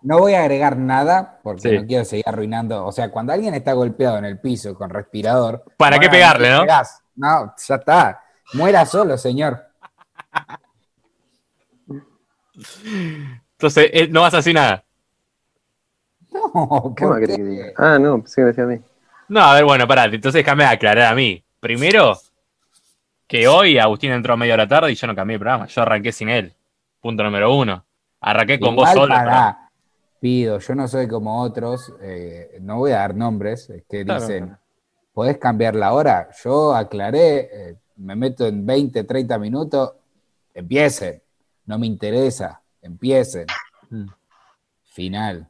no 0.01 0.17
voy 0.19 0.33
a 0.33 0.41
agregar 0.41 0.77
nada 0.77 1.39
porque 1.43 1.61
Sí. 1.69 1.77
no 1.79 1.85
quiero 1.85 2.05
seguir 2.05 2.25
arruinando. 2.27 2.85
O 2.85 2.91
sea, 2.91 3.11
cuando 3.11 3.33
alguien 3.33 3.53
está 3.53 3.73
golpeado 3.73 4.17
en 4.17 4.25
el 4.25 4.39
piso 4.39 4.73
con 4.75 4.89
respirador. 4.89 5.63
¿Para 5.77 5.99
qué 5.99 6.09
pegarle, 6.09 6.49
le 6.49 6.55
no? 6.55 6.61
pegás. 6.61 7.01
No, 7.15 7.53
ya 7.67 7.75
está. 7.75 8.21
Muera 8.53 8.85
solo, 8.85 9.17
señor. 9.17 9.63
entonces 13.53 13.89
eh, 13.93 14.07
no 14.09 14.21
vas 14.21 14.33
a 14.33 14.37
decir 14.37 14.53
nada. 14.55 14.83
No, 16.31 16.93
¿Qué 16.95 17.03
¿por 17.05 17.19
más 17.19 17.27
que 17.27 17.37
diga? 17.43 17.65
Ah, 17.77 17.97
no, 17.99 18.17
pensé 18.19 18.35
que 18.35 18.41
me 18.41 18.47
decía 18.47 18.63
a 18.63 18.67
mí. 18.67 18.79
No, 19.27 19.41
a 19.41 19.53
ver, 19.53 19.63
bueno, 19.65 19.87
pará, 19.87 20.05
entonces 20.05 20.33
déjame 20.43 20.65
aclarar 20.65 21.11
a 21.11 21.15
mí. 21.15 21.43
Primero, 21.59 22.17
que 23.31 23.47
hoy 23.47 23.77
Agustín 23.77 24.11
entró 24.11 24.33
a 24.33 24.37
media 24.37 24.55
hora 24.55 24.67
tarde 24.67 24.91
y 24.91 24.95
yo 24.95 25.07
no 25.07 25.15
cambié 25.15 25.35
el 25.35 25.39
programa. 25.39 25.65
Yo 25.67 25.81
arranqué 25.83 26.11
sin 26.11 26.27
él. 26.27 26.53
Punto 26.99 27.23
número 27.23 27.55
uno. 27.55 27.85
Arranqué 28.19 28.59
con 28.59 28.75
vos 28.75 28.83
Igual, 28.89 28.93
solo. 28.93 29.13
el 29.13 29.19
programa. 29.21 29.53
pará, 29.53 29.71
pido, 30.19 30.59
yo 30.59 30.75
no 30.75 30.85
soy 30.89 31.07
como 31.07 31.41
otros, 31.41 31.93
eh, 32.01 32.57
no 32.59 32.79
voy 32.79 32.91
a 32.91 32.97
dar 32.97 33.15
nombres, 33.15 33.69
eh, 33.69 33.85
que 33.89 34.03
Claro. 34.03 34.19
dicen, 34.19 34.57
¿podés 35.13 35.37
cambiar 35.37 35.75
la 35.75 35.93
hora? 35.93 36.27
Yo 36.43 36.75
aclaré, 36.75 37.37
eh, 37.53 37.75
me 37.95 38.17
meto 38.17 38.45
en 38.45 38.65
20, 38.65 39.05
30 39.05 39.39
minutos, 39.39 39.93
empiecen, 40.53 41.21
no 41.67 41.79
me 41.79 41.87
interesa, 41.87 42.61
empiecen. 42.81 43.45
Mm. 43.89 44.07
Final. 44.83 45.47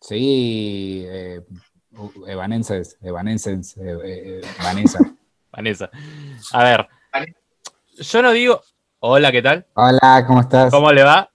Sí, 0.00 1.02
eh, 1.08 1.40
evanenses, 2.28 2.96
evanenses, 3.02 3.76
eh, 3.78 3.98
eh, 4.04 4.40
Vanessa. 4.62 4.98
Vanessa. 5.52 5.90
A 6.52 6.62
ver, 6.62 6.88
yo 7.98 8.22
no 8.22 8.30
digo. 8.32 8.62
Hola, 9.00 9.32
¿qué 9.32 9.42
tal? 9.42 9.66
Hola, 9.74 10.24
¿cómo 10.26 10.40
estás? 10.40 10.70
¿Cómo 10.70 10.92
le 10.92 11.02
va? 11.02 11.30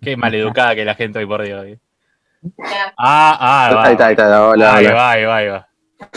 Qué 0.00 0.16
maleducada 0.16 0.74
que 0.74 0.84
la 0.84 0.94
gente 0.94 1.18
hoy 1.18 1.26
por 1.26 1.42
Dios. 1.42 1.64
eh. 1.66 1.78
Ah, 2.98 3.36
ah, 3.40 3.74
va. 3.74 3.84
ahí 3.86 3.92
está, 3.92 4.06
ahí 4.06 4.12
está, 4.12 4.46
hola, 4.48 4.74
ahí 4.76 4.86
hola. 4.86 4.94
va, 4.94 5.10
ahí 5.10 5.24
va, 5.24 5.36
ahí 5.36 5.48
va. 5.48 5.68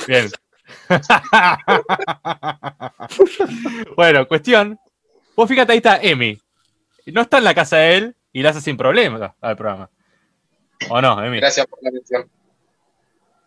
Bien. 0.07 0.29
bueno, 3.95 4.27
cuestión. 4.27 4.77
Vos 5.35 5.47
fíjate, 5.47 5.71
ahí 5.71 5.77
está 5.77 5.97
Emi. 6.01 6.39
No 7.07 7.21
está 7.21 7.37
en 7.37 7.43
la 7.45 7.55
casa 7.55 7.77
de 7.77 7.97
él 7.97 8.15
y 8.33 8.41
la 8.43 8.49
hace 8.49 8.61
sin 8.61 8.75
problema 8.75 9.33
al 9.39 9.55
programa. 9.55 9.89
¿O 10.89 11.01
no, 11.01 11.23
Emi? 11.23 11.39
Gracias 11.39 11.65
por 11.65 11.79
la 11.81 11.89
atención. 11.89 12.29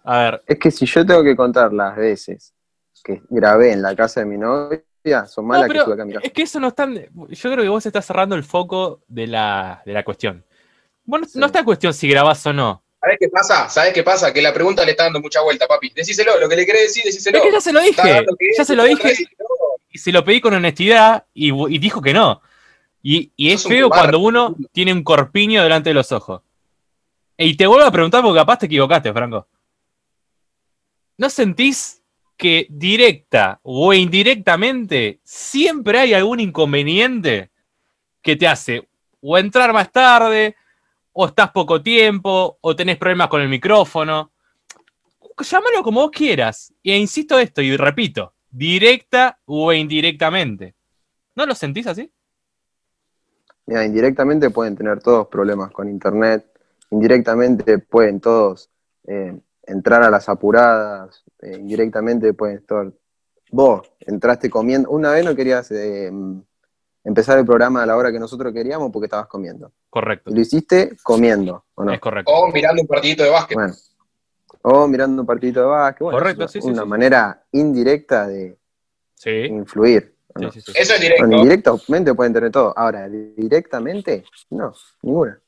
A 0.04 0.18
ver, 0.18 0.42
Es 0.46 0.58
que 0.58 0.70
si 0.70 0.86
yo 0.86 1.04
tengo 1.04 1.22
que 1.22 1.36
contar 1.36 1.72
las 1.72 1.94
veces 1.96 2.54
que 3.02 3.22
grabé 3.28 3.72
en 3.72 3.82
la 3.82 3.94
casa 3.96 4.20
de 4.20 4.26
mi 4.26 4.36
novia, 4.36 4.82
son 5.26 5.46
más 5.46 5.58
no, 5.58 5.62
las 5.66 5.72
que 5.72 5.78
estuve 5.78 5.94
acá 5.94 6.02
en 6.02 6.08
mi 6.08 6.14
casa. 6.14 6.26
es 6.26 6.32
que 6.32 6.42
eso 6.42 6.60
no 6.60 6.68
está. 6.68 6.88
Yo 6.88 7.52
creo 7.52 7.62
que 7.62 7.68
vos 7.68 7.86
estás 7.86 8.04
cerrando 8.06 8.34
el 8.36 8.44
foco 8.44 9.00
de 9.08 9.26
la, 9.26 9.82
de 9.86 9.92
la 9.92 10.04
cuestión. 10.04 10.44
Bueno, 11.04 11.26
Sí. 11.26 11.38
no 11.38 11.46
está 11.46 11.60
en 11.60 11.64
cuestión 11.64 11.94
si 11.94 12.08
grabás 12.08 12.44
o 12.46 12.52
no. 12.52 12.82
¿Sabés 13.00 13.16
qué 13.18 13.28
pasa? 13.28 13.68
¿Sabés 13.70 13.94
qué 13.94 14.02
pasa? 14.02 14.32
Que 14.32 14.42
la 14.42 14.52
pregunta 14.52 14.84
le 14.84 14.90
está 14.90 15.04
dando 15.04 15.20
mucha 15.20 15.40
vuelta, 15.40 15.66
papi. 15.66 15.90
Decíselo, 15.96 16.38
lo 16.38 16.48
que 16.48 16.56
le 16.56 16.66
querés 16.66 16.82
decir, 16.82 17.02
decíselo. 17.04 17.38
Es 17.38 17.44
que 17.44 17.52
ya 17.52 17.60
se 17.60 17.72
lo 17.72 17.80
dije. 17.80 17.96
Ya 18.04 18.62
es, 18.62 18.66
se 18.66 18.76
lo 18.76 18.84
dije. 18.84 19.14
y 19.90 19.98
se 19.98 20.12
lo 20.12 20.22
pedí 20.24 20.40
con 20.42 20.52
honestidad 20.54 21.24
y, 21.32 21.50
y 21.74 21.78
dijo 21.78 22.02
que 22.02 22.12
no. 22.12 22.42
Y, 23.02 23.32
y 23.36 23.52
es 23.52 23.64
feo 23.66 23.88
cuando 23.88 24.18
uno 24.20 24.54
tiene 24.72 24.92
un 24.92 25.02
corpiño 25.02 25.62
delante 25.62 25.88
de 25.90 25.94
los 25.94 26.12
ojos. 26.12 26.42
Y 27.38 27.56
te 27.56 27.66
vuelvo 27.66 27.86
a 27.86 27.90
preguntar 27.90 28.22
porque 28.22 28.38
capaz 28.38 28.58
te 28.58 28.66
equivocaste, 28.66 29.10
Franco. 29.14 29.48
¿No 31.16 31.30
sentís 31.30 31.99
que 32.40 32.66
directa 32.70 33.60
o 33.62 33.92
indirectamente 33.92 35.20
siempre 35.22 35.98
hay 35.98 36.14
algún 36.14 36.40
inconveniente 36.40 37.50
que 38.22 38.34
te 38.34 38.48
hace 38.48 38.88
o 39.20 39.36
entrar 39.36 39.74
más 39.74 39.92
tarde, 39.92 40.56
o 41.12 41.26
estás 41.26 41.50
poco 41.50 41.82
tiempo, 41.82 42.56
o 42.62 42.74
tenés 42.74 42.96
problemas 42.96 43.28
con 43.28 43.42
el 43.42 43.48
micrófono? 43.50 44.32
Llámalo 45.38 45.82
como 45.82 46.00
vos 46.00 46.10
quieras. 46.10 46.72
E 46.82 46.96
insisto 46.96 47.38
esto 47.38 47.60
y 47.60 47.76
repito, 47.76 48.32
directa 48.50 49.38
o 49.44 49.70
indirectamente. 49.74 50.74
¿No 51.34 51.44
lo 51.44 51.54
sentís 51.54 51.86
así? 51.88 52.10
Mira, 53.66 53.84
indirectamente 53.84 54.48
pueden 54.48 54.76
tener 54.76 55.02
todos 55.02 55.28
problemas 55.28 55.72
con 55.72 55.90
internet, 55.90 56.46
indirectamente 56.90 57.78
pueden 57.78 58.18
todos 58.18 58.70
eh, 59.06 59.38
entrar 59.70 60.02
a 60.02 60.10
las 60.10 60.28
apuradas, 60.28 61.24
eh, 61.40 61.56
indirectamente 61.58 62.32
pueden 62.34 62.58
estar... 62.58 62.92
Vos 63.52 63.92
entraste 64.00 64.48
comiendo, 64.48 64.90
una 64.90 65.10
vez 65.10 65.24
no 65.24 65.34
querías 65.34 65.70
eh, 65.72 66.12
empezar 67.02 67.38
el 67.38 67.44
programa 67.44 67.82
a 67.82 67.86
la 67.86 67.96
hora 67.96 68.12
que 68.12 68.18
nosotros 68.18 68.52
queríamos 68.52 68.90
porque 68.92 69.06
estabas 69.06 69.26
comiendo. 69.26 69.72
Correcto. 69.88 70.30
Y 70.30 70.34
lo 70.34 70.40
hiciste 70.40 70.96
comiendo, 71.02 71.64
¿o 71.74 71.84
no? 71.84 71.92
Es 71.92 72.00
correcto. 72.00 72.30
O 72.32 72.48
mirando 72.52 72.82
un 72.82 72.88
partidito 72.88 73.24
de 73.24 73.30
básquet. 73.30 73.56
Bueno. 73.56 73.74
O 74.62 74.86
mirando 74.86 75.22
un 75.22 75.26
partidito 75.26 75.60
de 75.60 75.66
básquet. 75.66 76.02
Bueno, 76.02 76.18
Correcto, 76.18 76.44
es 76.44 76.50
sí, 76.52 76.60
sí, 76.60 76.68
una 76.68 76.82
sí. 76.82 76.88
manera 76.88 77.42
indirecta 77.52 78.26
de 78.26 78.56
Sí. 79.14 79.30
influir. 79.30 80.14
¿o 80.28 80.38
sí, 80.38 80.44
no? 80.44 80.52
sí, 80.52 80.60
sí. 80.60 80.72
Eso 80.76 80.94
es 80.94 81.00
directo. 81.00 81.26
Bueno, 81.26 81.42
indirectamente 81.42 82.14
pueden 82.14 82.32
tener 82.32 82.50
todo. 82.52 82.72
Ahora, 82.76 83.08
directamente, 83.08 84.24
no, 84.50 84.72
ninguna. 85.02 85.40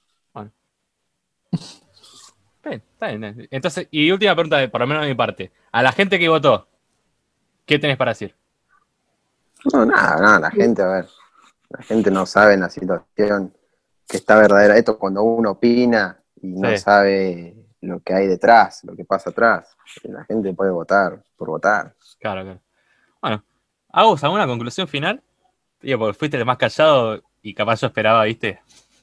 Bien, 2.64 2.82
está 2.92 3.08
bien. 3.08 3.48
Entonces, 3.50 3.88
y 3.90 4.10
última 4.10 4.34
pregunta, 4.34 4.58
de- 4.58 4.68
por 4.68 4.80
lo 4.80 4.86
menos 4.86 5.02
de 5.02 5.08
mi 5.08 5.14
parte. 5.14 5.52
A 5.72 5.82
la 5.82 5.92
gente 5.92 6.18
que 6.18 6.28
votó, 6.28 6.68
¿qué 7.66 7.78
tenés 7.78 7.96
para 7.96 8.12
decir? 8.12 8.34
No, 9.72 9.84
nada, 9.86 10.16
nada, 10.20 10.40
la 10.40 10.50
gente, 10.50 10.82
a 10.82 10.86
ver, 10.86 11.08
la 11.70 11.82
gente 11.82 12.10
no 12.10 12.26
sabe 12.26 12.54
en 12.54 12.60
la 12.60 12.68
situación 12.70 13.54
que 14.08 14.16
está 14.16 14.36
verdadera. 14.36 14.76
Esto 14.76 14.98
cuando 14.98 15.22
uno 15.22 15.52
opina 15.52 16.20
y 16.40 16.48
no 16.48 16.70
Sí. 16.70 16.78
sabe 16.78 17.56
lo 17.80 18.00
que 18.00 18.14
hay 18.14 18.26
detrás, 18.26 18.82
lo 18.84 18.94
que 18.96 19.04
pasa 19.04 19.30
atrás. 19.30 19.76
La 20.04 20.24
gente 20.24 20.52
puede 20.52 20.70
votar 20.70 21.22
por 21.36 21.48
votar. 21.48 21.94
Claro, 22.20 22.42
claro. 22.42 22.60
Bueno, 23.20 23.44
¿Hago 23.94 24.16
alguna 24.22 24.46
conclusión 24.46 24.88
final? 24.88 25.22
Digo, 25.80 25.98
porque 25.98 26.18
fuiste 26.18 26.36
el 26.38 26.46
más 26.46 26.56
callado 26.56 27.22
y 27.42 27.52
capaz 27.54 27.80
yo 27.80 27.88
esperaba, 27.88 28.24
¿viste? 28.24 28.60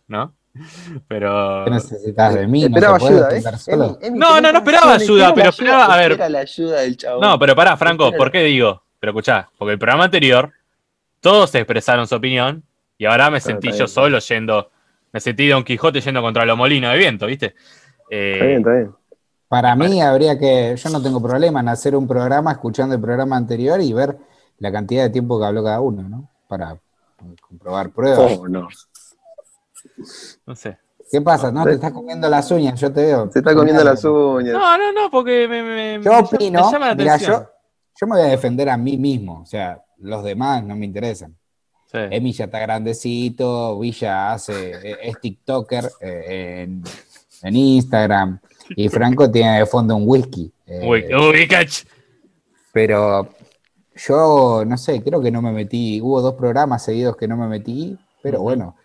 ¿No? 0.07 0.33
Pero. 1.07 1.63
¿Qué 1.65 1.71
necesitas 1.71 2.33
de 2.35 2.47
mí? 2.47 2.63
Esperaba 2.65 2.97
no 2.97 2.99
se 2.99 3.05
puede 3.05 3.15
ayuda, 3.17 3.29
¿eh? 3.31 3.35
defender 3.35 3.59
solo. 3.59 3.85
Emi, 4.01 4.07
Emi, 4.07 4.19
No, 4.19 4.41
no, 4.41 4.51
no 4.51 4.57
esperaba 4.59 4.93
ayuda, 4.93 5.33
pero 5.33 5.49
esperaba- 5.49 5.93
a 5.93 5.97
ver. 5.97 6.29
La 6.29 6.39
ayuda 6.39 6.81
del 6.81 6.97
chabón. 6.97 7.21
No, 7.21 7.39
pero 7.39 7.55
pará, 7.55 7.77
Franco. 7.77 8.11
¿por 8.11 8.31
qué 8.31 8.41
digo? 8.43 8.81
Pero 8.99 9.11
escuchá, 9.11 9.49
porque 9.57 9.73
el 9.73 9.79
programa 9.79 10.05
anterior, 10.05 10.51
todos 11.21 11.53
expresaron 11.55 12.07
su 12.07 12.15
opinión 12.15 12.63
y 12.97 13.05
ahora 13.05 13.29
me 13.29 13.39
sentí 13.39 13.69
yo 13.69 13.75
bien. 13.75 13.87
solo 13.87 14.19
yendo. 14.19 14.69
Me 15.11 15.19
sentí 15.19 15.47
Don 15.47 15.63
Quijote 15.63 16.01
yendo 16.01 16.21
contra 16.21 16.45
los 16.45 16.57
molinos 16.57 16.91
de 16.91 16.97
viento, 16.97 17.25
¿viste? 17.25 17.55
Eh, 18.11 18.33
Está 18.33 18.45
bien, 18.45 18.57
está 18.59 18.71
bien. 18.71 18.91
Para 19.47 19.75
mí 19.75 20.01
habría 20.01 20.37
que, 20.37 20.75
yo 20.77 20.89
no 20.91 21.01
tengo 21.01 21.19
problema 21.21 21.61
en 21.61 21.69
hacer 21.69 21.95
un 21.95 22.07
programa 22.07 22.51
escuchando 22.51 22.93
el 22.93 23.01
programa 23.01 23.35
anterior 23.35 23.81
y 23.81 23.91
ver 23.93 24.17
la 24.59 24.71
cantidad 24.71 25.03
de 25.03 25.09
tiempo 25.09 25.39
que 25.39 25.45
habló 25.47 25.63
cada 25.63 25.79
uno, 25.79 26.03
¿no? 26.03 26.29
Para 26.47 26.77
comprobar 27.41 27.89
pruebas. 27.89 28.37
Oh, 28.39 28.47
no. 28.47 28.67
No 30.45 30.55
sé. 30.55 30.77
¿Qué 31.11 31.21
pasa? 31.21 31.51
No, 31.51 31.63
te 31.65 31.73
estás 31.73 31.91
comiendo 31.91 32.29
las 32.29 32.51
uñas, 32.51 32.79
yo 32.79 32.91
te 32.93 33.01
veo. 33.05 33.31
Se 33.31 33.39
está 33.39 33.55
comiendo 33.55 33.83
las 33.83 34.03
uñas. 34.05 34.53
No, 34.53 34.77
no, 34.77 34.91
no, 34.93 35.09
porque 35.09 35.47
me, 35.47 35.63
me- 35.63 36.03
Yo 36.03 36.19
opino, 36.19 36.65
me 36.67 36.71
llama 36.71 36.87
la 36.89 36.95
mira, 36.95 37.13
atención. 37.15 37.41
yo, 37.41 37.49
yo 38.01 38.07
me 38.07 38.15
voy 38.17 38.25
a 38.27 38.29
defender 38.31 38.69
a 38.69 38.77
mí 38.77 38.95
mismo, 38.97 39.41
o 39.41 39.45
sea, 39.45 39.81
los 39.97 40.23
demás 40.23 40.63
no 40.63 40.75
me 40.75 40.85
interesan. 40.85 41.35
Sí. 41.91 41.97
Emi 42.11 42.31
ya 42.33 42.45
está 42.45 42.59
grandecito, 42.59 43.79
Villa 43.79 44.33
hace, 44.33 44.91
eh, 44.91 44.97
es 45.01 45.19
TikToker 45.19 45.89
eh, 46.01 46.61
en, 46.67 46.83
en 47.41 47.55
Instagram 47.55 48.39
y 48.75 48.87
Franco 48.89 49.31
tiene 49.31 49.57
de 49.57 49.65
fondo 49.65 49.95
un 49.95 50.03
whisky. 50.05 50.51
eh, 50.67 50.87
Uy, 50.87 51.05
pero 52.71 53.27
yo 53.95 54.63
no 54.65 54.77
sé, 54.77 55.01
creo 55.01 55.19
que 55.21 55.31
no 55.31 55.41
me 55.41 55.51
metí, 55.51 55.99
hubo 56.01 56.21
dos 56.21 56.35
programas 56.35 56.83
seguidos 56.83 57.17
que 57.17 57.27
no 57.27 57.35
me 57.37 57.47
metí, 57.47 57.97
pero 58.21 58.41
bueno, 58.41 58.75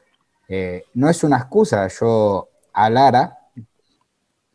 eh, 0.49 0.85
no 0.95 1.09
es 1.09 1.25
una 1.25 1.39
excusa, 1.39 1.87
yo 1.89 2.49
a 2.73 2.91
Lara, 2.91 3.39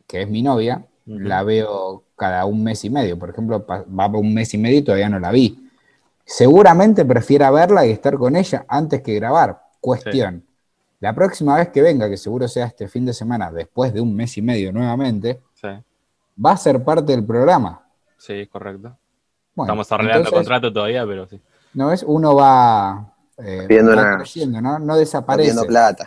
que 0.06 0.22
es 0.22 0.28
mi 0.28 0.42
novia, 0.42 0.84
la 1.06 1.42
veo 1.42 2.04
cada 2.16 2.44
un 2.44 2.62
mes 2.62 2.84
y 2.84 2.90
medio, 2.90 3.18
por 3.18 3.30
ejemplo, 3.30 3.64
va 3.66 4.10
por 4.12 4.20
un 4.20 4.32
mes 4.34 4.52
y 4.54 4.58
medio 4.58 4.78
y 4.78 4.82
todavía 4.82 5.08
no 5.08 5.18
la 5.18 5.30
vi. 5.30 5.68
Seguramente 6.24 7.04
prefiera 7.04 7.50
verla 7.50 7.84
y 7.86 7.90
estar 7.90 8.16
con 8.16 8.36
ella 8.36 8.64
antes 8.68 9.02
que 9.02 9.14
grabar. 9.14 9.60
Cuestión. 9.80 10.44
La 11.00 11.14
próxima 11.14 11.56
vez 11.56 11.70
que 11.70 11.80
venga, 11.82 12.08
que 12.08 12.16
seguro 12.16 12.46
sea 12.46 12.66
este 12.66 12.86
fin 12.86 13.06
de 13.06 13.12
semana, 13.14 13.50
después 13.50 13.92
de 13.92 14.00
un 14.00 14.14
mes 14.14 14.36
y 14.36 14.42
medio 14.42 14.70
nuevamente, 14.72 15.40
Sí, 15.54 15.68
va 16.44 16.52
a 16.52 16.56
ser 16.56 16.84
parte 16.84 17.12
del 17.12 17.24
programa. 17.24 17.82
sí, 18.16 18.46
correcto. 18.46 18.96
Bueno, 19.54 19.72
Estamos 19.72 19.90
arreglando 19.92 20.28
entonces, 20.28 20.38
contrato 20.38 20.72
todavía, 20.72 21.04
pero 21.06 21.26
sí. 21.26 21.40
¿No 21.74 21.92
es? 21.92 22.02
Uno 22.06 22.34
va, 22.36 23.12
eh, 23.44 23.82
va 23.82 23.92
una- 23.92 24.16
creciendo, 24.18 24.60
¿no? 24.60 24.78
No 24.78 24.96
desaparece. 24.96 25.64
plata. 25.66 26.06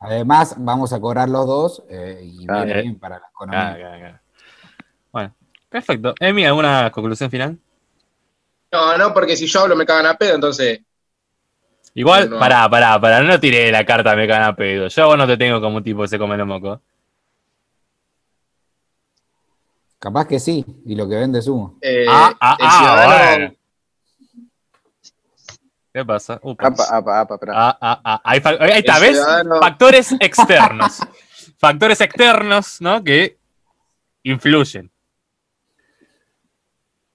Además, 0.00 0.54
vamos 0.58 0.92
a 0.92 1.00
cobrar 1.00 1.28
los 1.28 1.46
dos 1.46 1.82
eh, 1.90 2.20
y 2.24 2.46
Claro. 2.46 2.64
viene 2.64 2.82
bien 2.82 2.98
para 2.98 3.18
la 3.18 3.26
economía. 3.28 3.76
Claro, 3.76 3.98
claro. 3.98 4.20
Bueno, 5.12 5.34
perfecto. 5.68 6.14
Emi, 6.20 6.44
¿alguna 6.46 6.90
conclusión 6.90 7.30
final? 7.30 7.58
No, 8.72 8.96
no, 8.96 9.12
porque 9.12 9.36
si 9.36 9.46
yo 9.46 9.60
hablo 9.60 9.76
me 9.76 9.84
cagan 9.84 10.06
a 10.06 10.14
pedo, 10.14 10.36
entonces. 10.36 10.80
Igual, 11.94 12.30
No. 12.30 12.38
pará, 12.38 12.68
pará, 12.70 13.00
pará, 13.00 13.20
no 13.20 13.38
tiré 13.40 13.70
la 13.72 13.84
carta, 13.84 14.14
me 14.14 14.26
cagan 14.28 14.44
a 14.48 14.56
pedo. 14.56 14.88
Yo 14.88 15.02
a 15.02 15.06
vos 15.06 15.18
no 15.18 15.26
te 15.26 15.36
tengo 15.36 15.60
como 15.60 15.78
un 15.78 15.82
tipo 15.84 16.02
que 16.02 16.08
se 16.08 16.18
come 16.18 16.36
los 16.36 16.46
mocos. 16.46 16.80
Capaz 19.98 20.26
que 20.26 20.40
sí, 20.40 20.64
y 20.86 20.94
lo 20.94 21.06
que 21.08 21.16
vende 21.16 21.40
es 21.40 21.46
humo. 21.48 21.76
eh, 21.82 22.06
ah, 22.08 22.32
ah, 22.40 22.56
el 22.58 22.66
ah, 22.66 22.78
ciudadano. 22.78 23.36
bueno. 23.38 23.54
¿Qué 25.92 26.04
pasa? 26.04 26.38
Upa. 26.42 26.68
Apa, 26.68 26.84
apa, 26.90 27.20
apa, 27.20 27.34
espera. 27.34 27.52
Ah, 27.56 27.78
ah, 27.80 28.00
ah, 28.04 28.20
Ahí, 28.24 28.38
está, 28.38 28.50
El 28.96 29.00
¿ves? 29.02 29.16
ciudadano- 29.16 29.58
Factores 29.60 30.12
externos. 30.20 30.98
Factores 31.58 32.00
externos, 32.00 32.80
¿no? 32.80 33.02
Que 33.02 33.38
influyen. 34.22 34.90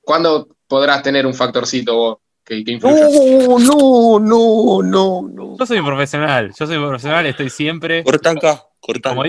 ¿Cuándo 0.01 0.47
podrás 0.67 1.01
tener 1.01 1.25
un 1.25 1.33
factorcito 1.33 1.95
vos 1.95 2.17
que, 2.43 2.63
que 2.63 2.71
influya? 2.73 3.07
No, 3.09 3.57
no, 3.59 4.19
no, 4.19 4.83
no, 4.83 5.27
no. 5.27 5.57
Yo 5.57 5.65
soy 5.65 5.79
un 5.79 5.85
profesional, 5.85 6.51
yo 6.57 6.67
soy 6.67 6.77
un 6.77 6.83
profesional, 6.87 7.25
estoy 7.25 7.49
siempre. 7.49 8.03
Corta 8.03 8.31
acá, 8.31 8.63
corta. 8.79 9.15
Como 9.15 9.23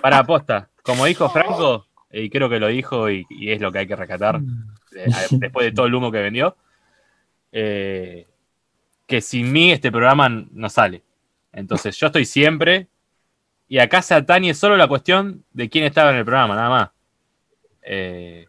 para 0.00 0.18
aposta, 0.18 0.70
como 0.82 1.04
dijo 1.04 1.28
Franco, 1.28 1.86
y 2.10 2.28
creo 2.30 2.48
que 2.48 2.58
lo 2.58 2.68
dijo 2.68 3.08
y, 3.10 3.24
y 3.30 3.52
es 3.52 3.60
lo 3.60 3.70
que 3.70 3.80
hay 3.80 3.86
que 3.86 3.94
rescatar 3.94 4.40
eh, 4.96 5.06
después 5.32 5.66
de 5.66 5.72
todo 5.72 5.86
el 5.86 5.94
humo 5.94 6.10
que 6.10 6.18
vendió, 6.22 6.56
eh, 7.58 8.26
que 9.06 9.22
sin 9.22 9.50
mí 9.50 9.72
este 9.72 9.90
programa 9.90 10.28
no 10.28 10.68
sale. 10.68 11.02
Entonces 11.52 11.96
yo 11.96 12.08
estoy 12.08 12.26
siempre 12.26 12.86
y 13.66 13.78
acá 13.78 14.02
se 14.02 14.12
atañe 14.14 14.52
solo 14.52 14.76
la 14.76 14.86
cuestión 14.86 15.42
de 15.54 15.70
quién 15.70 15.84
estaba 15.84 16.10
en 16.10 16.18
el 16.18 16.24
programa, 16.26 16.54
nada 16.54 16.68
más. 16.68 16.90
Eh, 17.80 18.46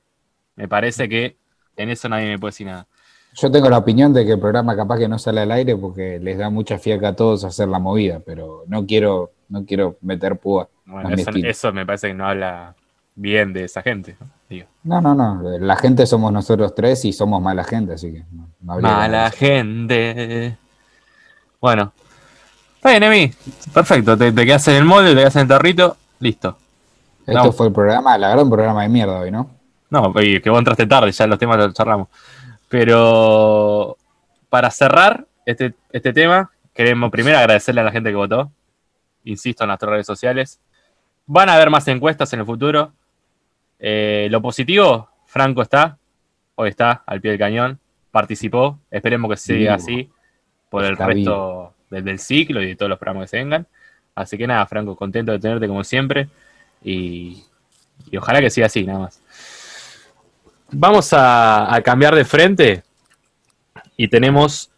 me 0.57 0.67
parece 0.67 1.07
que 1.07 1.37
en 1.77 1.89
eso 1.89 2.09
nadie 2.09 2.27
me 2.27 2.37
puede 2.37 2.49
decir 2.49 2.67
nada. 2.67 2.85
Yo 3.33 3.49
tengo 3.49 3.69
la 3.69 3.77
opinión 3.77 4.13
de 4.13 4.25
que 4.25 4.33
el 4.33 4.39
programa 4.41 4.75
capaz 4.75 4.97
que 4.97 5.07
no 5.07 5.17
sale 5.17 5.39
al 5.39 5.51
aire 5.53 5.77
porque 5.77 6.19
les 6.19 6.37
da 6.37 6.49
mucha 6.49 6.77
fiaca 6.77 7.09
a 7.09 7.15
todos 7.15 7.45
hacer 7.45 7.69
la 7.69 7.79
movida, 7.79 8.19
pero 8.25 8.65
no 8.67 8.85
quiero, 8.85 9.31
no 9.47 9.63
quiero 9.65 9.97
meter 10.01 10.37
púa. 10.37 10.67
Bueno, 10.85 11.11
eso, 11.11 11.29
estilo. 11.29 11.49
eso 11.49 11.71
me 11.71 11.85
parece 11.85 12.09
que 12.09 12.13
no 12.13 12.27
habla 12.27 12.75
bien 13.17 13.51
de 13.51 13.65
esa 13.65 13.81
gente. 13.81 14.15
¿no? 14.19 14.27
Digo. 14.49 14.67
No, 14.83 15.01
no, 15.01 15.13
no. 15.13 15.59
La 15.59 15.75
gente 15.75 16.05
somos 16.05 16.31
nosotros 16.31 16.73
tres 16.73 17.03
y 17.03 17.11
somos 17.11 17.41
mala 17.41 17.65
gente, 17.65 17.93
así 17.93 18.13
que 18.13 18.23
no, 18.31 18.47
no 18.61 18.79
Mala 18.79 19.29
gente. 19.31 20.57
Bueno. 21.59 21.91
Está 22.75 22.91
bien, 22.91 23.03
Emi. 23.03 23.33
Perfecto. 23.73 24.17
Te, 24.17 24.31
te 24.31 24.45
quedas 24.45 24.67
en 24.69 24.75
el 24.75 24.85
molde, 24.85 25.09
te 25.09 25.17
quedas 25.17 25.35
en 25.35 25.41
el 25.41 25.47
tarrito. 25.49 25.97
Listo. 26.19 26.57
Esto 27.25 27.51
fue 27.51 27.67
el 27.67 27.73
programa, 27.73 28.17
la 28.17 28.29
gran 28.29 28.49
programa 28.49 28.83
de 28.83 28.89
mierda 28.89 29.19
hoy, 29.19 29.31
¿no? 29.31 29.49
No, 29.89 30.13
y 30.21 30.39
que 30.39 30.49
vos 30.49 30.59
entraste 30.59 30.85
tarde, 30.85 31.11
ya 31.11 31.27
los 31.27 31.37
temas 31.37 31.57
los 31.57 31.73
charlamos. 31.73 32.07
Pero 32.69 33.97
para 34.49 34.71
cerrar 34.71 35.25
este, 35.45 35.73
este 35.91 36.13
tema, 36.13 36.51
queremos 36.73 37.11
primero 37.11 37.37
agradecerle 37.37 37.81
a 37.81 37.83
la 37.85 37.91
gente 37.91 38.09
que 38.09 38.15
votó. 38.15 38.51
Insisto 39.25 39.63
en 39.63 39.69
nuestras 39.69 39.91
redes 39.91 40.05
sociales. 40.05 40.59
Van 41.25 41.49
a 41.49 41.55
haber 41.55 41.69
más 41.69 41.85
encuestas 41.89 42.31
en 42.31 42.39
el 42.39 42.45
futuro. 42.45 42.93
Eh, 43.79 44.27
lo 44.31 44.41
positivo, 44.41 45.09
Franco 45.25 45.61
está. 45.61 45.97
Hoy 46.55 46.69
está 46.69 47.03
al 47.05 47.21
pie 47.21 47.31
del 47.31 47.39
cañón. 47.39 47.79
Participó. 48.11 48.79
Esperemos 48.89 49.29
que 49.29 49.37
siga 49.37 49.75
así 49.75 50.09
por 50.69 50.83
el 50.83 50.93
Está 50.93 51.07
resto 51.07 51.73
del, 51.89 52.03
del 52.03 52.19
ciclo 52.19 52.61
y 52.61 52.67
de 52.67 52.75
todos 52.75 52.89
los 52.89 52.97
programas 52.97 53.25
que 53.25 53.37
se 53.37 53.43
vengan. 53.43 53.67
Así 54.15 54.37
que 54.37 54.47
nada, 54.47 54.65
Franco, 54.65 54.95
contento 54.95 55.31
de 55.31 55.39
tenerte 55.39 55.67
como 55.67 55.83
siempre. 55.83 56.27
Y, 56.83 57.43
y 58.09 58.17
ojalá 58.17 58.39
que 58.39 58.49
siga 58.49 58.67
así, 58.67 58.83
nada 58.83 58.99
más. 58.99 59.21
Vamos 60.71 61.13
a, 61.13 61.73
a 61.73 61.81
cambiar 61.81 62.15
de 62.15 62.25
frente 62.25 62.83
y 63.95 64.07
tenemos 64.07 64.69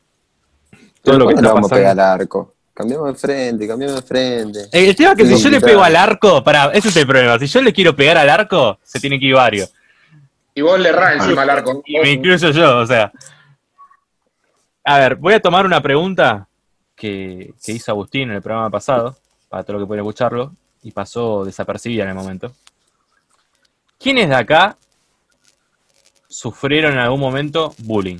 todo 1.01 1.17
lo 1.17 1.27
que 1.27 1.33
¿Cuándo 1.33 1.49
está 1.49 1.53
vamos 1.53 1.71
a 1.71 1.75
pegar 1.75 1.91
al 1.91 2.21
arco? 2.21 2.53
Cambiamos 2.79 3.07
de 3.07 3.15
frente, 3.15 3.67
cambiamos 3.67 3.97
de 3.97 4.01
frente. 4.03 4.59
El 4.71 4.95
tema 4.95 5.11
es 5.11 5.17
que 5.17 5.25
Sí, 5.25 5.35
si 5.35 5.43
yo 5.43 5.49
le 5.49 5.59
pego 5.59 5.83
al 5.83 5.97
arco, 5.97 6.41
para, 6.41 6.71
ese 6.71 6.87
es 6.87 6.95
el 6.95 7.05
problema. 7.05 7.37
Si 7.37 7.45
yo 7.45 7.61
le 7.61 7.73
quiero 7.73 7.93
pegar 7.93 8.17
al 8.17 8.29
arco, 8.29 8.79
se 8.81 9.01
tiene 9.01 9.19
que 9.19 9.25
ir 9.25 9.35
varios. 9.35 9.73
Y 10.55 10.61
vos 10.61 10.79
le 10.79 10.87
errás 10.87 11.17
encima 11.17 11.41
al 11.41 11.49
arco. 11.49 11.83
Y 11.85 11.99
me 11.99 12.11
incluyo 12.11 12.51
yo, 12.51 12.77
o 12.77 12.87
sea. 12.87 13.11
A 14.85 14.97
ver, 14.97 15.17
voy 15.17 15.33
a 15.33 15.41
tomar 15.41 15.65
una 15.65 15.81
pregunta 15.81 16.47
que, 16.95 17.53
que 17.61 17.73
hizo 17.73 17.91
Agustín 17.91 18.29
en 18.29 18.37
el 18.37 18.41
programa 18.41 18.69
pasado, 18.69 19.17
para 19.49 19.63
todo 19.63 19.73
lo 19.73 19.83
que 19.83 19.87
pueden 19.87 20.05
escucharlo, 20.05 20.55
y 20.81 20.91
pasó 20.91 21.43
desapercibida 21.43 22.03
en 22.03 22.09
el 22.11 22.15
momento. 22.15 22.53
¿Quiénes 23.99 24.29
de 24.29 24.35
acá 24.35 24.77
sufrieron 26.29 26.93
en 26.93 26.99
algún 26.99 27.19
momento 27.19 27.75
bullying? 27.79 28.19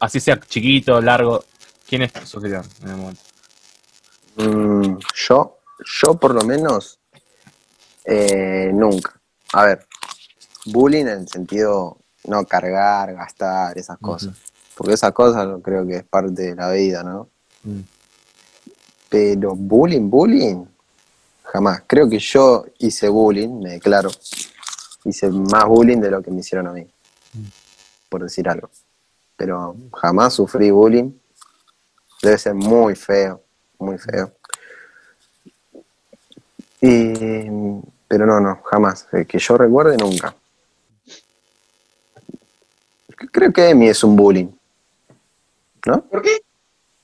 Así 0.00 0.20
sea 0.20 0.38
chiquito, 0.38 1.00
largo. 1.00 1.46
¿Quiénes 1.92 2.10
sufrieron 2.24 2.64
en 2.84 2.88
el 2.88 2.96
momento? 2.96 3.20
Mm, 4.36 4.96
yo, 5.14 5.58
yo 5.84 6.14
por 6.14 6.34
lo 6.34 6.40
menos, 6.40 6.98
eh, 8.06 8.70
nunca. 8.72 9.20
A 9.52 9.66
ver, 9.66 9.86
bullying 10.64 11.02
en 11.02 11.08
el 11.08 11.28
sentido 11.28 11.98
no 12.24 12.46
cargar, 12.46 13.12
gastar, 13.12 13.76
esas 13.76 13.98
cosas. 13.98 14.34
Porque 14.74 14.94
esas 14.94 15.12
cosas 15.12 15.44
yo 15.44 15.60
creo 15.60 15.86
que 15.86 15.96
es 15.96 16.04
parte 16.04 16.40
de 16.40 16.54
la 16.54 16.70
vida, 16.70 17.02
¿no? 17.02 17.28
Mm. 17.62 17.80
Pero 19.10 19.54
bullying, 19.54 20.08
bullying, 20.08 20.64
jamás. 21.42 21.82
Creo 21.86 22.08
que 22.08 22.18
yo 22.18 22.64
hice 22.78 23.10
bullying, 23.10 23.60
me 23.60 23.72
declaro. 23.72 24.10
Hice 25.04 25.28
más 25.28 25.66
bullying 25.66 25.98
de 25.98 26.10
lo 26.10 26.22
que 26.22 26.30
me 26.30 26.40
hicieron 26.40 26.68
a 26.68 26.72
mí, 26.72 26.86
por 28.08 28.22
decir 28.22 28.48
algo. 28.48 28.70
Pero 29.36 29.76
jamás 29.92 30.32
sufrí 30.32 30.70
bullying. 30.70 31.20
Debe 32.22 32.38
ser 32.38 32.54
muy 32.54 32.94
feo, 32.94 33.42
muy 33.78 33.98
feo. 33.98 34.32
Y, 36.80 37.52
pero 38.08 38.26
no, 38.26 38.40
no, 38.40 38.62
jamás. 38.64 39.08
Eh, 39.12 39.24
Que 39.26 39.38
yo 39.38 39.56
recuerde 39.56 39.96
nunca. 39.96 40.34
creo 43.30 43.52
que 43.52 43.70
Emi 43.70 43.88
es 43.88 44.02
un 44.04 44.14
bullying. 44.16 44.48
¿No? 45.86 46.04
¿Por 46.04 46.22
qué? 46.22 46.38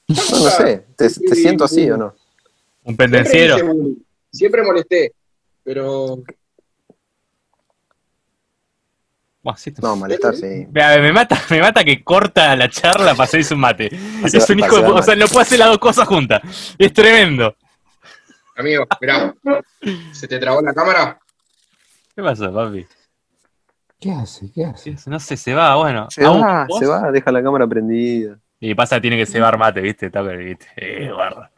No, 0.09 0.15
no 0.17 0.51
sé. 0.51 0.87
¿Te, 0.97 1.09
te 1.11 1.35
siento 1.35 1.65
así 1.65 1.91
o 1.91 1.97
no? 1.97 2.15
Un 2.85 2.97
pendenciero. 2.97 3.57
Siempre 4.33 4.63
molesté, 4.63 5.13
pero 5.65 6.23
Sí 9.57 9.73
No, 9.83 9.97
molestar, 9.97 10.35
sí. 10.35 10.67
Me 10.71 11.13
mata, 11.13 11.41
me 11.51 11.61
mata 11.61 11.85
que 11.85 12.03
corta 12.03 12.55
la 12.57 12.69
charla 12.69 13.13
para 13.13 13.25
hacerse 13.25 13.55
un 13.55 13.61
mate. 13.61 13.91
Es 14.25 14.51
un 14.51 14.59
hijo 14.59 14.81
de 14.81 14.87
o 14.87 15.03
sea, 15.03 15.17
no 15.17 15.27
puede 15.27 15.43
hacer 15.43 15.59
las 15.59 15.69
dos 15.69 15.79
cosas 15.79 16.07
juntas. 16.07 16.43
Es 16.79 16.93
tremendo. 16.93 17.57
amigo, 18.57 18.87
mirá, 19.01 19.35
¿se 20.13 20.29
te 20.29 20.39
trabó 20.39 20.61
la 20.61 20.75
cámara? 20.75 21.19
¿Qué 22.15 22.23
pasa, 22.23 22.53
papi? 22.53 22.87
¿Qué 24.01 24.13
hace? 24.13 24.51
¿Qué 24.53 24.65
hace? 24.65 24.97
No 25.07 25.19
sé, 25.19 25.37
se 25.37 25.55
va, 25.55 25.77
bueno. 25.77 26.09
Se 26.11 26.25
va, 26.25 26.67
¿vos? 26.69 26.79
se 26.79 26.87
va, 26.87 27.11
deja 27.11 27.33
la 27.33 27.43
cámara 27.43 27.67
prendida. 27.67 28.39
Y 28.61 28.75
pasa, 28.75 29.01
tiene 29.01 29.17
que 29.17 29.27
cebar 29.27 29.57
mate, 29.59 29.81
¿viste? 29.81 30.07
Está, 30.07 30.23
¿viste? 30.23 30.67
Eh, 30.77 31.11
guarda. 31.13 31.51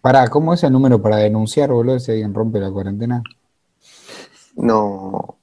Pará, 0.00 0.28
¿cómo 0.28 0.54
es 0.54 0.62
el 0.62 0.72
número 0.72 1.00
para 1.00 1.16
denunciar, 1.16 1.70
boludo, 1.70 1.98
si 1.98 2.12
alguien 2.12 2.32
rompe 2.32 2.60
la 2.60 2.70
cuarentena? 2.70 3.22
No. 4.56 5.38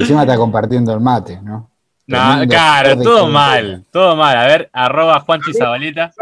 Encima 0.00 0.20
está 0.22 0.36
compartiendo 0.36 0.92
el 0.92 1.00
mate, 1.00 1.40
¿no? 1.42 1.70
No, 2.06 2.46
claro, 2.48 2.96
todo 3.02 3.26
mal, 3.26 3.84
todo 3.90 4.14
mal. 4.14 4.36
A 4.36 4.46
ver, 4.46 4.70
arroba 4.72 5.18
Juanchi 5.20 5.52
Zabaleta. 5.52 6.12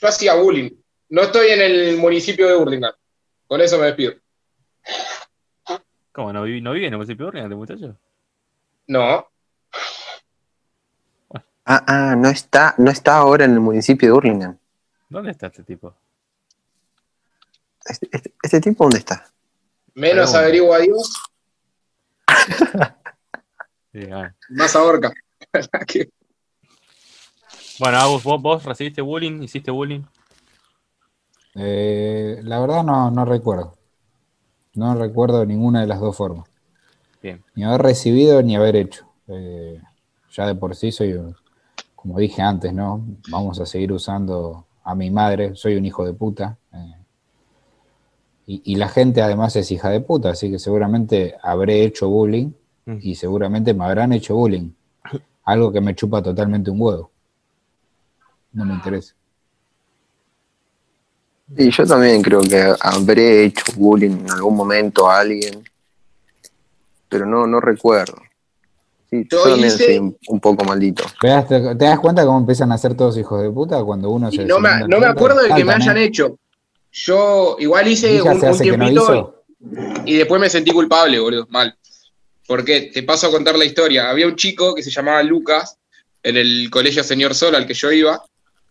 Yo 0.00 0.08
hacía 0.08 0.34
bullying. 0.34 0.70
No 1.08 1.22
estoy 1.22 1.48
en 1.50 1.60
el 1.60 1.96
municipio 1.98 2.46
de 2.48 2.56
Burlingame. 2.56 2.94
Con 3.48 3.60
eso 3.60 3.78
me 3.78 3.86
despido. 3.86 4.12
¿Cómo? 6.12 6.32
¿No 6.32 6.42
vive, 6.44 6.60
no 6.60 6.72
vive 6.72 6.86
en 6.86 6.92
el 6.92 6.98
municipio 6.98 7.26
de 7.26 7.28
Urlingan, 7.30 7.52
este 7.52 7.74
muchacho? 7.74 7.98
No, 8.86 9.26
Ah, 11.68 11.82
ah, 11.88 12.14
no 12.16 12.28
está, 12.28 12.76
no 12.78 12.92
está 12.92 13.16
ahora 13.16 13.44
en 13.44 13.52
el 13.54 13.60
municipio 13.60 14.08
de 14.08 14.12
Hurlingham. 14.12 14.56
¿Dónde 15.08 15.32
está 15.32 15.48
este 15.48 15.64
tipo? 15.64 15.92
Este, 17.84 18.08
este- 18.12 18.34
este 18.40 18.60
tipo 18.60 18.84
dónde 18.84 18.98
está? 18.98 19.26
menos 19.94 20.32
averigua 20.34 20.78
Dios, 20.78 21.12
Sí, 23.92 24.10
a 24.10 24.16
ver. 24.22 24.34
más 24.50 24.76
ahorca. 24.76 25.12
Bueno, 27.78 27.98
Agus, 27.98 28.22
¿vos, 28.24 28.40
vos 28.40 28.64
recibiste 28.64 29.02
bullying? 29.02 29.42
¿Hiciste 29.42 29.70
bullying? 29.70 30.00
Eh, 31.54 32.40
la 32.42 32.58
verdad 32.60 32.82
no, 32.82 33.10
no 33.10 33.24
recuerdo. 33.26 33.76
No 34.74 34.94
recuerdo 34.94 35.44
ninguna 35.44 35.80
de 35.82 35.86
las 35.86 36.00
dos 36.00 36.16
formas. 36.16 36.46
Bien. 37.22 37.42
Ni 37.54 37.64
haber 37.64 37.82
recibido 37.82 38.42
ni 38.42 38.56
haber 38.56 38.76
hecho. 38.76 39.06
Eh, 39.28 39.80
ya 40.32 40.46
de 40.46 40.54
por 40.54 40.74
sí 40.74 40.90
soy, 40.92 41.12
un- 41.14 41.36
como 41.94 42.18
dije 42.18 42.40
antes, 42.42 42.72
¿no? 42.72 43.04
Vamos 43.28 43.60
a 43.60 43.66
seguir 43.66 43.92
usando 43.92 44.66
a 44.84 44.94
mi 44.94 45.10
madre, 45.10 45.54
soy 45.54 45.76
un 45.76 45.84
hijo 45.84 46.04
de 46.06 46.12
puta. 46.14 46.56
eh, 46.72 46.95
y, 48.46 48.62
y 48.64 48.76
la 48.76 48.88
gente 48.88 49.22
además 49.22 49.56
es 49.56 49.70
hija 49.72 49.90
de 49.90 50.00
puta, 50.00 50.30
así 50.30 50.50
que 50.50 50.58
seguramente 50.58 51.34
habré 51.42 51.82
hecho 51.84 52.08
bullying 52.08 52.50
Mm. 52.88 52.98
y 53.02 53.16
seguramente 53.16 53.74
me 53.74 53.84
habrán 53.84 54.12
hecho 54.12 54.36
bullying. 54.36 54.70
Algo 55.44 55.72
que 55.72 55.80
me 55.80 55.94
chupa 55.96 56.22
totalmente 56.22 56.70
un 56.70 56.80
huevo. 56.80 57.10
No 58.52 58.64
me 58.64 58.74
interesa. 58.74 59.12
Y 61.56 61.70
yo 61.70 61.84
también 61.86 62.22
creo 62.22 62.40
que 62.42 62.72
habré 62.80 63.44
hecho 63.44 63.64
bullying 63.76 64.10
en 64.20 64.30
algún 64.30 64.56
momento 64.56 65.08
a 65.10 65.18
alguien, 65.20 65.62
pero 67.08 67.26
no, 67.26 67.46
no 67.46 67.60
recuerdo. 67.60 68.16
Sí, 69.10 69.26
yo, 69.30 69.38
Yo 69.44 69.50
también 69.50 69.66
hice- 69.68 69.84
soy 69.86 70.16
un, 70.28 70.40
poco 70.40 70.64
maldito. 70.64 71.04
¿Te 71.20 71.28
das, 71.28 71.46
te 71.48 71.74
das 71.74 72.00
cuenta 72.00 72.24
cómo 72.24 72.38
empiezan 72.38 72.72
a 72.72 72.78
ser 72.78 72.94
todos 72.96 73.16
hijos 73.16 73.42
de 73.42 73.50
puta 73.50 73.82
cuando 73.84 74.10
uno 74.10 74.28
Y 74.30 74.36
se 74.36 74.44
no 74.44 74.58
me, 74.58 74.86
no 74.88 74.98
me 75.00 75.06
acuerdo 75.06 75.42
de 75.42 75.54
que 75.54 75.64
me 75.64 75.72
hayan 75.72 75.96
hecho. 75.98 76.36
Yo 76.98 77.56
igual 77.58 77.86
hice 77.88 78.22
un, 78.22 78.30
un 78.32 78.40
no 78.40 78.56
tiempito 78.56 79.44
y 80.06 80.16
después 80.16 80.40
me 80.40 80.48
sentí 80.48 80.70
culpable, 80.70 81.18
boludo, 81.18 81.46
mal. 81.50 81.76
Porque 82.46 82.90
te 82.92 83.02
paso 83.02 83.26
a 83.26 83.30
contar 83.30 83.56
la 83.58 83.66
historia. 83.66 84.08
Había 84.08 84.26
un 84.26 84.34
chico 84.36 84.74
que 84.74 84.82
se 84.82 84.90
llamaba 84.90 85.22
Lucas 85.22 85.76
en 86.22 86.38
el 86.38 86.70
colegio 86.70 87.04
Señor 87.04 87.34
Sol 87.34 87.54
al 87.54 87.66
que 87.66 87.74
yo 87.74 87.92
iba, 87.92 88.22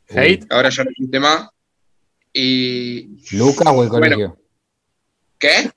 ¿Hate? 0.10 0.44
ahora 0.50 0.70
ya 0.70 0.84
no 0.84 0.90
existe 0.90 1.20
más. 1.20 1.50
Y. 2.34 3.20
¿Lucas 3.38 3.68
o 3.68 3.84
el 3.84 3.90
Bueno. 3.90 4.02
colegio? 4.16 4.38
¿Qué? 5.38 5.72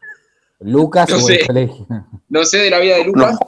¿Lucas 0.60 1.10
No 1.10 1.16
o 1.16 1.20
sé. 1.20 1.40
el 1.40 1.46
colegio? 1.46 1.86
No 2.30 2.44
sé 2.46 2.58
de 2.58 2.70
la 2.70 2.78
vida 2.78 2.96
de 2.96 3.04
Lucas, 3.04 3.32
No, 3.32 3.38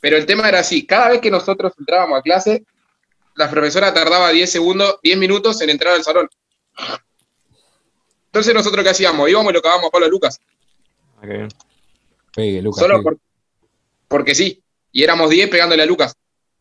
pero 0.00 0.16
el 0.16 0.26
tema 0.26 0.48
era 0.48 0.58
así: 0.58 0.84
cada 0.86 1.10
vez 1.10 1.20
que 1.20 1.30
nosotros 1.30 1.72
entrábamos 1.78 2.18
a 2.18 2.22
clase, 2.22 2.64
la 3.36 3.48
profesora 3.48 3.94
tardaba 3.94 4.30
10 4.30 4.50
segundos, 4.50 4.96
10 5.04 5.18
minutos 5.18 5.60
en 5.60 5.70
entrar 5.70 5.94
al 5.94 6.02
salón. 6.02 6.28
Entonces, 8.26 8.54
nosotros, 8.54 8.84
¿qué 8.84 8.90
hacíamos? 8.90 9.28
Íbamos 9.28 9.50
y 9.50 9.54
lo 9.54 9.62
cagábamos 9.62 9.88
a 9.88 9.90
Pablo 9.90 10.08
Lucas. 10.08 10.40
Ah. 11.20 11.48
Pegue, 12.34 12.62
Lucas. 12.62 12.80
Solo 12.80 12.94
pegue. 12.94 13.02
por- 13.04 13.18
porque 14.08 14.34
sí. 14.34 14.62
Y 14.92 15.02
éramos 15.02 15.30
10 15.30 15.48
pegándole 15.50 15.82
a 15.82 15.86
Lucas. 15.86 16.14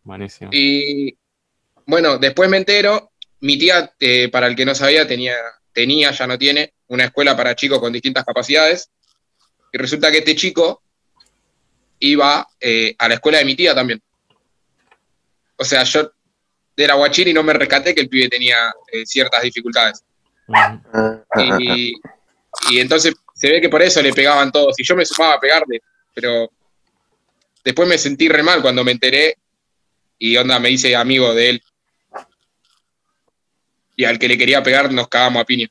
Buenísimo. 0.03 0.49
Y 0.53 1.17
bueno, 1.85 2.17
después 2.17 2.49
me 2.49 2.57
entero, 2.57 3.11
mi 3.41 3.57
tía, 3.57 3.93
eh, 3.99 4.29
para 4.31 4.47
el 4.47 4.55
que 4.55 4.65
no 4.65 4.75
sabía, 4.75 5.07
tenía, 5.07 5.35
tenía, 5.73 6.11
ya 6.11 6.27
no 6.27 6.37
tiene, 6.37 6.73
una 6.87 7.05
escuela 7.05 7.35
para 7.35 7.55
chicos 7.55 7.79
con 7.79 7.93
distintas 7.93 8.23
capacidades. 8.25 8.89
Y 9.71 9.77
resulta 9.77 10.11
que 10.11 10.19
este 10.19 10.35
chico 10.35 10.81
iba 11.99 12.47
eh, 12.59 12.95
a 12.97 13.07
la 13.07 13.15
escuela 13.15 13.37
de 13.39 13.45
mi 13.45 13.55
tía 13.55 13.75
también. 13.75 14.01
O 15.57 15.63
sea, 15.63 15.83
yo 15.83 16.11
era 16.83 16.95
guachín 16.95 17.27
y 17.27 17.33
no 17.33 17.43
me 17.43 17.53
rescaté 17.53 17.93
que 17.93 18.01
el 18.01 18.09
pibe 18.09 18.29
tenía 18.29 18.73
eh, 18.91 19.05
ciertas 19.05 19.41
dificultades. 19.41 20.03
Y 22.71 22.79
entonces 22.79 23.13
se 23.33 23.51
ve 23.51 23.61
que 23.61 23.69
por 23.69 23.81
eso 23.81 24.01
le 24.01 24.13
pegaban 24.13 24.51
todos. 24.51 24.79
Y 24.79 24.83
yo 24.83 24.95
me 24.95 25.05
sumaba 25.05 25.35
a 25.35 25.39
pegarle, 25.39 25.81
pero 26.13 26.51
después 27.63 27.87
me 27.87 27.97
sentí 27.97 28.27
re 28.27 28.43
mal 28.43 28.61
cuando 28.61 28.83
me 28.83 28.91
enteré 28.91 29.37
y 30.17 30.35
onda 30.37 30.59
me 30.59 30.69
hice 30.69 30.95
amigo 30.95 31.33
de 31.33 31.49
él. 31.51 31.63
Y 33.95 34.05
al 34.05 34.17
que 34.17 34.27
le 34.27 34.37
quería 34.37 34.63
pegar 34.63 34.91
nos 34.91 35.07
cagamos 35.07 35.41
a 35.41 35.45
piña. 35.45 35.69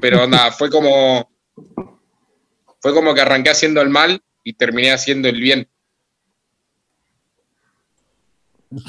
Pero 0.00 0.24
onda, 0.24 0.50
fue 0.52 0.70
como. 0.70 1.30
Fue 2.80 2.94
como 2.94 3.14
que 3.14 3.20
arranqué 3.20 3.50
haciendo 3.50 3.80
el 3.80 3.88
mal 3.88 4.22
y 4.44 4.52
terminé 4.52 4.92
haciendo 4.92 5.28
el 5.28 5.40
bien. 5.40 5.68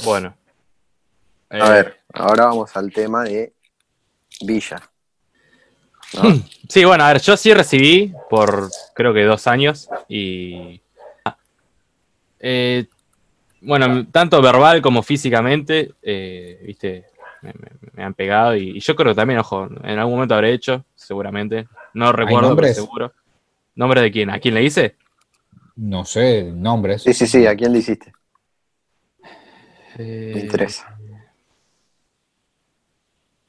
Bueno. 0.04 0.38
A 1.50 1.56
Eh, 1.58 1.74
ver, 1.74 1.98
ahora 2.14 2.46
vamos 2.46 2.76
al 2.76 2.92
tema 2.92 3.24
de 3.24 3.54
Villa. 4.42 4.82
¿no? 6.14 6.24
Sí, 6.70 6.84
bueno, 6.86 7.04
a 7.06 7.14
ver, 7.14 7.22
yo 7.22 7.38
sí 7.38 7.54
recibí 7.54 8.14
por 8.30 8.70
creo 8.94 9.14
que 9.14 9.24
dos 9.24 9.48
años 9.48 9.90
y. 10.08 10.82
Eh, 12.40 12.86
bueno, 13.62 14.06
tanto 14.12 14.42
verbal 14.42 14.82
como 14.82 15.02
físicamente, 15.02 15.94
eh, 16.02 16.62
viste, 16.66 17.06
me, 17.42 17.54
me- 17.54 17.72
me 17.94 18.04
han 18.04 18.14
pegado 18.14 18.56
y, 18.56 18.78
y 18.78 18.80
yo 18.80 18.96
creo 18.96 19.12
que 19.14 19.16
también, 19.16 19.40
ojo, 19.40 19.68
en 19.84 19.98
algún 20.00 20.16
momento 20.16 20.36
habré 20.36 20.54
hecho, 20.54 20.86
seguramente. 20.96 21.68
No 21.94 22.12
recuerdo, 22.12 22.42
pero 22.50 22.50
nombres? 22.50 22.76
seguro. 22.76 23.14
¿Nombre 23.76 24.02
de 24.02 24.12
quién? 24.12 24.30
¿A 24.30 24.40
quién 24.40 24.54
le 24.54 24.64
hice? 24.64 24.96
No 25.76 26.06
sé, 26.06 26.44
nombres. 26.44 27.02
Sí, 27.04 27.14
sí, 27.14 27.28
sí, 27.28 27.46
¿a 27.48 27.56
quién 27.56 27.72
le 27.74 27.80
hiciste? 27.80 28.14
Eh, 30.00 30.34
Me 30.36 30.40
interesa. 30.42 30.97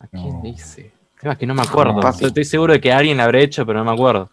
¿A 0.09 0.18
quién 0.18 0.40
No. 0.42 0.54
tema 1.20 1.32
es 1.32 1.38
que 1.38 1.46
no 1.46 1.54
me 1.54 1.62
acuerdo. 1.62 1.94
No. 1.94 2.09
Estoy 2.09 2.44
seguro 2.44 2.72
de 2.72 2.80
que 2.80 2.92
alguien 2.92 3.16
le 3.16 3.22
habré 3.22 3.42
hecho, 3.42 3.66
pero 3.66 3.78
no 3.78 3.84
me 3.84 3.92
acuerdo. 3.92 4.30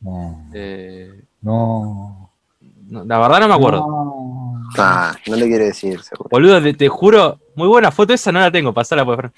No. 0.00 0.46
Eh, 0.52 1.22
No. 1.42 2.30
no, 2.60 3.04
la 3.04 3.18
verdad 3.18 3.40
no 3.40 3.48
me 3.48 3.54
acuerdo. 3.54 3.86
No. 3.86 4.34
Ah, 4.76 5.14
no 5.26 5.36
le 5.36 5.46
quiere 5.46 5.66
decir, 5.66 6.00
seguro. 6.02 6.28
Boludo, 6.30 6.60
te, 6.62 6.74
te 6.74 6.88
juro, 6.88 7.38
muy 7.54 7.68
buena 7.68 7.92
foto 7.92 8.12
esa, 8.12 8.32
no 8.32 8.40
la 8.40 8.50
tengo, 8.50 8.72
pasala 8.72 9.04
por 9.04 9.32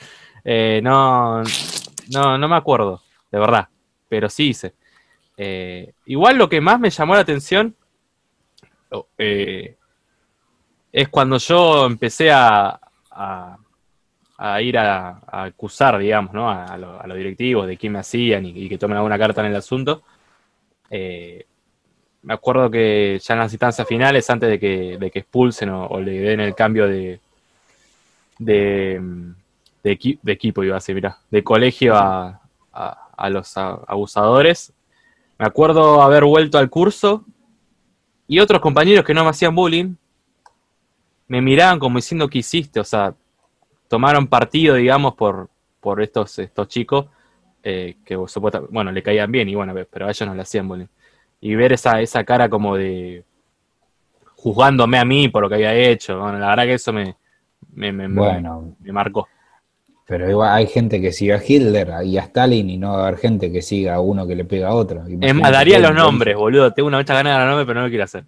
eh, 0.44 0.80
no, 0.82 1.42
no, 2.12 2.38
no 2.38 2.48
me 2.48 2.54
acuerdo, 2.56 3.02
de 3.32 3.38
verdad, 3.38 3.68
pero 4.08 4.28
sí 4.28 4.50
hice. 4.50 4.74
Eh, 5.36 5.92
igual 6.06 6.38
lo 6.38 6.48
que 6.48 6.60
más 6.60 6.78
me 6.78 6.88
llamó 6.88 7.14
la 7.14 7.20
atención 7.20 7.74
oh, 8.92 9.06
eh, 9.18 9.76
es 10.92 11.08
cuando 11.08 11.36
yo 11.38 11.84
empecé 11.84 12.30
a, 12.30 12.80
a, 13.10 13.58
a 14.38 14.60
ir 14.62 14.78
a, 14.78 15.20
acusar, 15.26 15.98
digamos, 15.98 16.32
¿no? 16.34 16.50
a, 16.50 16.64
a 16.66 16.78
lo- 16.78 17.00
a 17.00 17.06
los 17.06 17.16
directivos 17.16 17.66
de 17.66 17.76
quién 17.76 17.92
me 17.94 18.00
hacían 18.00 18.44
y, 18.46 18.68
que 18.68 18.78
tomen 18.78 18.96
alguna 18.98 19.18
carta 19.18 19.40
en 19.42 19.48
el 19.48 19.56
asunto. 19.56 20.02
Eh, 20.90 21.46
me 22.22 22.34
acuerdo 22.34 22.70
que 22.70 23.20
ya 23.22 23.34
en 23.34 23.40
las 23.40 23.52
instancias 23.52 23.86
finales, 23.88 24.28
antes 24.30 24.48
de 24.50 24.58
que, 24.60 24.98
de 24.98 25.10
que 25.10 25.20
expulsen 25.20 25.70
o, 25.70 26.00
le 26.00 26.12
den 26.20 26.40
el 26.40 26.54
cambio 26.54 26.88
de, 26.88 27.20
de, 28.38 29.00
de, 29.82 30.18
de 30.22 30.32
equipo, 30.32 30.62
iba 30.64 30.74
a 30.76 30.78
decir, 30.78 30.94
mirá, 30.94 31.18
de 31.30 31.42
colegio 31.44 31.94
a, 31.96 32.40
a- 32.72 33.02
los 33.30 33.56
abusadores, 33.56 34.72
me 35.38 35.46
acuerdo 35.46 36.02
haber 36.02 36.24
vuelto 36.24 36.58
al 36.58 36.70
curso 36.70 37.24
y 38.28 38.38
otros 38.40 38.60
compañeros 38.60 39.04
que 39.04 39.14
no 39.14 39.24
me 39.24 39.30
hacían 39.30 39.54
bullying 39.54 39.96
me 41.28 41.40
miraban 41.42 41.78
como 41.78 41.98
diciendo 41.98 42.28
que 42.28 42.38
hiciste, 42.38 42.80
o 42.80 42.84
sea, 42.84 43.14
tomaron 43.88 44.26
partido, 44.28 44.74
digamos, 44.76 45.14
por, 45.14 45.48
por 45.80 46.02
estos, 46.02 46.38
estos 46.38 46.68
chicos 46.68 47.06
eh, 47.62 47.96
que 48.04 48.16
supuesta- 48.28 48.62
bueno, 48.70 48.92
le 48.92 49.02
caían 49.02 49.30
bien 49.32 49.48
y 49.48 49.54
bueno, 49.54 49.74
pero 49.90 50.06
a 50.06 50.10
ellos 50.10 50.28
no 50.28 50.34
le 50.34 50.42
hacían 50.42 50.68
bullying. 50.68 50.86
Y 51.40 51.54
ver 51.54 51.72
esa, 51.72 52.00
esa 52.00 52.24
cara 52.24 52.48
como 52.48 52.76
de 52.76 53.24
juzgándome 54.36 54.98
a 54.98 55.04
mí 55.04 55.28
por 55.28 55.42
lo 55.42 55.48
que 55.48 55.56
había 55.56 55.74
hecho, 55.74 56.18
bueno, 56.20 56.38
la 56.38 56.48
verdad 56.48 56.64
que 56.64 56.74
eso 56.74 56.92
me, 56.92 57.16
me, 57.74 57.92
me- 57.92 58.08
me- 58.08 58.14
Bueno, 58.20 58.76
me 58.80 58.92
marcó. 58.92 59.28
pero 60.06 60.30
igual 60.30 60.52
hay 60.54 60.66
gente 60.68 61.00
que 61.00 61.12
siga 61.12 61.36
a 61.36 61.42
Hitler 61.46 61.92
y 62.04 62.16
a 62.16 62.22
Stalin 62.22 62.70
y 62.70 62.78
no 62.78 62.92
va 62.92 63.04
a 63.04 63.08
haber 63.08 63.18
gente 63.20 63.50
que 63.52 63.60
siga 63.62 63.94
a 63.96 64.00
uno 64.00 64.26
que 64.26 64.36
le 64.36 64.44
pega 64.44 64.68
a 64.68 64.74
otro. 64.74 65.00
Es 65.00 65.10
Imagínate 65.10 65.34
más, 65.42 65.52
daría 65.52 65.78
los 65.78 65.94
nombres, 65.94 66.36
boludo. 66.36 66.72
Tengo 66.72 66.86
una 66.88 66.98
mucha 66.98 67.14
ganas 67.14 67.32
de 67.32 67.38
dar 67.38 67.48
nombres, 67.48 67.66
pero 67.66 67.80
no 67.80 67.86
lo 67.86 67.90
quiero 67.90 68.04
hacer. 68.04 68.24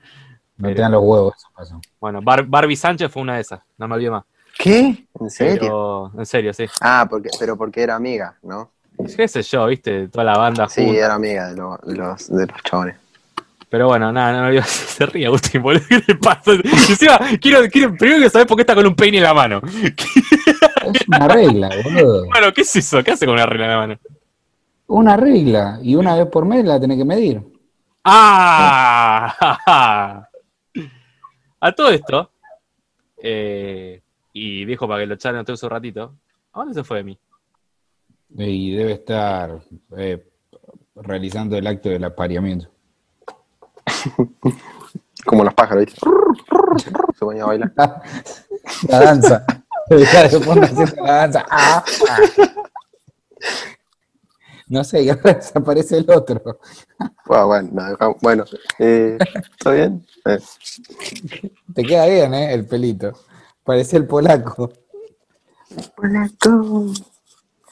No 0.59 0.68
te 0.68 0.74
dan 0.82 0.92
los 0.92 1.02
huevos, 1.02 1.34
eso 1.36 1.48
pasó. 1.54 1.80
Bueno, 2.00 2.20
Bar- 2.22 2.46
Barbie 2.46 2.76
Sánchez 2.76 3.11
fue 3.11 3.22
una 3.22 3.36
de 3.36 3.40
esas, 3.42 3.61
no 3.76 3.88
me 3.88 3.94
olvido 3.94 4.12
más. 4.12 4.24
¿Qué? 4.59 5.06
¿En 5.20 5.30
serio? 5.30 5.61
Pero, 5.61 6.12
en 6.18 6.26
serio, 6.26 6.52
sí. 6.52 6.66
Ah, 6.80 7.06
porque, 7.09 7.30
pero 7.38 7.56
porque 7.56 7.82
era 7.82 7.94
amiga, 7.96 8.36
¿no? 8.42 8.72
¿Qué 9.16 9.28
sé 9.28 9.42
yo, 9.42 9.66
viste? 9.66 10.09
Toda 10.09 10.24
la 10.24 10.36
banda 10.38 10.68
Sí, 10.68 10.84
junta. 10.84 11.04
era 11.04 11.14
amiga 11.14 11.48
de, 11.50 11.56
lo- 11.56 11.78
de 11.84 11.94
los, 11.94 12.28
de 12.28 12.46
los 12.46 12.62
chabones. 12.62 12.96
Pero 13.70 13.86
bueno, 13.86 14.11
nada, 14.12 14.32
no 14.32 14.40
me 14.42 14.48
olvido. 14.48 14.62
Se 14.66 15.06
ríe 15.06 15.26
Agustín, 15.26 15.62
boludo. 15.62 15.82
¿Qué 15.88 16.02
le 16.09 16.14
pasa? 16.16 16.52
Encima, 16.52 17.18
quiero, 17.40 17.61
quiero, 17.70 17.94
primero 17.94 18.16
quiero 18.18 18.30
saber 18.30 18.46
por 18.48 18.56
qué 18.56 18.62
está 18.62 18.74
con 18.74 18.86
un 18.86 18.96
peine 18.96 19.18
en 19.18 19.24
la 19.24 19.34
mano. 19.34 19.61
Es 19.64 21.06
una 21.06 21.28
regla, 21.28 21.68
boludo. 21.84 22.26
Bueno, 22.26 22.52
¿qué 22.52 22.62
es 22.62 22.74
eso? 22.76 23.02
¿Qué 23.04 23.12
hace 23.12 23.26
con 23.26 23.34
una 23.34 23.46
regla 23.46 23.66
en 23.66 23.70
la 23.70 23.76
mano? 23.78 23.98
Una 24.88 25.16
regla. 25.16 25.78
Y 25.82 25.94
una 25.94 26.16
vez 26.16 26.26
por 26.26 26.44
mes 26.46 26.64
la 26.64 26.80
tenés 26.80 26.96
que 26.98 27.04
medir. 27.04 27.42
¡Ah! 28.04 29.34
A 31.61 31.72
todo 31.72 31.90
esto, 31.90 32.30
eh, 33.22 34.00
y 34.39 34.64
dijo 34.64 34.86
para 34.86 35.01
que 35.03 35.07
lo 35.07 35.14
echaran 35.14 35.45
todo 35.45 35.57
un 35.62 35.70
ratito, 35.70 36.14
¿a 36.53 36.61
dónde 36.61 36.74
se 36.74 36.84
fue 36.84 36.99
de 36.99 37.05
mí? 37.05 37.18
Y 38.36 38.74
debe 38.74 38.93
estar 38.93 39.61
eh, 39.97 40.26
realizando 40.95 41.57
el 41.57 41.66
acto 41.66 41.89
del 41.89 42.05
apareamiento. 42.05 42.68
Como 45.24 45.45
los 45.45 45.55
pájaros, 45.55 45.86
¿viste? 45.86 46.01
Se 47.14 47.20
ponía 47.20 47.43
a 47.43 47.47
bailar. 47.47 47.72
La 48.89 49.01
danza. 49.01 49.45
La 49.91 51.12
danza. 51.14 51.47
Ah, 51.51 51.84
ah. 51.89 52.55
No 54.68 54.84
sé, 54.84 55.03
y 55.03 55.09
ahora 55.09 55.34
desaparece 55.34 55.99
el 55.99 56.11
otro. 56.11 56.61
Bueno, 57.24 57.70
bueno, 57.72 58.16
bueno 58.20 58.45
eh, 58.78 59.16
¿está 59.57 59.70
bien? 59.70 60.07
Eh, 60.26 60.39
Te 61.74 61.84
queda 61.84 62.07
bien, 62.07 62.34
¿eh? 62.34 62.53
El 62.53 62.66
pelito. 62.66 63.12
Parece 63.68 63.98
el 63.98 64.06
polaco. 64.06 64.72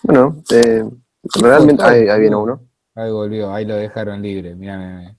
Bueno, 0.03 0.43
eh, 0.51 0.85
realmente 1.41 1.83
ahí, 1.83 2.07
ahí 2.07 2.21
viene 2.21 2.37
uno. 2.37 2.61
Ahí 2.95 3.11
volvió, 3.11 3.51
ahí 3.51 3.65
lo 3.65 3.77
dejaron 3.77 4.21
libre. 4.21 4.55
Mira. 4.55 5.17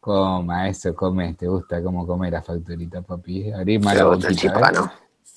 Coma, 0.00 0.68
eso 0.68 0.96
come, 0.96 1.34
te 1.34 1.46
gusta 1.46 1.80
cómo 1.80 2.04
comer 2.08 2.32
la 2.32 2.42
facturita, 2.42 3.02
papi. 3.02 3.52
Abrí 3.52 3.78
más 3.78 3.94
la 3.94 4.02
gusta 4.02 4.26
el 4.26 4.34
boquita, 4.34 4.52
chispa, 4.52 4.68
¿eh? 4.68 4.72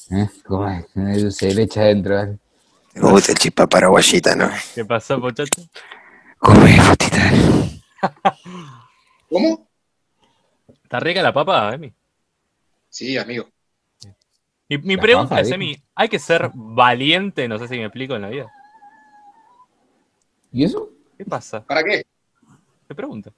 ¿no? 0.10 0.18
¿Eh? 0.18 0.30
Come, 0.44 0.86
dulce 1.22 1.46
de 1.46 1.54
leche 1.54 1.80
adentro. 1.80 2.20
¿eh? 2.20 2.40
Me 2.96 3.12
gusta 3.12 3.32
el 3.34 3.38
chispa 3.38 3.68
paraguayita, 3.68 4.36
¿no? 4.36 4.50
¿Qué 4.74 4.84
pasó, 4.86 5.20
muchacho? 5.20 5.62
Come, 6.40 6.82
fotita. 6.82 7.32
¿Cómo? 9.30 9.68
¿Está 10.82 11.00
rica 11.00 11.22
la 11.22 11.32
papa, 11.32 11.76
Emi? 11.76 11.94
Sí, 12.90 13.16
amigo. 13.20 13.53
Mi, 14.70 14.78
mi 14.78 14.98
pregunta 14.98 15.40
es. 15.40 15.52
Emi, 15.52 15.82
¿hay 15.96 16.10
que 16.10 16.20
ser 16.20 16.50
valiente? 16.54 17.48
No 17.48 17.60
sé 17.60 17.68
si 17.68 17.78
me 17.78 17.86
explico 17.86 18.16
en 18.16 18.22
la 18.22 18.30
vida. 18.30 18.52
¿Y 20.52 20.64
eso? 20.64 20.90
¿Qué 21.18 21.26
pasa? 21.26 21.64
¿Para 21.64 21.84
qué? 21.84 22.04
Te 22.88 22.96
pregunto. 22.96 23.34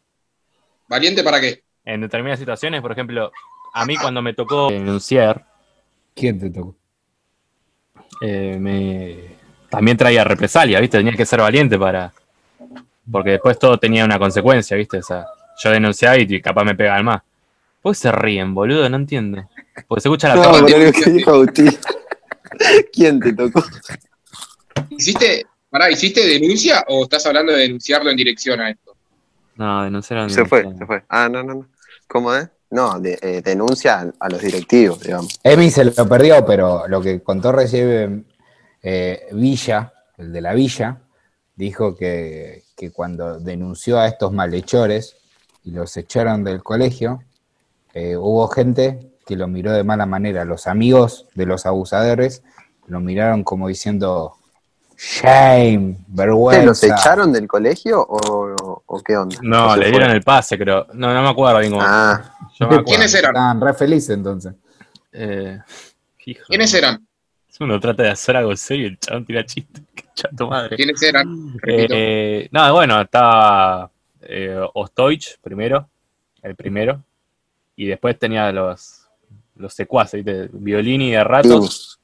¿Valiente 0.88 1.24
para 1.24 1.40
qué? 1.40 1.64
En 1.84 2.02
determinadas 2.02 2.40
situaciones, 2.40 2.82
por 2.82 2.92
ejemplo, 2.92 3.32
a 3.74 3.86
mí 3.86 3.96
cuando 3.96 4.22
me 4.22 4.34
tocó 4.34 4.70
denunciar, 4.70 5.46
¿Quién 6.14 6.40
te 6.40 6.50
tocó? 6.50 6.76
eh, 8.22 8.58
me... 8.60 9.36
también 9.70 9.98
traía 9.98 10.24
represalia, 10.24 10.80
¿viste? 10.80 10.98
Tenía 10.98 11.14
que 11.14 11.26
ser 11.26 11.42
valiente 11.42 11.78
para... 11.78 12.14
Porque 13.12 13.32
después 13.32 13.60
todo 13.60 13.78
tenía 13.78 14.04
una 14.04 14.18
consecuencia, 14.18 14.76
¿viste? 14.78 14.98
O 14.98 15.04
sea, 15.04 15.26
yo 15.64 15.70
denunciaba 15.70 16.18
y 16.18 16.42
capaz 16.42 16.64
me 16.64 16.76
pegaban 16.76 17.06
más. 17.06 17.22
¿Por 17.82 17.94
qué 17.94 18.00
se 18.00 18.12
ríen, 18.12 18.54
boludo? 18.56 18.90
No 18.90 18.96
entiendo. 18.98 19.48
Porque 19.88 20.02
se 20.02 20.08
escucha 20.10 20.30
la 20.30 20.36
No, 20.36 20.42
torre. 20.44 20.62
por 20.62 20.74
algo 20.74 20.92
que 20.92 21.10
dijo 21.12 21.32
Agustín. 21.32 21.78
¿Quién 22.94 23.20
te 23.20 23.34
tocó? 23.34 23.64
¿Hiciste, 24.90 25.46
pará, 25.70 25.90
¿hiciste 25.92 26.26
denuncia 26.26 26.84
o 26.88 27.04
estás 27.04 27.26
hablando 27.26 27.52
de 27.52 27.60
denunciarlo 27.60 28.10
en 28.10 28.18
dirección 28.18 28.60
a 28.62 28.70
esto? 28.70 28.96
No, 29.56 29.84
denunciaron. 29.84 30.30
Se 30.30 30.46
fue, 30.46 30.64
se 30.78 30.86
fue. 30.86 31.04
Ah, 31.10 31.28
no, 31.30 31.44
no, 31.44 31.54
no. 31.56 31.68
¿Cómo 32.08 32.34
es? 32.34 32.48
No, 32.72 33.00
de- 33.00 33.18
eh, 33.22 33.42
denuncia 33.44 34.12
a 34.20 34.30
los 34.30 34.42
directivos, 34.42 35.00
digamos. 35.02 35.40
Emi 35.44 35.70
se 35.72 35.86
lo 35.86 36.08
perdió, 36.08 36.46
pero 36.46 36.88
lo 36.88 37.02
que 37.02 37.22
contó 37.22 37.52
recién 37.52 38.26
eh, 38.82 39.28
Villa, 39.32 39.94
el 40.18 40.32
de 40.34 40.42
la 40.42 40.54
Villa, 40.54 41.02
dijo 41.56 41.96
que, 41.96 42.64
que 42.76 42.92
cuando 42.92 43.40
denunció 43.40 43.98
a 44.00 44.08
estos 44.08 44.32
malhechores 44.34 45.16
y 45.64 45.72
los 45.72 45.96
echaron 45.98 46.44
del 46.44 46.62
colegio, 46.64 47.24
eh, 47.94 48.18
hubo 48.18 48.48
gente 48.50 49.12
que 49.26 49.36
lo 49.36 49.48
miró 49.48 49.72
de 49.72 49.84
mala 49.84 50.06
manera. 50.06 50.46
Los 50.46 50.68
amigos 50.68 51.26
de 51.36 51.46
los 51.46 51.66
abusadores 51.66 52.44
lo 52.88 53.00
miraron 53.00 53.44
como 53.44 53.68
diciendo 53.68 54.36
shame, 54.98 55.96
¿Qué, 55.98 56.04
vergüenza. 56.08 56.66
¿Los 56.66 56.84
echaron 56.84 57.34
del 57.34 57.48
colegio 57.48 58.02
o, 58.02 58.82
o 58.86 59.00
qué 59.04 59.18
onda? 59.18 59.38
No, 59.42 59.68
¿O 59.70 59.72
se 59.74 59.78
le 59.80 59.84
fue? 59.86 59.92
dieron 59.92 60.12
el 60.12 60.22
pase, 60.24 60.58
creo. 60.58 60.88
No, 60.94 61.14
no 61.14 61.22
me 61.22 61.30
acuerdo 61.30 61.60
bien 61.60 61.72
cómo. 61.72 61.84
Ah, 61.86 62.22
Yo 62.58 62.68
me 62.68 62.76
acuerdo. 62.76 62.86
¿Quiénes 62.86 63.14
eran? 63.14 63.32
Estaban 63.32 63.62
re 63.62 63.74
felices 63.74 64.10
entonces. 64.12 64.54
Eh, 65.12 65.60
hijo 66.26 66.44
¿Quiénes 66.48 66.72
de- 66.72 66.78
eran? 66.80 67.08
Uno 67.58 67.80
trata 67.80 68.04
de 68.04 68.10
hacer 68.10 68.36
algo 68.36 68.54
serio 68.58 68.84
y 68.88 68.90
el 68.90 69.00
chabón 69.00 69.26
tira 69.26 69.46
chiste. 69.46 69.82
Qué 69.96 70.04
chato 70.16 70.48
madre. 70.48 70.76
¿Quiénes 70.76 71.02
eran? 71.02 71.54
Eh, 71.66 72.50
no, 72.52 72.74
bueno, 72.74 73.02
estaba 73.02 73.90
eh, 74.22 74.60
Ostoich 74.74 75.38
primero, 75.42 75.88
el 76.42 76.56
primero, 76.56 77.02
y 77.78 77.88
después 77.88 78.20
tenía 78.20 78.52
los, 78.52 79.05
los 79.56 79.74
secuaces, 79.74 80.24
¿viste? 80.24 80.50
Violini 80.54 81.12
de 81.12 81.24
ratos, 81.24 82.00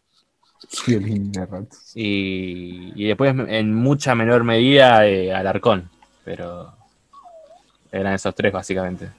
Violín 0.88 1.32
de 1.32 1.46
rato. 1.46 1.76
y, 1.96 2.94
y 2.96 3.08
después 3.08 3.36
en 3.48 3.74
mucha 3.74 4.16
menor 4.16 4.44
medida 4.44 5.06
eh, 5.08 5.34
Alarcón, 5.34 5.90
pero 6.24 6.74
eran 7.92 8.14
esos 8.14 8.34
tres 8.34 8.54
básicamente. 8.54 9.10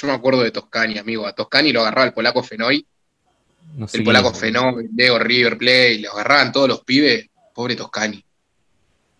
Yo 0.00 0.06
me 0.06 0.12
acuerdo 0.12 0.42
de 0.42 0.52
Toscani, 0.52 0.96
amigo. 0.96 1.26
A 1.26 1.32
Toscani 1.32 1.72
lo 1.72 1.80
agarraba 1.80 2.06
el 2.06 2.12
polaco 2.12 2.42
Fenoy. 2.42 2.86
No 3.74 3.88
sé 3.88 3.98
El 3.98 4.04
polaco. 4.04 4.32
Fenoy, 4.32 4.88
Leo 4.94 5.18
River 5.18 5.58
Play. 5.58 5.98
Lo 6.02 6.12
agarraban 6.12 6.52
todos 6.52 6.68
los 6.68 6.84
pibes. 6.84 7.26
Pobre 7.52 7.74
Toscani. 7.74 8.24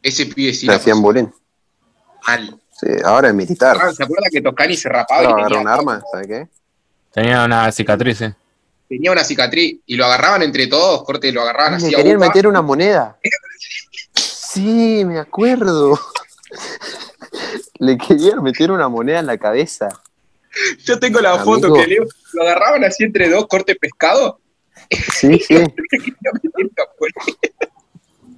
Ese 0.01 0.27
pibe 0.27 0.55
sí 0.55 0.67
le 0.67 0.75
hacían 0.75 1.03
bullying. 1.03 1.27
mal. 2.29 2.61
Sí, 2.71 2.87
ahora 3.05 3.29
es 3.29 3.35
militar. 3.35 3.77
Ah, 3.81 3.93
¿Se 3.93 4.05
acuerda 4.05 4.29
que 4.31 4.41
Toscani 4.41 4.77
se 4.77 4.89
rapaba 4.89 5.29
Ahora 5.29 5.43
y 5.43 5.45
tenía, 5.47 5.61
un 5.63 5.69
arma, 5.69 6.01
¿sabes 6.13 6.29
qué? 6.29 6.49
Tenía 7.13 7.45
una 7.45 7.71
cicatriz, 7.73 8.21
eh. 8.23 8.35
tenía 8.89 9.11
una 9.13 9.25
cicatriz? 9.25 9.81
Y 9.87 9.97
lo 9.97 10.05
agarraban 10.05 10.43
entre 10.43 10.67
todos, 10.67 11.03
corte, 11.05 11.33
lo 11.33 11.43
agarraban 11.43 11.75
así 11.75 11.91
Le 11.91 11.97
a 11.97 11.99
querían 11.99 12.17
upa. 12.19 12.27
meter 12.27 12.47
una 12.47 12.63
moneda. 12.63 13.19
Sí, 14.15 15.05
me 15.05 15.19
acuerdo. 15.19 15.99
Le 17.79 17.97
querían 17.99 18.43
meter 18.43 18.71
una 18.71 18.89
moneda 18.89 19.19
en 19.21 19.27
la 19.27 19.39
cabeza. 19.39 19.89
Yo 20.85 20.99
tengo 20.99 21.21
la 21.21 21.35
Amigo. 21.35 21.45
foto 21.55 21.73
que 21.73 21.87
Leo 21.87 22.05
lo 22.33 22.43
agarraban 22.43 22.85
así 22.85 23.05
entre 23.05 23.29
dos, 23.29 23.47
corte 23.47 23.75
pescado. 23.77 24.41
Sí, 25.13 25.39
sí. 25.47 25.63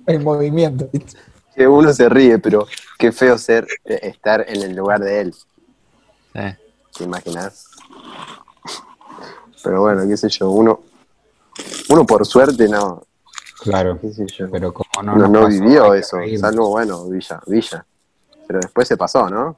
El 0.06 0.20
movimiento. 0.20 0.90
Que 1.54 1.66
uno 1.66 1.92
se 1.92 2.08
ríe, 2.08 2.38
pero 2.38 2.66
qué 2.98 3.12
feo 3.12 3.38
ser 3.38 3.66
eh, 3.84 4.00
estar 4.02 4.44
en 4.48 4.62
el 4.62 4.74
lugar 4.74 5.00
de 5.00 5.20
él. 5.20 5.34
Eh. 6.34 6.56
¿Te 6.96 7.04
imaginas? 7.04 7.66
Pero 9.62 9.80
bueno, 9.80 10.06
qué 10.08 10.16
sé 10.16 10.28
yo, 10.28 10.50
uno, 10.50 10.80
uno 11.88 12.06
por 12.06 12.26
suerte 12.26 12.68
no, 12.68 13.02
Claro, 13.60 13.98
qué 14.00 14.10
sé 14.10 14.26
yo, 14.26 14.50
pero 14.50 14.72
como 14.72 15.02
no, 15.02 15.16
no, 15.16 15.22
nos 15.22 15.30
no 15.30 15.40
pasó, 15.42 15.62
vivió 15.62 15.94
eso, 15.94 16.16
salvo 16.38 16.70
bueno, 16.70 17.08
Villa, 17.08 17.40
Villa. 17.46 17.84
Pero 18.46 18.60
después 18.60 18.88
se 18.88 18.96
pasó, 18.96 19.28
¿no? 19.28 19.56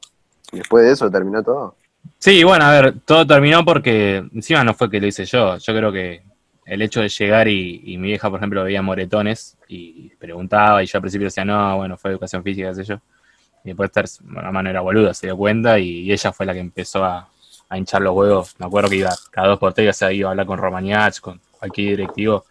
Después 0.51 0.85
de 0.85 0.93
eso 0.93 1.11
terminó 1.11 1.43
todo. 1.43 1.77
Sí, 2.19 2.43
bueno, 2.43 2.65
a 2.65 2.73
ver, 2.73 3.01
todo 3.05 3.25
terminó 3.27 3.65
porque 3.65 4.17
encima 4.35 4.65
no 4.65 4.75
fue 4.75 4.91
que 4.91 5.01
lo 5.01 5.07
hice 5.07 5.25
yo. 5.25 5.57
Yo 5.57 5.73
creo 5.73 5.93
que 5.93 6.23
el 6.67 6.83
hecho 6.83 7.01
de 7.01 7.09
llegar 7.09 7.47
y, 7.47 7.81
y 7.85 7.97
mi 7.97 8.09
vieja, 8.09 8.29
por 8.29 8.41
ejemplo, 8.41 8.65
veía 8.65 8.83
moretones 8.83 9.57
y 9.69 10.09
preguntaba 10.17 10.83
y 10.83 10.87
yo 10.87 10.99
al 10.99 11.03
principio 11.03 11.27
decía, 11.27 11.45
no, 11.45 11.77
bueno, 11.77 11.97
fue 11.97 12.11
educación 12.11 12.43
física, 12.43 12.71
qué 12.71 12.75
sé 12.75 12.85
yo. 12.85 12.97
Y 13.65 13.69
después 13.69 14.21
la 14.35 14.51
mano 14.51 14.69
era 14.69 14.81
boluda, 14.81 15.15
se 15.15 15.29
dio 15.29 15.37
cuenta 15.37 15.79
y, 15.79 16.01
y 16.01 16.13
ella 16.13 16.33
fue 16.33 16.45
la 16.45 16.53
que 16.53 16.61
empezó 16.61 17.05
a, 17.05 17.29
a 17.73 17.79
hinchar 17.79 18.03
los 18.03 18.15
huevos. 18.15 18.55
Me 18.59 18.67
acuerdo 18.67 18.91
que 18.91 18.97
iba 18.97 19.17
cada 19.31 19.49
dos 19.49 19.59
por 19.59 19.73
tres, 19.73 19.97
se 19.97 20.15
iba 20.15 20.29
a 20.29 20.33
hablar 20.33 20.47
con 20.47 20.59
Romagnach, 20.59 21.19
con 21.21 21.41
cualquier 21.59 21.97
directivo, 21.97 22.45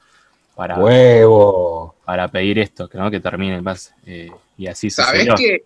para, 0.56 0.78
Huevo. 0.78 1.96
para 2.04 2.28
pedir 2.28 2.58
esto, 2.58 2.90
que, 2.90 2.98
¿no? 2.98 3.12
que 3.12 3.20
termine 3.20 3.56
el 3.56 3.64
pase. 3.64 3.92
Eh, 4.06 4.32
y 4.58 4.66
así 4.68 4.90
¿Sabés 4.90 5.28
sucedió. 5.28 5.36
que 5.36 5.64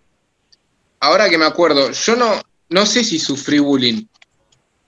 Ahora 1.00 1.30
que 1.30 1.38
me 1.38 1.46
acuerdo, 1.46 1.90
yo 1.90 2.16
no, 2.16 2.40
no 2.68 2.86
sé 2.86 3.02
si 3.02 3.18
sufrí 3.18 3.58
bullying. 3.58 4.04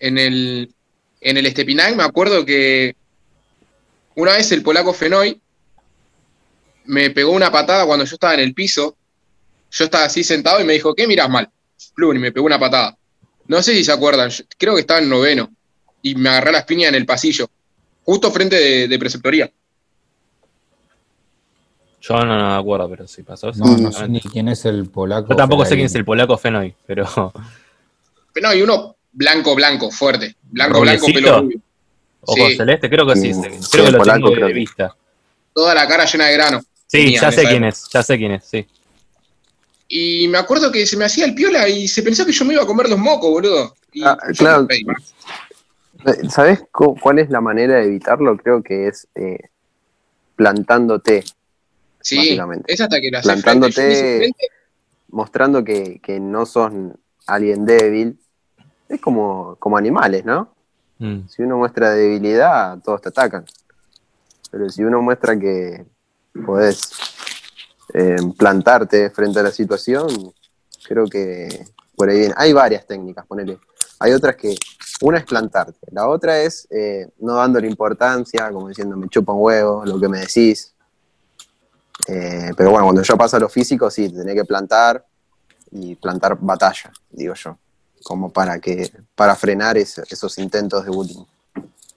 En 0.01 0.19
el, 0.19 0.73
en 1.21 1.37
el 1.37 1.51
Stepinac 1.51 1.97
me 1.97 2.03
acuerdo 2.03 2.45
que 2.45 2.95
una 4.17 4.33
vez 4.33 4.53
el 4.53 4.63
polaco 4.63 4.93
Fenoy 4.93 5.41
me 6.85 7.11
pegó 7.11 7.33
una 7.33 7.51
patada 7.51 7.87
cuando 7.87 8.05
yo 8.05 8.15
estaba 8.15 8.35
en 8.35 8.41
el 8.41 8.53
piso. 8.55 8.97
Yo 9.71 9.85
estaba 9.85 10.05
así 10.05 10.23
sentado 10.25 10.61
y 10.61 10.65
me 10.65 10.75
dijo, 10.75 10.95
¿qué 10.95 11.07
miras 11.07 11.29
mal? 11.29 11.51
Plum, 11.95 12.17
y 12.17 12.19
me 12.19 12.33
pegó 12.33 12.47
una 12.47 12.59
patada. 12.59 12.97
No 13.49 13.63
sé 13.63 13.75
si 13.75 13.85
se 13.85 13.93
acuerdan, 13.93 14.31
yo- 14.31 14.45
creo 14.57 14.75
que 14.75 14.81
estaba 14.83 15.01
en 15.01 15.09
noveno. 15.09 15.51
Y 16.03 16.15
me 16.15 16.29
agarré 16.29 16.53
las 16.53 16.65
piñas 16.65 16.91
en 16.91 16.95
el 16.95 17.05
pasillo, 17.07 17.49
justo 18.05 18.31
frente 18.31 18.57
de, 18.57 18.89
de 18.89 18.99
preceptoría. 18.99 19.51
Yo 22.01 22.15
no, 22.25 22.39
no 22.39 22.49
me 22.55 22.55
acuerdo, 22.61 22.89
pero 22.89 23.09
sí 23.09 23.23
pasó. 23.23 23.51
No, 23.53 23.77
no 23.77 23.91
sé 23.93 24.09
ni 24.09 24.21
quién 24.21 24.49
es 24.49 24.65
el 24.65 24.89
polaco. 24.89 25.29
Yo 25.31 25.37
tampoco 25.37 25.65
sé 25.65 25.75
quién 25.75 25.87
es 25.87 25.95
el 25.97 26.05
polaco 26.05 26.39
Fenoy, 26.39 26.75
pero 26.87 27.05
No, 28.41 28.55
y 28.55 28.63
uno 28.63 28.97
blanco, 29.13 29.55
blanco, 29.57 29.91
fuerte. 29.91 30.37
Blanco, 30.43 30.81
blanco, 30.81 31.07
pelo 31.07 31.41
rubio. 31.41 31.61
ojo 32.21 32.47
Sí. 32.49 32.57
celeste, 32.57 32.89
creo 32.89 33.07
que 33.07 33.17
sí, 33.17 33.35
Sí, 33.35 33.41
creo 33.41 33.61
sí, 33.63 33.71
que 33.85 33.91
lo 33.91 33.99
polaco 33.99 34.19
tengo 34.21 34.33
creo 34.33 34.47
de 34.47 34.53
que- 34.53 34.59
vista. 34.61 34.97
Toda 35.53 35.75
la 35.75 35.89
cara 35.89 36.05
llena 36.05 36.27
de 36.27 36.33
grano. 36.35 36.61
Sí, 36.87 36.99
Tenía 37.05 37.21
ya 37.21 37.33
sé 37.33 37.43
quién 37.49 37.65
es, 37.65 37.89
ya 37.93 38.03
sé 38.05 38.17
quién 38.17 38.33
es, 38.33 38.45
sí. 38.45 38.67
Y 39.89 40.29
me 40.29 40.37
acuerdo 40.39 40.71
que 40.71 40.85
se 40.87 40.97
me 40.99 41.07
hacía 41.07 41.25
el 41.25 41.35
piola 41.35 41.69
y 41.69 41.89
se 41.89 42.03
pensó 42.03 42.27
que 42.27 42.33
yo 42.33 42.45
me 42.45 42.53
iba 42.55 42.63
a 42.63 42.67
comer 42.67 42.89
los 42.91 42.99
mocos, 42.99 43.31
boludo. 43.31 43.75
Y 43.93 44.05
Ah, 44.05 44.19
claro. 44.37 44.69
¿Sabes 46.31 46.63
cu- 46.71 46.97
cuál 47.01 47.19
es 47.19 47.31
la 47.31 47.41
manera 47.41 47.77
de 47.77 47.87
evitarlo? 47.87 48.37
Creo 48.37 48.63
que 48.63 48.89
es 48.89 49.09
eh, 49.15 49.39
plantándote, 50.37 51.25
Sí, 52.01 52.17
básicamente. 52.17 52.73
es 52.73 52.81
hasta 52.81 53.01
que 53.01 53.11
la 53.11 53.21
Plantándote- 53.23 54.31
mostrando 55.09 55.65
que, 55.65 55.99
que 56.03 56.21
no 56.21 56.47
sos 56.47 56.71
alguien 57.27 57.65
débil. 57.65 58.19
Es 58.89 59.01
como, 59.01 59.57
como 59.59 59.77
animales, 59.77 60.25
¿no? 60.25 60.55
Mm. 60.99 61.29
Si 61.29 61.43
uno 61.43 61.57
muestra 61.59 61.91
debilidad, 61.91 62.79
todos 62.83 63.01
te 63.03 63.09
atacan. 63.09 63.45
Pero 64.51 64.69
si 64.71 64.83
uno 64.85 65.03
muestra 65.03 65.39
que 65.39 65.85
podés 66.47 66.91
eh, 67.95 68.17
plantarte 68.37 69.11
frente 69.11 69.41
a 69.41 69.43
la 69.43 69.51
situación, 69.51 70.09
creo 70.85 71.07
que 71.07 71.67
por 71.97 72.09
ahí 72.09 72.19
viene. 72.21 72.35
Hay 72.37 72.53
varias 72.53 72.87
técnicas, 72.87 73.27
ponele. 73.27 73.59
Hay 74.01 74.13
otras 74.13 74.37
que, 74.37 74.55
una 75.01 75.19
es 75.19 75.25
plantarte, 75.25 75.79
la 75.91 76.09
otra 76.09 76.41
es 76.41 76.67
eh, 76.71 77.09
no 77.19 77.35
dándole 77.35 77.67
importancia, 77.69 78.51
como 78.53 78.69
diciendo 78.69 78.97
me 78.97 79.09
chupa 79.09 79.33
un 79.33 79.43
huevo, 79.43 79.85
lo 79.85 79.99
que 79.99 80.09
me 80.09 80.21
decís. 80.21 80.73
Eh, 82.07 82.53
pero 82.57 82.71
bueno, 82.71 82.85
cuando 82.87 83.03
yo 83.03 83.17
paso 83.17 83.37
a 83.37 83.41
lo 83.41 83.49
físico, 83.49 83.91
sí, 83.91 84.09
te 84.09 84.19
tenés 84.19 84.35
que 84.35 84.45
plantar 84.45 85.05
y 85.73 85.95
plantar 85.97 86.39
batalla, 86.41 86.91
digo 87.11 87.35
yo, 87.35 87.59
como 88.05 88.31
para 88.33 88.59
que 88.61 88.91
para 89.15 89.35
frenar 89.37 89.77
ese- 89.77 90.05
esos 90.09 90.39
intentos 90.39 90.85
de 90.85 90.91
bullying. 90.91 91.25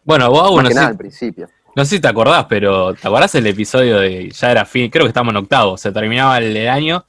Bueno, 0.04 0.30
vos, 0.30 0.42
Más 0.44 0.52
bueno, 0.52 0.70
que 0.70 0.74
sí, 0.74 0.80
nada 0.80 0.88
al 0.90 0.98
principio. 0.98 1.48
No 1.76 1.86
sé 1.86 1.96
si 1.96 2.02
te 2.02 2.08
acordás, 2.08 2.46
pero 2.50 2.94
¿te 2.94 3.08
acordás 3.08 3.34
el 3.36 3.48
episodio 3.48 4.00
de 4.00 4.30
ya 4.30 4.52
era 4.52 4.66
fin? 4.66 4.90
Creo 4.90 5.06
que 5.06 5.10
estamos 5.10 5.32
en 5.32 5.38
octavo, 5.38 5.78
se 5.78 5.92
terminaba 5.92 6.38
el, 6.38 6.56
el 6.56 6.68
año 6.68 7.06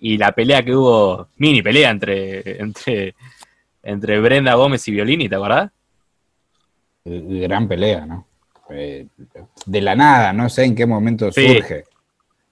y 0.00 0.18
la 0.18 0.32
pelea 0.32 0.64
que 0.64 0.74
hubo, 0.74 1.28
mini 1.36 1.62
pelea 1.62 1.90
entre, 1.90 2.60
entre, 2.60 3.14
entre 3.82 4.20
Brenda 4.20 4.54
Gómez 4.54 4.86
y 4.88 4.92
Violini, 4.92 5.28
¿te 5.28 5.36
acordás? 5.36 5.70
Eh, 7.04 7.22
Gran 7.46 7.68
pelea, 7.68 8.04
¿no? 8.06 8.26
Eh, 8.70 9.06
de 9.66 9.80
la 9.80 9.94
nada, 9.94 10.32
no 10.32 10.48
sé 10.48 10.64
en 10.64 10.74
qué 10.74 10.86
momento 10.86 11.30
Sí. 11.30 11.46
surge. 11.46 11.84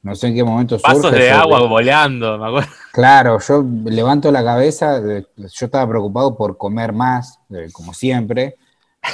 No 0.03 0.15
sé 0.15 0.29
en 0.29 0.35
qué 0.35 0.45
momento 0.45 0.79
surge. 0.79 0.87
Pasos 0.95 1.11
de 1.13 1.19
sobre- 1.19 1.31
agua 1.33 1.67
volando, 1.67 2.39
me 2.39 2.47
acuerdo. 2.47 2.69
Claro, 2.93 3.39
yo 3.47 3.65
levanto 3.87 4.31
la 4.31 4.43
cabeza, 4.45 4.99
eh, 4.99 5.27
yo 5.37 5.67
estaba 5.67 5.89
preocupado 5.89 6.37
por 6.37 6.57
comer 6.57 6.93
más, 6.93 7.39
eh, 7.51 7.69
como 7.73 7.93
siempre, 7.95 8.57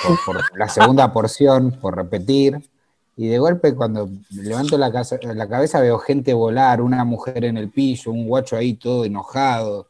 por, 0.02 0.24
por 0.24 0.58
la 0.58 0.68
segunda 0.68 1.12
porción, 1.12 1.72
por 1.80 1.96
repetir, 1.96 2.58
y 3.16 3.28
de 3.28 3.38
golpe 3.38 3.74
cuando 3.74 4.08
levanto 4.30 4.76
la, 4.76 4.92
casa- 4.92 5.18
la 5.22 5.48
cabeza 5.48 5.80
veo 5.80 5.98
gente 5.98 6.34
volar, 6.34 6.80
una 6.82 7.04
mujer 7.04 7.44
en 7.44 7.56
el 7.56 7.70
piso, 7.70 8.10
un 8.10 8.26
guacho 8.28 8.56
ahí 8.56 8.74
todo 8.74 9.04
enojado. 9.04 9.86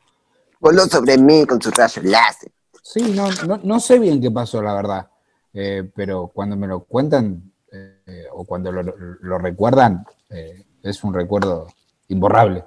Voló 0.60 0.86
sobre 0.86 1.18
mí 1.18 1.44
con 1.44 1.60
su 1.60 1.70
rayo 1.70 2.02
láser. 2.04 2.50
Sí, 2.82 3.00
no, 3.14 3.28
no, 3.46 3.58
no 3.62 3.80
sé 3.80 3.98
bien 3.98 4.20
qué 4.20 4.30
pasó, 4.30 4.62
la 4.62 4.74
verdad, 4.74 5.08
eh, 5.52 5.90
pero 5.94 6.28
cuando 6.32 6.56
me 6.56 6.68
lo 6.68 6.80
cuentan 6.80 7.52
eh, 7.72 8.26
o 8.32 8.44
cuando 8.44 8.70
lo, 8.70 8.82
lo 8.82 9.38
recuerdan, 9.38 10.06
eh, 10.30 10.64
es 10.82 11.02
un 11.02 11.12
recuerdo 11.12 11.66
imborrable. 12.08 12.64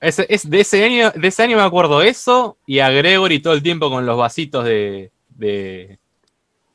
Ese- 0.00 0.26
es, 0.28 0.48
de, 0.50 0.60
ese 0.60 0.84
año, 0.84 1.12
de 1.12 1.28
ese 1.28 1.42
año 1.44 1.56
me 1.56 1.62
acuerdo 1.62 2.02
eso 2.02 2.58
y 2.66 2.80
a 2.80 2.90
Gregory 2.90 3.40
todo 3.40 3.54
el 3.54 3.62
tiempo 3.62 3.88
con 3.90 4.04
los 4.04 4.18
vasitos 4.18 4.64
de. 4.64 5.12
De, 5.38 5.98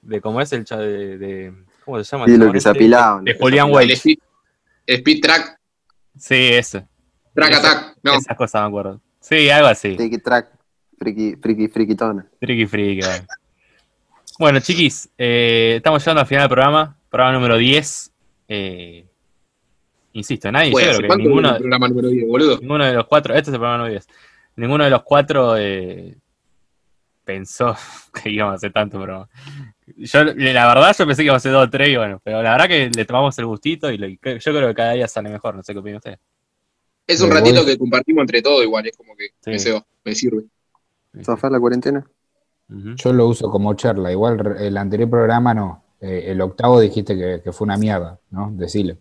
de 0.02 0.22
¿Cómo 0.22 0.42
es 0.42 0.52
el 0.54 0.64
de, 0.64 1.18
de- 1.20 1.54
¿Cómo 1.86 2.04
se 2.04 2.10
llama? 2.16 2.26
Sí, 2.26 2.38
lo 2.38 2.52
que 2.52 2.60
se 2.62 2.70
este? 2.70 2.80
apilaban. 2.80 3.24
De 3.26 3.32
el 3.32 3.38
White. 3.76 3.94
speed, 3.94 4.18
speed 4.88 5.22
track, 5.22 5.60
Sí, 6.18 6.36
ese. 6.54 6.88
track 7.36 7.54
attack. 7.54 7.98
No, 8.04 8.14
Esas 8.16 8.38
cosas 8.38 8.62
me 8.64 8.68
acuerdo. 8.70 9.02
Sí, 9.20 9.50
algo 9.50 9.68
así. 9.68 9.96
Tiki 9.96 10.18
track, 10.18 10.50
friki, 10.98 11.36
friki, 11.36 11.68
frikitona. 11.68 12.26
Friki 12.40 12.66
friki. 12.66 13.02
bueno. 13.06 13.26
Bueno, 14.40 14.60
chiquis, 14.62 15.10
eh, 15.18 15.76
estamos 15.78 16.02
llegando 16.04 16.22
al 16.22 16.28
final 16.28 16.44
del 16.44 16.50
programa, 16.50 16.98
programa 17.10 17.34
número 17.34 17.58
10. 17.58 18.12
Eh, 18.48 19.06
insisto, 20.14 20.52
nadie, 20.52 20.70
yo 20.70 20.74
Bueno, 20.74 20.88
creo 20.98 21.12
¿hace 21.12 21.18
que 21.18 21.24
ninguno, 21.24 21.50
el 21.52 21.58
programa 21.58 21.88
número 21.90 22.08
10, 22.10 22.28
boludo? 22.28 22.58
ninguno 22.60 22.86
de 22.86 22.94
los 22.94 23.06
cuatro, 23.08 23.34
este 23.36 23.50
es 23.52 23.54
el 23.54 23.60
programa 23.60 23.78
número 23.78 23.92
10, 23.94 24.08
ninguno 24.56 24.84
de 24.86 24.90
los 24.90 25.04
cuatro 25.04 25.56
eh, 25.58 26.16
pensó 27.24 27.76
que 28.24 28.30
íbamos 28.30 28.54
a 28.54 28.56
hacer 28.56 28.72
tanto 28.74 28.98
programa. 29.02 29.28
Yo, 29.98 30.24
la 30.24 30.68
verdad, 30.68 30.96
yo 30.98 31.06
pensé 31.06 31.22
que 31.22 31.26
íbamos 31.26 31.40
a 31.40 31.44
hacer 31.44 31.52
dos 31.52 31.68
o 31.68 31.70
tres, 31.70 31.90
y 31.90 31.98
bueno, 31.98 32.20
pero 32.24 32.42
la 32.42 32.52
verdad 32.52 32.68
que 32.68 32.90
le 32.96 33.06
tomamos 33.06 33.38
el 33.40 33.46
gustito 33.46 33.92
y 33.92 33.98
lo- 33.98 34.08
yo 34.08 34.18
creo 34.54 34.68
que 34.70 34.76
cada 34.76 34.92
día 34.94 35.08
sale 35.08 35.30
mejor, 35.30 35.56
no 35.56 35.64
sé 35.64 35.74
qué 35.74 35.80
opinan 35.80 35.98
ustedes. 35.98 36.20
Es 37.06 37.20
un 37.22 37.32
ratito 37.32 37.58
voy. 37.64 37.66
que 37.66 37.78
compartimos 37.78 38.22
entre 38.22 38.42
todos 38.42 38.64
igual, 38.64 38.88
es 38.88 38.96
como 38.96 39.16
que 39.16 39.28
Sí. 39.42 39.50
me, 39.50 39.60
cebo, 39.60 39.86
me 40.06 40.16
sirve. 40.16 40.44
¿Zafar 41.22 41.52
la 41.52 41.60
cuarentena? 41.60 42.06
Yo 42.70 43.12
lo 43.14 43.28
uso 43.28 43.52
como 43.52 43.74
charla. 43.76 44.10
Igual 44.12 44.56
el 44.58 44.78
anterior 44.78 45.10
programa 45.10 45.54
no. 45.54 45.84
Eh, 46.00 46.26
el 46.32 46.42
octavo 46.42 46.80
dijiste 46.80 47.16
que, 47.16 47.42
que 47.44 47.52
fue 47.52 47.66
una 47.66 47.78
mierda, 47.78 48.18
¿no? 48.32 48.50
Decile. 48.54 48.98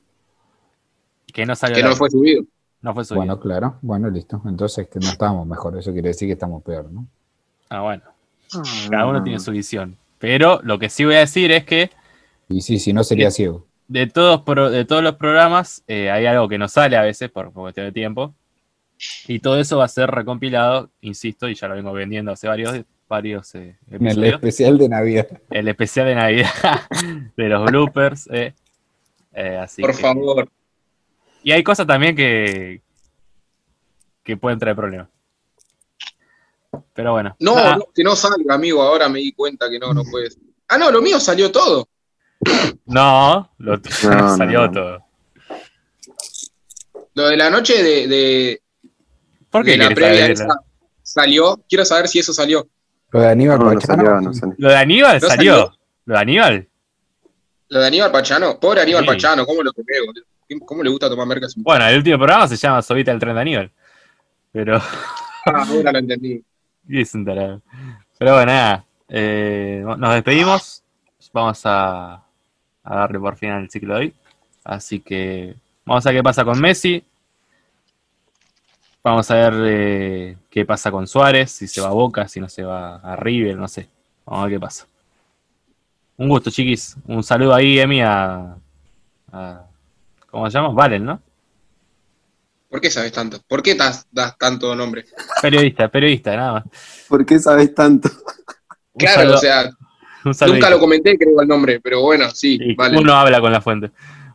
Que 1.33 1.47
no 1.47 1.55
salió 1.55 1.77
Que 1.77 1.83
no 1.83 1.95
fue 1.97 2.11
subido. 2.11 2.45
no 2.83 2.93
fue 2.93 3.05
subido. 3.05 3.21
Bueno, 3.25 3.41
claro. 3.41 3.79
Bueno, 3.83 4.11
listo. 4.11 4.43
Entonces 4.45 4.89
que 4.89 4.99
no 4.99 5.09
estábamos 5.09 5.47
mejor. 5.47 5.79
Eso 5.79 5.93
quiere 5.93 6.09
decir 6.09 6.29
que 6.29 6.33
estamos 6.35 6.63
peor, 6.63 6.91
¿no? 6.91 7.07
Ah, 7.71 7.81
bueno. 7.83 8.03
Cada 8.91 9.07
uno 9.07 9.23
tiene 9.23 9.39
su 9.41 9.51
visión. 9.53 9.97
Pero 10.19 10.61
lo 10.63 10.79
que 10.79 10.89
sí 10.89 11.05
voy 11.05 11.15
a 11.17 11.21
decir 11.21 11.51
es 11.53 11.65
que 11.65 11.91
Y 12.49 12.61
sí, 12.61 12.79
si 12.79 12.93
no 12.93 13.03
sería 13.05 13.31
ciego. 13.31 13.67
de 13.89 14.07
todos, 14.07 14.43
pro- 14.43 14.71
de 14.71 14.85
todos 14.85 15.03
los 15.03 15.17
programas 15.17 15.83
eh, 15.89 16.11
hay 16.11 16.27
algo 16.27 16.49
que 16.49 16.59
no 16.59 16.69
sale 16.69 16.97
a 16.97 17.03
veces 17.03 17.31
por, 17.31 17.53
por 17.53 17.63
cuestión 17.65 17.87
de 17.87 17.93
tiempo. 17.93 18.35
Y 19.27 19.41
todo 19.41 19.59
eso 19.59 19.79
va 19.79 19.87
a 19.87 19.89
ser 19.89 20.11
recompilado, 20.11 20.91
insisto, 21.01 21.49
y 21.49 21.55
ya 21.55 21.67
lo 21.67 21.75
vengo 21.75 21.93
vendiendo 21.93 22.31
hace 22.31 22.47
varios, 22.47 22.83
varios 23.09 23.53
eh, 23.57 23.77
En 23.91 24.07
el 24.07 24.13
episodios. 24.13 24.35
especial 24.35 24.79
de 24.79 24.89
Navidad. 24.89 25.27
El 25.51 25.67
especial 25.69 26.07
de 26.07 26.15
Navidad 26.15 26.51
de 27.37 27.49
los 27.49 27.65
bloopers. 27.71 28.29
eh. 28.33 28.55
Eh, 29.35 29.57
así 29.57 29.83
Por 29.83 29.91
que- 29.93 29.97
favor. 30.03 30.49
Y 31.43 31.51
hay 31.51 31.65
cosas 31.65 31.85
también 31.87 32.15
que, 32.15 32.81
que 34.23 34.37
pueden 34.37 34.59
traer 34.61 34.77
problemas. 34.77 35.09
Pero 36.95 37.13
bueno. 37.13 37.37
No, 37.39 37.57
Ah, 37.57 37.77
no, 37.79 37.87
que 37.95 38.03
no 38.05 38.17
salga, 38.17 38.55
amigo. 38.55 38.83
Ahora 38.83 39.09
me 39.09 39.19
di 39.21 39.33
cuenta 39.33 39.69
que 39.69 39.79
no, 39.79 39.93
no 39.93 40.03
puedes. 40.11 40.39
Ah, 40.69 40.79
no, 40.79 40.91
lo 40.91 41.03
mío 41.03 41.21
salió 41.21 41.51
todo. 41.53 41.89
no, 42.87 43.51
lo 43.59 43.81
tuyo 43.81 43.97
No, 44.11 44.17
no, 44.23 44.37
salió 44.37 44.63
no. 44.67 44.73
todo. 44.73 45.05
Lo 47.15 47.29
de 47.29 47.37
la 47.37 47.51
noche 47.51 47.83
de, 47.83 48.07
de, 48.09 48.63
¿Por 49.51 49.65
qué 49.65 49.73
de 49.73 49.77
la 49.79 49.91
previa 49.91 50.27
esa 50.29 50.47
salió. 51.03 51.61
Quiero 51.69 51.85
saber 51.85 52.09
si 52.09 52.19
eso 52.21 52.33
salió. 52.33 52.67
Lo 53.11 53.21
de 53.21 53.29
Aníbal 53.29 53.59
No, 53.59 53.65
no 53.67 53.75
Pachano, 53.75 53.97
salió, 54.03 54.21
no 54.23 54.33
salió. 54.35 54.55
Lo 54.59 54.69
de 54.71 54.77
Aníbal 54.77 55.21
¿No 55.21 55.29
salió. 55.29 55.53
salió? 55.57 55.79
Lo 56.07 56.15
de 56.15 56.21
Aníbal. 56.21 56.69
Lo 57.69 57.81
de 57.81 57.87
Aníbal 57.87 58.11
Pachano. 58.13 58.59
Pobre 58.59 58.81
Aníbal 58.81 59.03
Sí. 59.03 59.09
Pachano, 59.09 59.45
¿cómo 59.45 59.63
lo 59.63 59.73
boludo? 59.73 60.23
¿Cómo 60.67 60.83
le 60.83 60.91
gusta 60.91 61.09
tomar 61.11 61.27
mercas? 61.27 61.55
Bueno, 61.57 61.87
el 61.87 61.97
último 61.99 62.17
programa 62.19 62.49
se 62.49 62.57
llama 62.57 62.81
Sobita 62.83 63.11
el 63.13 63.19
tren 63.19 63.35
de 63.35 63.41
Aníbal. 63.43 63.71
Pero. 64.53 64.77
Ah, 65.47 65.67
ahora 65.69 65.93
lo 65.93 65.99
entendí. 65.99 66.43
Y 66.89 67.01
es 67.01 67.15
un 67.15 67.25
tarado. 67.25 67.61
Pero 68.19 68.35
bueno, 68.35 68.53
nada. 68.53 68.85
eh, 69.09 69.83
nos 69.85 70.15
despedimos. 70.15 70.83
Vamos 71.33 71.63
a, 71.65 72.23
darle 72.85 73.19
por 73.19 73.37
fin 73.37 73.51
al 73.51 73.71
ciclo 73.71 73.95
de 73.95 74.01
hoy. 74.01 74.15
Así 74.65 75.01
que 75.01 75.55
vamos 75.85 76.05
a 76.05 76.11
ver 76.11 76.19
qué 76.19 76.23
pasa 76.23 76.45
con 76.45 76.61
Messi. 76.61 77.03
Vamos 79.03 79.31
a 79.31 79.35
ver 79.35 79.55
eh, 79.67 80.37
qué 80.51 80.65
pasa 80.65 80.91
con 80.91 81.07
Suárez, 81.07 81.51
si 81.51 81.67
se 81.67 81.81
va 81.81 81.89
a 81.89 81.93
Boca, 81.93 82.29
si 82.29 82.39
no 82.39 82.49
se 82.49 82.63
va 82.63 82.97
a 82.97 83.17
River, 83.17 83.57
no 83.57 83.67
sé. 83.67 83.89
Vamos 84.25 84.43
a 84.43 84.47
ver 84.47 84.55
qué 84.57 84.61
pasa. 84.61 84.87
Un 86.17 86.29
gusto, 86.29 86.51
chiquis. 86.51 86.97
Un 87.07 87.23
saludo 87.23 87.55
ahí, 87.55 87.81
Emi, 87.81 88.01
a, 88.03 88.55
a- 89.33 89.67
¿Cómo 90.31 90.49
se 90.49 90.57
llama? 90.57 90.69
Valen, 90.69 91.05
¿no? 91.05 91.21
¿Por 92.73 92.81
qué 92.81 92.91
sabes 92.91 93.13
tanto? 93.13 93.39
¿Por 93.47 93.63
qué 93.63 93.75
das, 93.75 94.07
das 94.11 94.35
tanto 94.39 94.75
nombre? 94.75 95.05
Periodista, 95.43 95.89
periodista, 95.89 96.35
nada 96.35 96.53
más. 96.55 96.65
¿Por 97.07 97.27
qué 97.27 97.39
sabes 97.39 97.75
tanto? 97.75 98.09
Claro, 98.97 99.35
o 99.35 99.37
sea, 99.37 99.71
nunca 100.47 100.71
lo 100.71 100.79
comenté, 100.79 101.19
creo, 101.19 101.39
el 101.43 101.47
nombre, 101.49 101.81
pero 101.81 102.01
bueno, 102.01 102.31
sí, 102.31 102.57
Sí, 102.57 102.75
vale. 102.75 102.99
Uno 102.99 103.13
habla 103.13 103.41
con 103.43 103.53
la 103.53 103.61
fuente. 103.61 103.91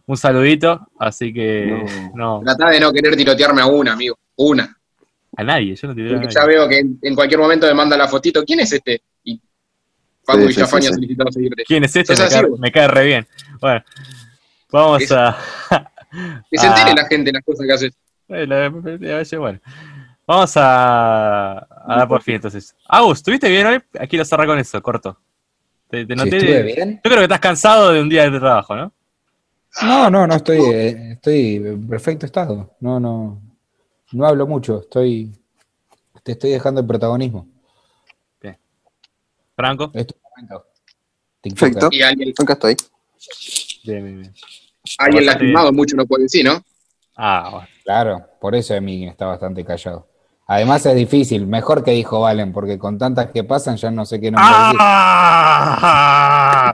Un 0.05 0.17
saludito, 0.17 0.87
así 0.99 1.33
que 1.33 1.83
no, 2.13 2.41
Tratá 2.45 2.69
de 2.69 2.79
no 2.79 2.93
querer 2.93 3.15
tirotearme 3.15 3.61
a 3.61 3.65
una, 3.65 3.93
amigo. 3.93 4.19
Una. 4.35 4.77
a 5.35 5.43
nadie, 5.43 5.75
yo 5.75 5.87
no 5.87 5.95
te 5.95 6.07
Porque 6.07 6.27
ya 6.29 6.45
veo 6.45 6.69
que 6.69 6.77
en, 6.77 6.99
en 7.01 7.15
cualquier 7.15 7.39
momento 7.39 7.65
me 7.65 7.73
manda 7.73 7.97
la 7.97 8.07
fotito. 8.07 8.43
¿Quién 8.45 8.59
es 8.59 8.71
este? 8.71 9.01
Y 9.23 9.41
Paco 10.23 10.41
Sí, 10.41 10.43
sí, 10.43 10.47
Villafaña 10.49 10.81
sí, 10.83 10.87
sí. 10.89 10.93
solicitado 10.93 11.31
seguirte. 11.31 11.63
¿Quién 11.65 11.83
es 11.85 11.95
este? 11.95 12.15
¿Sos 12.15 12.25
Me 12.25 12.29
cae, 12.39 12.45
vos? 12.49 12.59
me 12.59 12.71
cae 12.71 12.87
re 12.87 13.05
bien. 13.05 13.27
Bueno, 13.59 13.83
vamos 14.71 15.01
Es- 15.01 15.11
a. 15.11 15.35
Que 16.51 16.57
se 16.59 16.67
entere 16.67 16.93
la 16.95 17.05
gente 17.07 17.31
las 17.31 17.43
cosas 17.43 17.65
que 17.65 17.73
haces. 17.73 17.93
Bueno, 18.27 18.71
bueno. 19.39 19.59
Vamos 20.25 20.57
a, 20.57 21.59
a 21.59 21.97
dar 21.97 22.07
por 22.07 22.21
fin 22.21 22.35
entonces. 22.35 22.75
Agus, 22.87 23.19
¿estuviste 23.19 23.49
bien 23.49 23.65
hoy? 23.65 23.79
Aquí 23.99 24.17
lo 24.17 24.25
cerré 24.25 24.45
con 24.45 24.59
eso, 24.59 24.81
corto. 24.81 25.17
Te, 25.89 26.05
noté. 26.05 26.37
estuve 26.37 26.63
bien. 26.63 26.95
Yo 26.95 27.09
creo 27.09 27.17
que 27.17 27.23
estás 27.23 27.39
cansado 27.39 27.93
de 27.93 28.01
un 28.01 28.09
día 28.09 28.29
de 28.29 28.37
trabajo, 28.37 28.75
¿no? 28.75 28.91
No, 29.83 30.09
no, 30.09 30.27
no 30.27 30.35
estoy, 30.35 30.59
eh, 30.59 31.11
estoy 31.13 31.55
en 31.57 31.87
perfecto 31.87 32.25
estado. 32.25 32.75
No, 32.81 32.99
no, 32.99 33.41
no 34.11 34.27
hablo 34.27 34.47
mucho. 34.47 34.81
Estoy, 34.81 35.31
te 36.23 36.33
estoy 36.33 36.51
dejando 36.51 36.81
el 36.81 36.87
protagonismo. 36.87 37.47
Franco. 39.55 39.89
Es 39.95 40.05
tu 40.05 40.15
momento. 40.21 40.67
Perfecto. 41.41 41.89
Y 41.91 42.01
alguien, 42.03 42.33
Acá 42.37 42.53
estoy. 42.53 42.75
Bien, 43.83 44.03
bien, 44.03 44.21
bien. 44.21 44.33
alguien 44.99 45.25
lastimado 45.25 45.73
mucho 45.73 45.95
no 45.95 46.05
puede 46.05 46.23
decir, 46.23 46.45
¿no? 46.45 46.63
Ah, 47.15 47.49
bueno. 47.51 47.67
Claro, 47.87 48.27
por 48.41 48.53
eso 48.53 48.73
Emi 48.73 49.07
está 49.07 49.27
bastante 49.27 49.63
callado. 49.63 50.09
Además 50.45 50.85
es 50.85 50.93
difícil, 50.93 51.47
mejor 51.47 51.85
que 51.85 51.91
dijo 51.91 52.19
Valen, 52.19 52.51
porque 52.51 52.77
con 52.77 52.97
tantas 52.97 53.27
que 53.31 53.45
pasan 53.45 53.77
ya 53.77 53.89
no 53.91 54.05
sé 54.05 54.19
qué 54.19 54.29
nombre. 54.29 54.45
¡Ah! 54.77 55.15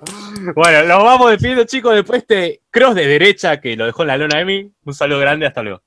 Bueno, 0.55 0.83
nos 0.87 1.03
vamos 1.03 1.29
despidiendo, 1.29 1.63
chicos, 1.65 1.93
después 1.93 2.25
de 2.27 2.45
este 2.47 2.61
cross 2.69 2.95
de 2.95 3.07
derecha 3.07 3.61
que 3.61 3.77
lo 3.77 3.85
dejó 3.85 4.01
en 4.01 4.07
la 4.07 4.17
lona 4.17 4.41
Emi. 4.41 4.73
Un 4.83 4.93
saludo 4.93 5.19
grande, 5.19 5.45
hasta 5.45 5.61
luego. 5.61 5.83